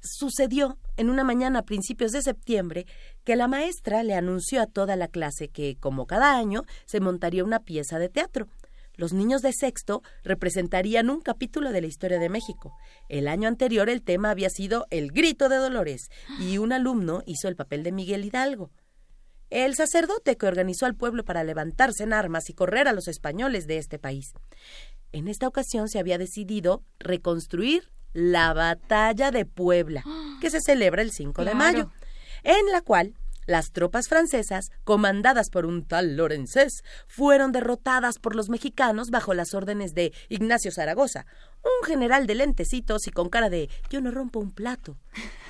sucedió 0.00 0.76
en 0.96 1.10
una 1.10 1.24
mañana 1.24 1.60
a 1.60 1.64
principios 1.64 2.12
de 2.12 2.22
septiembre 2.22 2.86
que 3.24 3.36
la 3.36 3.48
maestra 3.48 4.02
le 4.02 4.14
anunció 4.14 4.60
a 4.60 4.66
toda 4.66 4.96
la 4.96 5.08
clase 5.08 5.48
que, 5.48 5.76
como 5.80 6.06
cada 6.06 6.36
año, 6.36 6.62
se 6.84 7.00
montaría 7.00 7.42
una 7.42 7.60
pieza 7.60 7.98
de 7.98 8.10
teatro. 8.10 8.48
Los 8.96 9.12
niños 9.12 9.42
de 9.42 9.52
sexto 9.52 10.02
representarían 10.22 11.10
un 11.10 11.20
capítulo 11.20 11.72
de 11.72 11.80
la 11.80 11.86
historia 11.86 12.18
de 12.18 12.28
México. 12.28 12.76
El 13.08 13.26
año 13.26 13.48
anterior 13.48 13.88
el 13.88 14.02
tema 14.02 14.30
había 14.30 14.50
sido 14.50 14.86
El 14.90 15.10
grito 15.10 15.48
de 15.48 15.56
Dolores 15.56 16.10
y 16.38 16.58
un 16.58 16.72
alumno 16.72 17.22
hizo 17.26 17.48
el 17.48 17.56
papel 17.56 17.82
de 17.82 17.92
Miguel 17.92 18.24
Hidalgo. 18.24 18.70
El 19.50 19.74
sacerdote 19.74 20.36
que 20.36 20.46
organizó 20.46 20.86
al 20.86 20.94
pueblo 20.94 21.24
para 21.24 21.44
levantarse 21.44 22.04
en 22.04 22.12
armas 22.12 22.48
y 22.50 22.54
correr 22.54 22.88
a 22.88 22.92
los 22.92 23.08
españoles 23.08 23.66
de 23.66 23.78
este 23.78 23.98
país. 23.98 24.32
En 25.12 25.28
esta 25.28 25.48
ocasión 25.48 25.88
se 25.88 25.98
había 25.98 26.18
decidido 26.18 26.82
reconstruir 26.98 27.90
la 28.12 28.52
batalla 28.52 29.30
de 29.30 29.44
Puebla, 29.44 30.04
que 30.40 30.50
se 30.50 30.60
celebra 30.60 31.02
el 31.02 31.10
5 31.10 31.44
de 31.44 31.54
mayo, 31.54 31.90
en 32.42 32.66
la 32.72 32.80
cual 32.80 33.14
las 33.46 33.72
tropas 33.72 34.08
francesas, 34.08 34.70
comandadas 34.84 35.50
por 35.50 35.66
un 35.66 35.86
tal 35.86 36.16
Lorenzés, 36.16 36.82
fueron 37.06 37.52
derrotadas 37.52 38.18
por 38.18 38.34
los 38.34 38.48
mexicanos 38.48 39.10
bajo 39.10 39.34
las 39.34 39.54
órdenes 39.54 39.94
de 39.94 40.12
Ignacio 40.28 40.72
Zaragoza, 40.72 41.26
un 41.62 41.86
general 41.86 42.26
de 42.26 42.34
lentecitos 42.34 43.06
y 43.06 43.10
con 43.10 43.28
cara 43.28 43.50
de 43.50 43.68
yo 43.90 44.00
no 44.00 44.10
rompo 44.10 44.40
un 44.40 44.52
plato. 44.52 44.96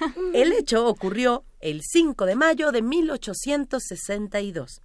El 0.34 0.52
hecho 0.52 0.86
ocurrió 0.86 1.44
el 1.60 1.82
5 1.82 2.26
de 2.26 2.36
mayo 2.36 2.72
de 2.72 2.82
1862. 2.82 4.80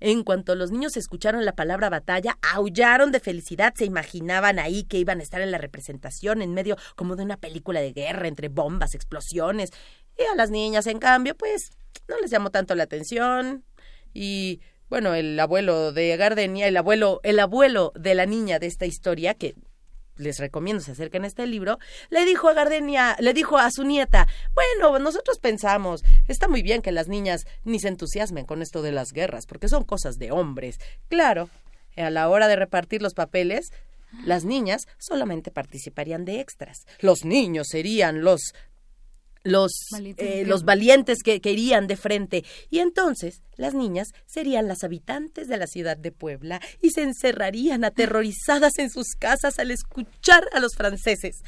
En 0.00 0.22
cuanto 0.24 0.54
los 0.54 0.70
niños 0.70 0.96
escucharon 0.96 1.44
la 1.44 1.54
palabra 1.54 1.90
batalla, 1.90 2.38
aullaron 2.54 3.12
de 3.12 3.20
felicidad, 3.20 3.74
se 3.76 3.84
imaginaban 3.84 4.58
ahí 4.58 4.84
que 4.84 4.98
iban 4.98 5.20
a 5.20 5.22
estar 5.22 5.40
en 5.40 5.50
la 5.50 5.58
representación, 5.58 6.42
en 6.42 6.54
medio 6.54 6.76
como 6.94 7.16
de 7.16 7.24
una 7.24 7.36
película 7.36 7.80
de 7.80 7.92
guerra, 7.92 8.28
entre 8.28 8.48
bombas, 8.48 8.94
explosiones. 8.94 9.70
Y 10.18 10.22
a 10.22 10.34
las 10.34 10.50
niñas, 10.50 10.86
en 10.86 10.98
cambio, 10.98 11.36
pues 11.36 11.70
no 12.08 12.18
les 12.20 12.30
llamó 12.30 12.50
tanto 12.50 12.74
la 12.74 12.84
atención 12.84 13.64
y 14.12 14.60
bueno, 14.88 15.14
el 15.14 15.38
abuelo 15.38 15.92
de 15.92 16.16
Gardenia, 16.16 16.68
el 16.68 16.76
abuelo, 16.76 17.20
el 17.24 17.40
abuelo 17.40 17.92
de 17.96 18.14
la 18.14 18.26
niña 18.26 18.58
de 18.58 18.66
esta 18.66 18.86
historia 18.86 19.34
que 19.34 19.54
les 20.16 20.38
recomiendo 20.38 20.82
se 20.82 20.92
acerquen 20.92 21.24
a 21.24 21.26
este 21.26 21.46
libro, 21.46 21.78
le 22.08 22.24
dijo 22.24 22.48
a 22.48 22.54
Gardenia, 22.54 23.16
le 23.20 23.34
dijo 23.34 23.58
a 23.58 23.70
su 23.70 23.84
nieta, 23.84 24.26
bueno, 24.54 24.98
nosotros 24.98 25.38
pensamos, 25.38 26.02
está 26.28 26.48
muy 26.48 26.62
bien 26.62 26.82
que 26.82 26.92
las 26.92 27.08
niñas 27.08 27.46
ni 27.64 27.78
se 27.78 27.88
entusiasmen 27.88 28.46
con 28.46 28.62
esto 28.62 28.82
de 28.82 28.92
las 28.92 29.12
guerras, 29.12 29.46
porque 29.46 29.68
son 29.68 29.84
cosas 29.84 30.18
de 30.18 30.32
hombres. 30.32 30.78
Claro, 31.08 31.50
a 31.96 32.10
la 32.10 32.28
hora 32.28 32.48
de 32.48 32.56
repartir 32.56 33.02
los 33.02 33.14
papeles, 33.14 33.72
las 34.24 34.44
niñas 34.44 34.86
solamente 34.98 35.50
participarían 35.50 36.24
de 36.24 36.40
extras. 36.40 36.86
Los 37.00 37.24
niños 37.24 37.68
serían 37.70 38.22
los 38.22 38.54
los 39.46 39.72
valientes, 39.90 40.26
eh, 40.26 40.44
los 40.44 40.64
valientes 40.64 41.22
que, 41.22 41.40
que, 41.40 41.52
irían 41.52 41.86
de 41.86 41.96
frente. 41.96 42.44
Y 42.70 42.80
entonces 42.80 43.42
las 43.56 43.74
niñas 43.74 44.08
serían 44.26 44.68
las 44.68 44.84
habitantes 44.84 45.48
de 45.48 45.56
la 45.56 45.66
ciudad 45.66 45.96
de 45.96 46.12
Puebla 46.12 46.60
y 46.82 46.90
se 46.90 47.02
encerrarían 47.02 47.84
aterrorizadas 47.84 48.78
en 48.78 48.90
sus 48.90 49.14
casas 49.14 49.58
al 49.58 49.70
escuchar 49.70 50.48
a 50.52 50.60
los 50.60 50.74
franceses. 50.74 51.42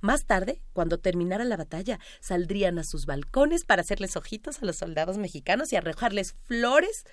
Más 0.00 0.26
tarde, 0.26 0.60
cuando 0.74 0.98
terminara 0.98 1.44
la 1.44 1.56
batalla, 1.56 1.98
saldrían 2.20 2.78
a 2.78 2.84
sus 2.84 3.06
balcones 3.06 3.64
para 3.64 3.80
hacerles 3.80 4.16
ojitos 4.16 4.60
a 4.60 4.66
los 4.66 4.76
soldados 4.76 5.16
mexicanos 5.16 5.72
y 5.72 5.76
arrojarles 5.76 6.34
flores 6.44 7.04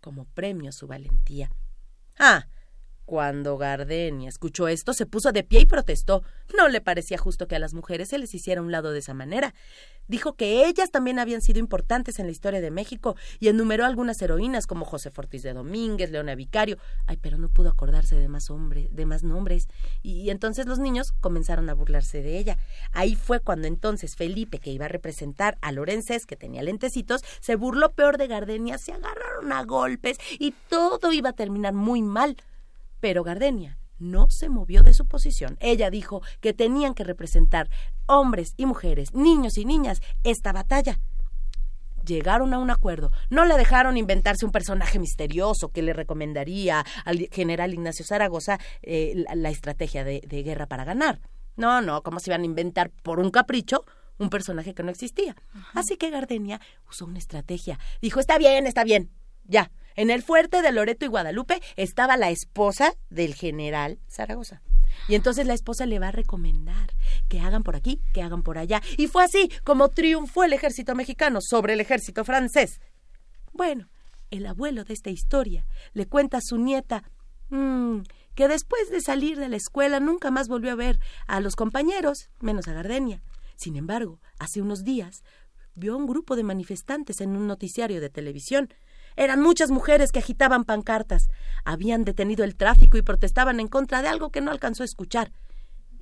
como 0.00 0.24
premio 0.24 0.70
a 0.70 0.72
su 0.72 0.88
valentía. 0.88 1.52
Ah, 2.18 2.48
cuando 3.06 3.56
Gardenia 3.56 4.28
escuchó 4.28 4.66
esto, 4.66 4.92
se 4.92 5.06
puso 5.06 5.30
de 5.30 5.44
pie 5.44 5.60
y 5.60 5.66
protestó. 5.66 6.22
No 6.56 6.68
le 6.68 6.80
parecía 6.80 7.16
justo 7.16 7.46
que 7.46 7.54
a 7.54 7.60
las 7.60 7.72
mujeres 7.72 8.08
se 8.08 8.18
les 8.18 8.34
hiciera 8.34 8.60
un 8.60 8.72
lado 8.72 8.90
de 8.90 8.98
esa 8.98 9.14
manera. 9.14 9.54
Dijo 10.08 10.34
que 10.34 10.66
ellas 10.66 10.90
también 10.90 11.18
habían 11.18 11.40
sido 11.40 11.60
importantes 11.60 12.18
en 12.18 12.26
la 12.26 12.32
historia 12.32 12.60
de 12.60 12.70
México 12.70 13.16
y 13.38 13.48
enumeró 13.48 13.84
algunas 13.84 14.20
heroínas 14.20 14.66
como 14.66 14.84
José 14.84 15.10
Fortis 15.10 15.44
de 15.44 15.52
Domínguez, 15.52 16.10
Leona 16.10 16.34
Vicario. 16.34 16.78
Ay, 17.06 17.16
pero 17.16 17.38
no 17.38 17.48
pudo 17.48 17.70
acordarse 17.70 18.16
de 18.16 18.28
más 18.28 18.50
hombres, 18.50 18.88
de 18.90 19.06
más 19.06 19.22
nombres. 19.22 19.68
Y, 20.02 20.30
entonces 20.30 20.66
los 20.66 20.80
niños 20.80 21.12
comenzaron 21.20 21.70
a 21.70 21.74
burlarse 21.74 22.22
de 22.22 22.38
ella. 22.38 22.58
Ahí 22.92 23.14
fue 23.14 23.38
cuando 23.38 23.68
entonces 23.68 24.16
Felipe, 24.16 24.58
que 24.58 24.70
iba 24.70 24.86
a 24.86 24.88
representar 24.88 25.58
a 25.60 25.70
Lorences, 25.70 26.26
que 26.26 26.36
tenía 26.36 26.62
lentecitos, 26.64 27.22
se 27.40 27.54
burló 27.54 27.92
peor 27.92 28.18
de 28.18 28.26
Gardenia, 28.26 28.78
se 28.78 28.92
agarraron 28.92 29.52
a 29.52 29.62
golpes 29.64 30.18
y 30.40 30.54
todo 30.68 31.12
iba 31.12 31.30
a 31.30 31.34
terminar 31.34 31.72
muy 31.72 32.02
mal. 32.02 32.36
Pero 33.00 33.22
Gardenia 33.22 33.78
no 33.98 34.26
se 34.30 34.48
movió 34.48 34.82
de 34.82 34.94
su 34.94 35.06
posición. 35.06 35.56
Ella 35.60 35.90
dijo 35.90 36.22
que 36.40 36.52
tenían 36.52 36.94
que 36.94 37.04
representar 37.04 37.68
hombres 38.06 38.54
y 38.56 38.66
mujeres, 38.66 39.14
niños 39.14 39.58
y 39.58 39.64
niñas, 39.64 40.00
esta 40.24 40.52
batalla. 40.52 41.00
Llegaron 42.04 42.54
a 42.54 42.58
un 42.58 42.70
acuerdo. 42.70 43.10
No 43.30 43.44
le 43.44 43.56
dejaron 43.56 43.96
inventarse 43.96 44.46
un 44.46 44.52
personaje 44.52 44.98
misterioso 44.98 45.70
que 45.70 45.82
le 45.82 45.92
recomendaría 45.92 46.84
al 47.04 47.28
general 47.32 47.74
Ignacio 47.74 48.04
Zaragoza 48.04 48.58
eh, 48.82 49.24
la, 49.34 49.50
estrategia 49.50 50.04
de, 50.04 50.20
guerra 50.20 50.66
para 50.66 50.84
ganar. 50.84 51.20
No, 51.56 51.80
no, 51.80 52.02
¿cómo 52.02 52.20
se 52.20 52.30
iban 52.30 52.42
a 52.42 52.46
inventar 52.46 52.90
por 52.90 53.18
un 53.18 53.30
capricho 53.30 53.84
un 54.18 54.30
personaje 54.30 54.72
que 54.72 54.82
no 54.82 54.90
existía? 54.90 55.34
Así 55.74 55.96
que 55.96 56.10
Gardenia 56.10 56.60
usó 56.88 57.06
una 57.06 57.18
estrategia. 57.18 57.78
Dijo, 58.00 58.20
está 58.20 58.38
bien, 58.38 58.66
está 58.66 58.84
bien, 58.84 59.10
ya, 59.44 59.70
en 59.96 60.10
el 60.10 60.22
fuerte 60.22 60.62
de 60.62 60.72
Loreto 60.72 61.04
y 61.04 61.08
Guadalupe 61.08 61.60
estaba 61.76 62.16
la 62.16 62.30
esposa 62.30 62.94
del 63.10 63.34
general 63.34 63.98
Zaragoza. 64.08 64.62
Y 65.08 65.14
entonces 65.14 65.46
la 65.46 65.54
esposa 65.54 65.86
le 65.86 65.98
va 65.98 66.08
a 66.08 66.12
recomendar 66.12 66.94
que 67.28 67.40
hagan 67.40 67.62
por 67.62 67.76
aquí, 67.76 68.00
que 68.12 68.22
hagan 68.22 68.42
por 68.42 68.58
allá. 68.58 68.82
Y 68.96 69.08
fue 69.08 69.24
así 69.24 69.50
como 69.64 69.88
triunfó 69.88 70.44
el 70.44 70.52
ejército 70.52 70.94
mexicano 70.94 71.40
sobre 71.40 71.74
el 71.74 71.80
ejército 71.80 72.24
francés. 72.24 72.80
Bueno, 73.52 73.88
el 74.30 74.46
abuelo 74.46 74.84
de 74.84 74.94
esta 74.94 75.10
historia 75.10 75.66
le 75.92 76.06
cuenta 76.06 76.38
a 76.38 76.42
su 76.42 76.58
nieta 76.58 77.04
mmm, 77.50 78.00
que 78.34 78.48
después 78.48 78.90
de 78.90 79.00
salir 79.00 79.38
de 79.38 79.48
la 79.48 79.56
escuela 79.56 80.00
nunca 80.00 80.30
más 80.30 80.48
volvió 80.48 80.72
a 80.72 80.76
ver 80.76 80.98
a 81.26 81.40
los 81.40 81.56
compañeros, 81.56 82.28
menos 82.40 82.68
a 82.68 82.72
Gardenia. 82.72 83.22
Sin 83.56 83.76
embargo, 83.76 84.20
hace 84.38 84.60
unos 84.60 84.84
días 84.84 85.22
vio 85.74 85.94
a 85.94 85.96
un 85.96 86.06
grupo 86.06 86.36
de 86.36 86.42
manifestantes 86.42 87.20
en 87.20 87.36
un 87.36 87.46
noticiario 87.46 88.00
de 88.00 88.10
televisión 88.10 88.68
eran 89.16 89.40
muchas 89.40 89.70
mujeres 89.70 90.12
que 90.12 90.18
agitaban 90.18 90.64
pancartas. 90.64 91.28
Habían 91.64 92.04
detenido 92.04 92.44
el 92.44 92.56
tráfico 92.56 92.98
y 92.98 93.02
protestaban 93.02 93.60
en 93.60 93.68
contra 93.68 94.02
de 94.02 94.08
algo 94.08 94.30
que 94.30 94.40
no 94.40 94.50
alcanzó 94.50 94.82
a 94.82 94.86
escuchar. 94.86 95.32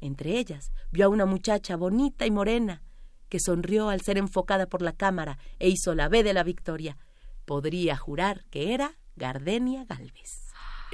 Entre 0.01 0.39
ellas 0.39 0.73
vio 0.91 1.07
a 1.07 1.09
una 1.09 1.25
muchacha 1.25 1.77
bonita 1.77 2.27
y 2.27 2.31
morena, 2.31 2.83
que 3.29 3.41
sonrió 3.41 3.89
al 3.89 4.01
ser 4.03 4.19
enfocada 4.19 4.67
por 4.67 4.83
la 4.83 4.93
cámara 4.93 5.39
e 5.59 5.69
hizo 5.69 5.95
la 5.95 6.09
B 6.09 6.23
de 6.23 6.35
la 6.35 6.43
victoria. 6.43 6.99
Podría 7.45 7.97
jurar 7.97 8.45
que 8.51 8.75
era 8.75 8.99
Gardenia 9.17 9.85
Galvez. 9.85 10.44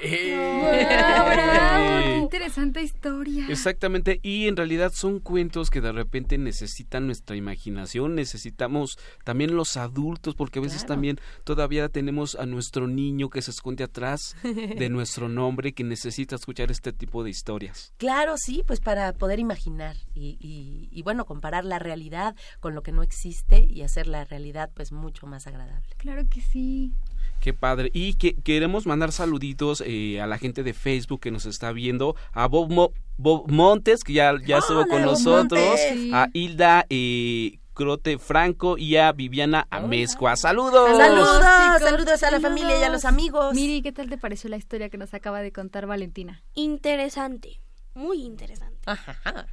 ¡Bravo! 0.03 2.03
¡Qué 2.03 2.17
interesante 2.19 2.83
historia! 2.83 3.47
Exactamente, 3.49 4.21
y 4.23 4.49
en 4.49 4.57
realidad 4.57 4.93
son 4.95 5.21
cuentos 5.21 5.71
que 5.71 5.81
de 5.81 5.93
repente 5.93 6.39
necesitan 6.39 7.07
nuestra 7.07 7.37
imaginación, 7.37 8.15
necesitamos 8.15 8.99
también 9.25 9.55
los 9.55 9.77
adultos, 9.77 10.35
porque 10.35 10.59
a 10.59 10.63
veces 10.63 10.87
también 10.87 11.19
todavía 11.45 11.89
tenemos 11.89 12.35
a 12.35 12.47
nuestro 12.47 12.87
niño 12.87 13.31
que 13.31 13.43
se 13.43 13.51
esconde 13.51 13.85
atrás 13.85 14.37
de 14.43 14.43
nuestro 14.91 15.29
nombre, 15.29 15.73
que 15.73 15.85
necesita 15.85 16.37
escuchar 16.37 16.71
este 16.71 16.93
tipo 16.93 17.25
de 17.25 17.31
historias. 17.31 17.93
Claro, 17.99 18.37
sí, 18.37 18.63
pues 18.67 18.81
para 18.81 19.13
poder 19.13 19.39
imaginar 19.39 19.97
y, 20.15 20.37
y, 20.41 20.89
y 20.91 21.03
bueno, 21.03 21.25
comparar 21.25 21.65
la 21.65 21.79
realidad 21.79 22.35
con 22.61 22.75
lo 22.75 22.83
que 22.83 22.93
no 22.93 23.03
existe 23.03 23.65
y 23.65 23.83
hacer 23.83 24.07
la 24.07 24.25
realidad 24.25 24.71
pues 24.75 24.93
mucho 24.93 25.27
más 25.27 25.47
agradable. 25.47 25.89
Claro 25.99 26.23
que 26.29 26.41
sí. 26.41 26.93
Qué 27.41 27.55
padre. 27.55 27.91
Y 27.95 28.15
que 28.15 28.35
queremos 28.35 28.87
mandar 28.87 29.13
saluditos 29.13 29.83
eh, 29.87 30.21
a 30.21 30.27
la 30.27 30.37
gente 30.39 30.63
de 30.63 30.75
Facebook 30.75 31.21
que 31.21 31.31
nos 31.31 31.47
está 31.47 31.73
viendo, 31.73 32.15
a 32.33 32.47
Bob, 32.47 32.71
Mo- 32.71 32.93
Bob 33.17 33.51
Montes, 33.51 34.05
que 34.05 34.13
ya, 34.13 34.35
ya 34.45 34.59
estuvo 34.59 34.87
con 34.87 35.03
Bob 35.03 35.13
nosotros, 35.13 35.61
Montes! 35.61 36.13
a 36.13 36.29
Hilda 36.35 36.85
eh, 36.91 37.57
Crote 37.73 38.19
Franco 38.19 38.77
y 38.77 38.97
a 38.97 39.11
Viviana 39.13 39.67
Amezcua. 39.71 40.37
¡Saludos! 40.37 40.97
Saludos, 40.99 41.41
chicos. 41.41 41.89
saludos 41.91 42.23
a 42.23 42.31
la 42.31 42.41
familia 42.41 42.79
y 42.79 42.83
a 42.83 42.91
los 42.91 43.07
amigos. 43.07 43.55
Miri, 43.55 43.81
¿qué 43.81 43.93
tal 43.93 44.11
te 44.11 44.19
pareció 44.19 44.51
la 44.51 44.59
historia 44.59 44.91
que 44.91 44.99
nos 44.99 45.15
acaba 45.15 45.41
de 45.41 45.51
contar 45.51 45.87
Valentina? 45.87 46.43
Interesante, 46.55 47.59
muy 47.95 48.23
interesante. 48.23 48.79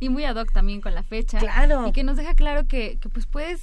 y 0.00 0.08
muy 0.08 0.24
ad 0.24 0.36
hoc 0.36 0.52
también 0.52 0.80
con 0.80 0.94
la 0.94 1.02
fecha. 1.02 1.38
Claro. 1.38 1.88
Y 1.88 1.92
que 1.92 2.04
nos 2.04 2.16
deja 2.16 2.34
claro 2.34 2.66
que, 2.66 2.98
que 3.00 3.08
pues 3.08 3.26
puedes 3.26 3.62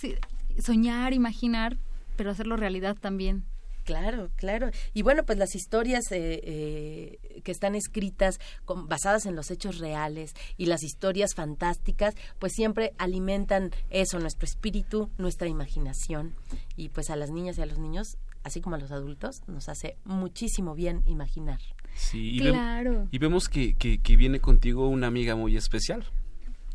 soñar, 0.63 1.13
imaginar, 1.13 1.77
pero 2.21 2.29
hacerlo 2.29 2.55
realidad 2.55 2.95
también. 3.01 3.45
Claro, 3.83 4.29
claro. 4.35 4.69
Y 4.93 5.01
bueno, 5.01 5.23
pues 5.25 5.39
las 5.39 5.55
historias 5.55 6.03
eh, 6.11 6.39
eh, 6.43 7.41
que 7.43 7.51
están 7.51 7.73
escritas 7.73 8.37
con- 8.63 8.87
basadas 8.87 9.25
en 9.25 9.35
los 9.35 9.49
hechos 9.49 9.79
reales 9.79 10.33
y 10.55 10.67
las 10.67 10.83
historias 10.83 11.33
fantásticas, 11.33 12.13
pues 12.37 12.53
siempre 12.53 12.93
alimentan 12.99 13.71
eso, 13.89 14.19
nuestro 14.19 14.45
espíritu, 14.45 15.09
nuestra 15.17 15.47
imaginación. 15.47 16.35
Y 16.77 16.89
pues 16.89 17.09
a 17.09 17.15
las 17.15 17.31
niñas 17.31 17.57
y 17.57 17.63
a 17.63 17.65
los 17.65 17.79
niños, 17.79 18.17
así 18.43 18.61
como 18.61 18.75
a 18.75 18.79
los 18.79 18.91
adultos, 18.91 19.41
nos 19.47 19.67
hace 19.67 19.97
muchísimo 20.05 20.75
bien 20.75 21.01
imaginar. 21.07 21.59
Sí, 21.95 22.35
y, 22.35 22.39
Claro. 22.41 23.07
y 23.09 23.17
vemos 23.17 23.49
que, 23.49 23.73
que, 23.73 23.97
que 23.99 24.15
viene 24.15 24.39
contigo 24.39 24.87
una 24.89 25.07
amiga 25.07 25.35
muy 25.35 25.57
especial, 25.57 26.05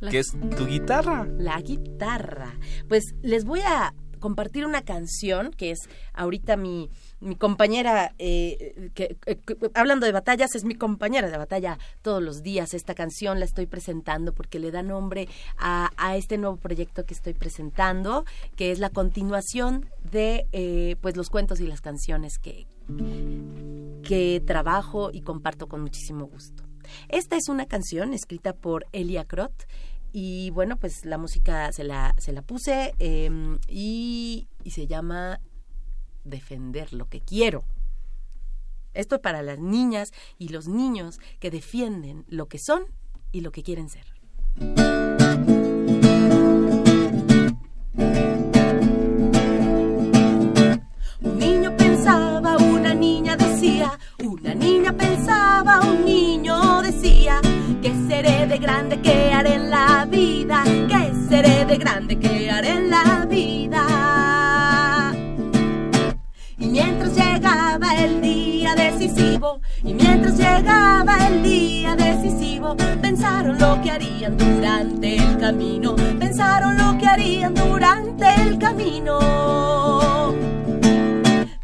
La- 0.01 0.11
que 0.11 0.19
es 0.19 0.27
tu 0.57 0.67
guitarra. 0.67 1.25
La 1.39 1.61
guitarra. 1.61 2.53
Pues 2.89 3.05
les 3.23 3.45
voy 3.45 3.61
a 3.65 3.95
compartir 4.21 4.67
una 4.67 4.83
canción 4.83 5.51
que 5.53 5.71
es 5.71 5.81
ahorita 6.15 6.57
mi, 6.57 6.91
compañera, 7.39 8.15
eh, 8.19 8.91
que- 8.95 9.17
hablando 9.75 10.07
de 10.07 10.13
batallas, 10.13 10.55
es 10.55 10.65
mi 10.65 10.75
compañera 10.75 11.31
de 11.31 11.37
batalla 11.37 11.79
todos 12.03 12.23
los 12.23 12.43
días. 12.43 12.75
Esta 12.75 12.95
canción 12.95 13.39
la 13.39 13.45
estoy 13.45 13.67
presentando 13.67 14.33
porque 14.33 14.59
le 14.59 14.71
da 14.71 14.83
nombre 14.83 15.29
a, 15.59 15.91
a 15.97 16.17
este 16.17 16.39
nuevo 16.39 16.57
proyecto 16.57 17.05
que 17.05 17.15
estoy 17.15 17.35
presentando, 17.35 18.25
que 18.57 18.71
es 18.73 18.79
la 18.79 18.91
continuación 18.91 19.89
de 20.11 20.47
eh, 20.53 20.97
pues 21.01 21.17
los 21.17 21.31
cuentos 21.31 21.61
y 21.61 21.67
las 21.67 21.81
canciones 21.81 22.39
que, 22.39 22.67
que 24.03 24.43
trabajo 24.47 25.11
y 25.13 25.21
comparto 25.23 25.67
con 25.69 25.81
muchísimo 25.83 26.27
gusto. 26.27 26.63
Esta 27.09 27.37
es 27.37 27.49
una 27.49 27.67
canción 27.67 28.15
escrita 28.15 28.53
por 28.53 28.87
Elia 28.93 29.25
Crot 29.25 29.67
y 30.19 30.49
bueno, 30.49 30.79
pues 30.79 31.05
la 31.05 31.19
música 31.19 31.71
se 31.73 31.85
la, 31.85 32.15
se 32.17 32.33
la 32.33 32.41
puse 32.41 32.95
em, 32.99 33.59
y, 33.69 34.49
y 34.65 34.71
se 34.71 34.87
llama 34.87 35.43
Defender 36.25 36.95
lo 36.95 37.07
que 37.11 37.21
quiero. 37.21 37.65
Esto 38.95 39.17
es 39.17 39.21
para 39.21 39.43
las 39.43 39.59
niñas 39.59 40.15
y 40.39 40.49
los 40.49 40.69
niños 40.69 41.21
que 41.39 41.51
defienden 41.51 42.25
lo 42.29 42.49
que 42.49 42.59
son 42.59 42.85
y 43.31 43.43
lo 43.43 43.53
que 43.53 43.63
quieren 43.63 43.91
ser. 43.91 44.07
Un 51.21 51.39
niño 51.39 51.77
pensaba, 51.77 52.57
una 52.57 52.95
niña 52.95 53.37
decía, 53.37 53.99
una 54.25 54.55
niña 54.55 54.97
pensaba, 54.97 55.83
un 55.83 56.07
niño 56.07 56.81
decía, 56.81 57.39
que 57.87 57.95
seré 58.09 58.47
de 58.49 58.59
grande, 58.59 59.01
que 59.01 59.33
haré 59.33 59.55
en 59.55 59.71
la 59.71 60.07
vida, 60.11 60.65
que 60.65 61.13
seré 61.29 61.65
de 61.67 61.77
grande, 61.77 62.19
que 62.19 62.51
haré 62.51 62.71
en 62.71 62.91
la 62.91 63.25
vida. 63.31 65.13
Y 66.59 66.67
mientras 66.67 67.15
llegaba 67.15 67.95
el 67.95 68.21
día 68.21 68.75
decisivo, 68.75 69.61
y 69.85 69.95
mientras 69.95 70.37
llegaba 70.37 71.29
el 71.29 71.45
día 71.45 71.95
decisivo, 71.95 72.77
pensaron 73.01 73.57
lo 73.57 73.81
que 73.83 73.91
harían 73.93 74.37
durante 74.37 75.17
el 75.17 75.39
camino, 75.39 75.95
pensaron 76.19 76.77
lo 76.77 76.99
que 76.99 77.07
harían 77.07 77.55
durante 77.55 78.27
el 78.43 78.59
camino. 78.59 80.27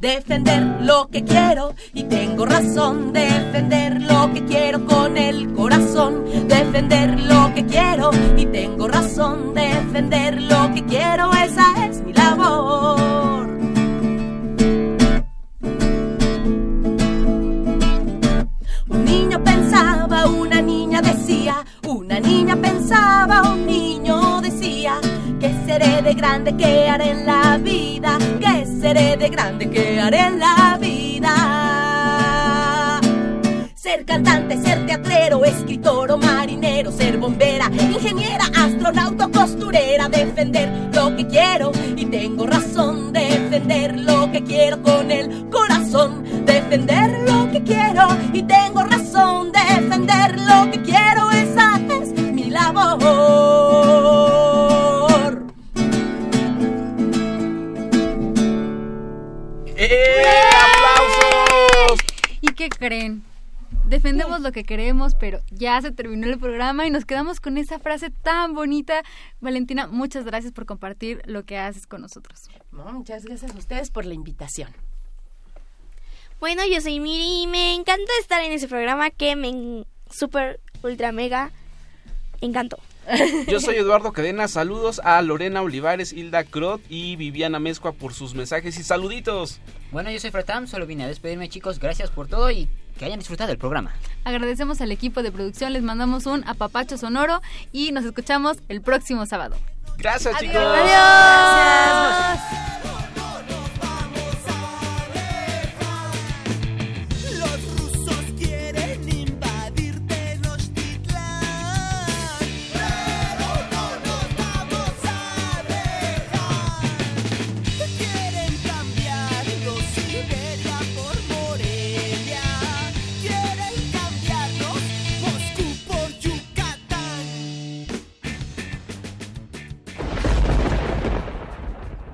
Defender 0.03 0.81
lo 0.81 1.07
que 1.13 1.23
quiero 1.23 1.77
y 1.95 2.03
tengo 2.03 2.45
razón. 2.45 3.13
Defender 3.13 4.03
lo 4.03 4.33
que 4.33 4.45
quiero 4.45 4.85
con 4.85 5.17
el 5.17 5.53
corazón. 5.53 6.25
Defender 6.49 7.21
lo 7.21 7.55
que 7.55 7.65
quiero 7.67 8.11
y 8.37 8.47
tengo 8.47 8.89
razón. 8.89 9.55
Defender 9.55 10.43
lo 10.43 10.75
que 10.75 10.85
quiero, 10.87 11.33
esa 11.35 11.87
es 11.87 12.01
mi 12.01 12.13
labor. 12.15 13.49
Un 18.89 19.05
niño 19.05 19.45
pensaba, 19.45 20.27
una 20.27 20.61
niña 20.61 21.01
decía, 21.01 21.65
una 21.87 22.19
niña 22.19 22.57
pensaba, 22.57 23.53
un 23.53 23.67
niño 23.67 24.32
que 25.43 25.53
seré 25.67 26.01
de 26.03 26.15
grande, 26.15 26.57
que 26.57 26.89
haré 26.89 27.11
en 27.11 27.27
la 27.27 27.59
vida, 27.59 28.17
que 28.39 28.65
seré 28.65 29.17
de 29.17 29.29
grande, 29.29 29.69
que 29.69 29.99
haré 29.99 30.21
en 30.21 30.39
la 30.39 30.79
vida. 30.81 31.35
Ser 33.75 34.05
cantante, 34.05 34.57
ser 34.63 34.87
teatrero, 34.87 35.45
escritor 35.45 36.13
o 36.13 36.17
marinero, 36.17 36.93
ser 36.93 37.19
bombera, 37.19 37.69
ingeniera, 37.73 38.45
astronauta, 38.57 39.27
costurera, 39.27 40.09
defender 40.09 40.69
lo 40.95 41.17
que 41.17 41.27
quiero 41.27 41.73
y 41.97 42.05
tengo 42.07 42.47
razón, 42.47 43.13
defender 43.13 43.99
lo 43.99 44.31
que 44.31 44.45
quiero 44.45 44.81
con 44.81 45.11
el 45.11 45.49
lo 64.53 64.55
que 64.55 64.65
queremos, 64.65 65.15
pero 65.15 65.41
ya 65.51 65.81
se 65.81 65.93
terminó 65.93 66.27
el 66.27 66.39
programa 66.39 66.87
y 66.87 66.91
nos 66.91 67.07
quedamos 67.07 67.41
con 67.41 67.57
esa 67.57 67.79
frase 67.79 68.11
tan 68.11 68.55
bonita. 68.55 69.03
Valentina, 69.41 69.87
muchas 69.87 70.27
gracias 70.27 70.53
por 70.53 70.67
compartir 70.67 71.23
lo 71.25 71.45
que 71.45 71.57
haces 71.57 71.87
con 71.87 72.03
nosotros. 72.03 72.51
No, 72.71 72.85
muchas 72.93 73.25
gracias 73.25 73.55
a 73.55 73.59
ustedes 73.59 73.91
por 73.91 74.05
la 74.05 74.13
invitación. 74.13 74.71
Bueno, 76.39 76.63
yo 76.71 76.83
soy 76.83 77.01
Miri 77.01 77.45
y 77.45 77.47
me 77.47 77.75
encantó 77.75 78.13
estar 78.21 78.43
en 78.43 78.53
ese 78.53 78.69
programa 78.69 79.09
que 79.09 79.37
me 79.37 79.87
super 80.11 80.61
ultra 80.83 81.13
mega 81.13 81.51
encantó. 82.43 82.79
Yo 83.49 83.61
soy 83.61 83.77
Eduardo 83.77 84.13
Cadena, 84.13 84.49
saludos 84.49 85.01
a 85.05 85.21
Lorena 85.23 85.63
Olivares, 85.63 86.13
Hilda 86.13 86.45
Crot 86.45 86.81
y 86.89 87.17
Viviana 87.17 87.59
Mezcua 87.59 87.93
por 87.93 88.15
sus 88.15 88.35
mensajes 88.35 88.79
y 88.79 88.83
saluditos. 88.83 89.61
Bueno, 89.91 90.11
yo 90.11 90.21
soy 90.21 90.31
Fretam, 90.31 90.67
solo 90.67 90.87
vine 90.87 91.05
a 91.05 91.09
despedirme 91.09 91.49
chicos, 91.49 91.79
gracias 91.79 92.11
por 92.11 92.29
todo 92.29 92.51
y 92.51 92.69
que 92.99 93.05
hayan 93.05 93.19
disfrutado 93.19 93.49
del 93.49 93.59
programa. 93.59 93.95
Agradecemos 94.25 94.81
al 94.81 94.93
equipo 94.93 95.23
de 95.23 95.33
producción, 95.33 95.73
les 95.73 95.83
mandamos 95.83 96.27
un 96.27 96.47
apapacho 96.49 96.97
sonoro 96.97 97.43
y 97.73 97.93
nos 97.93 98.05
escuchamos 98.05 98.59
el 98.69 98.81
próximo 98.81 99.27
sábado. 99.27 99.57
Gracias, 99.99 100.39
chicos. 100.39 100.57
Adiós. 100.57 102.41
Los 102.85 103.12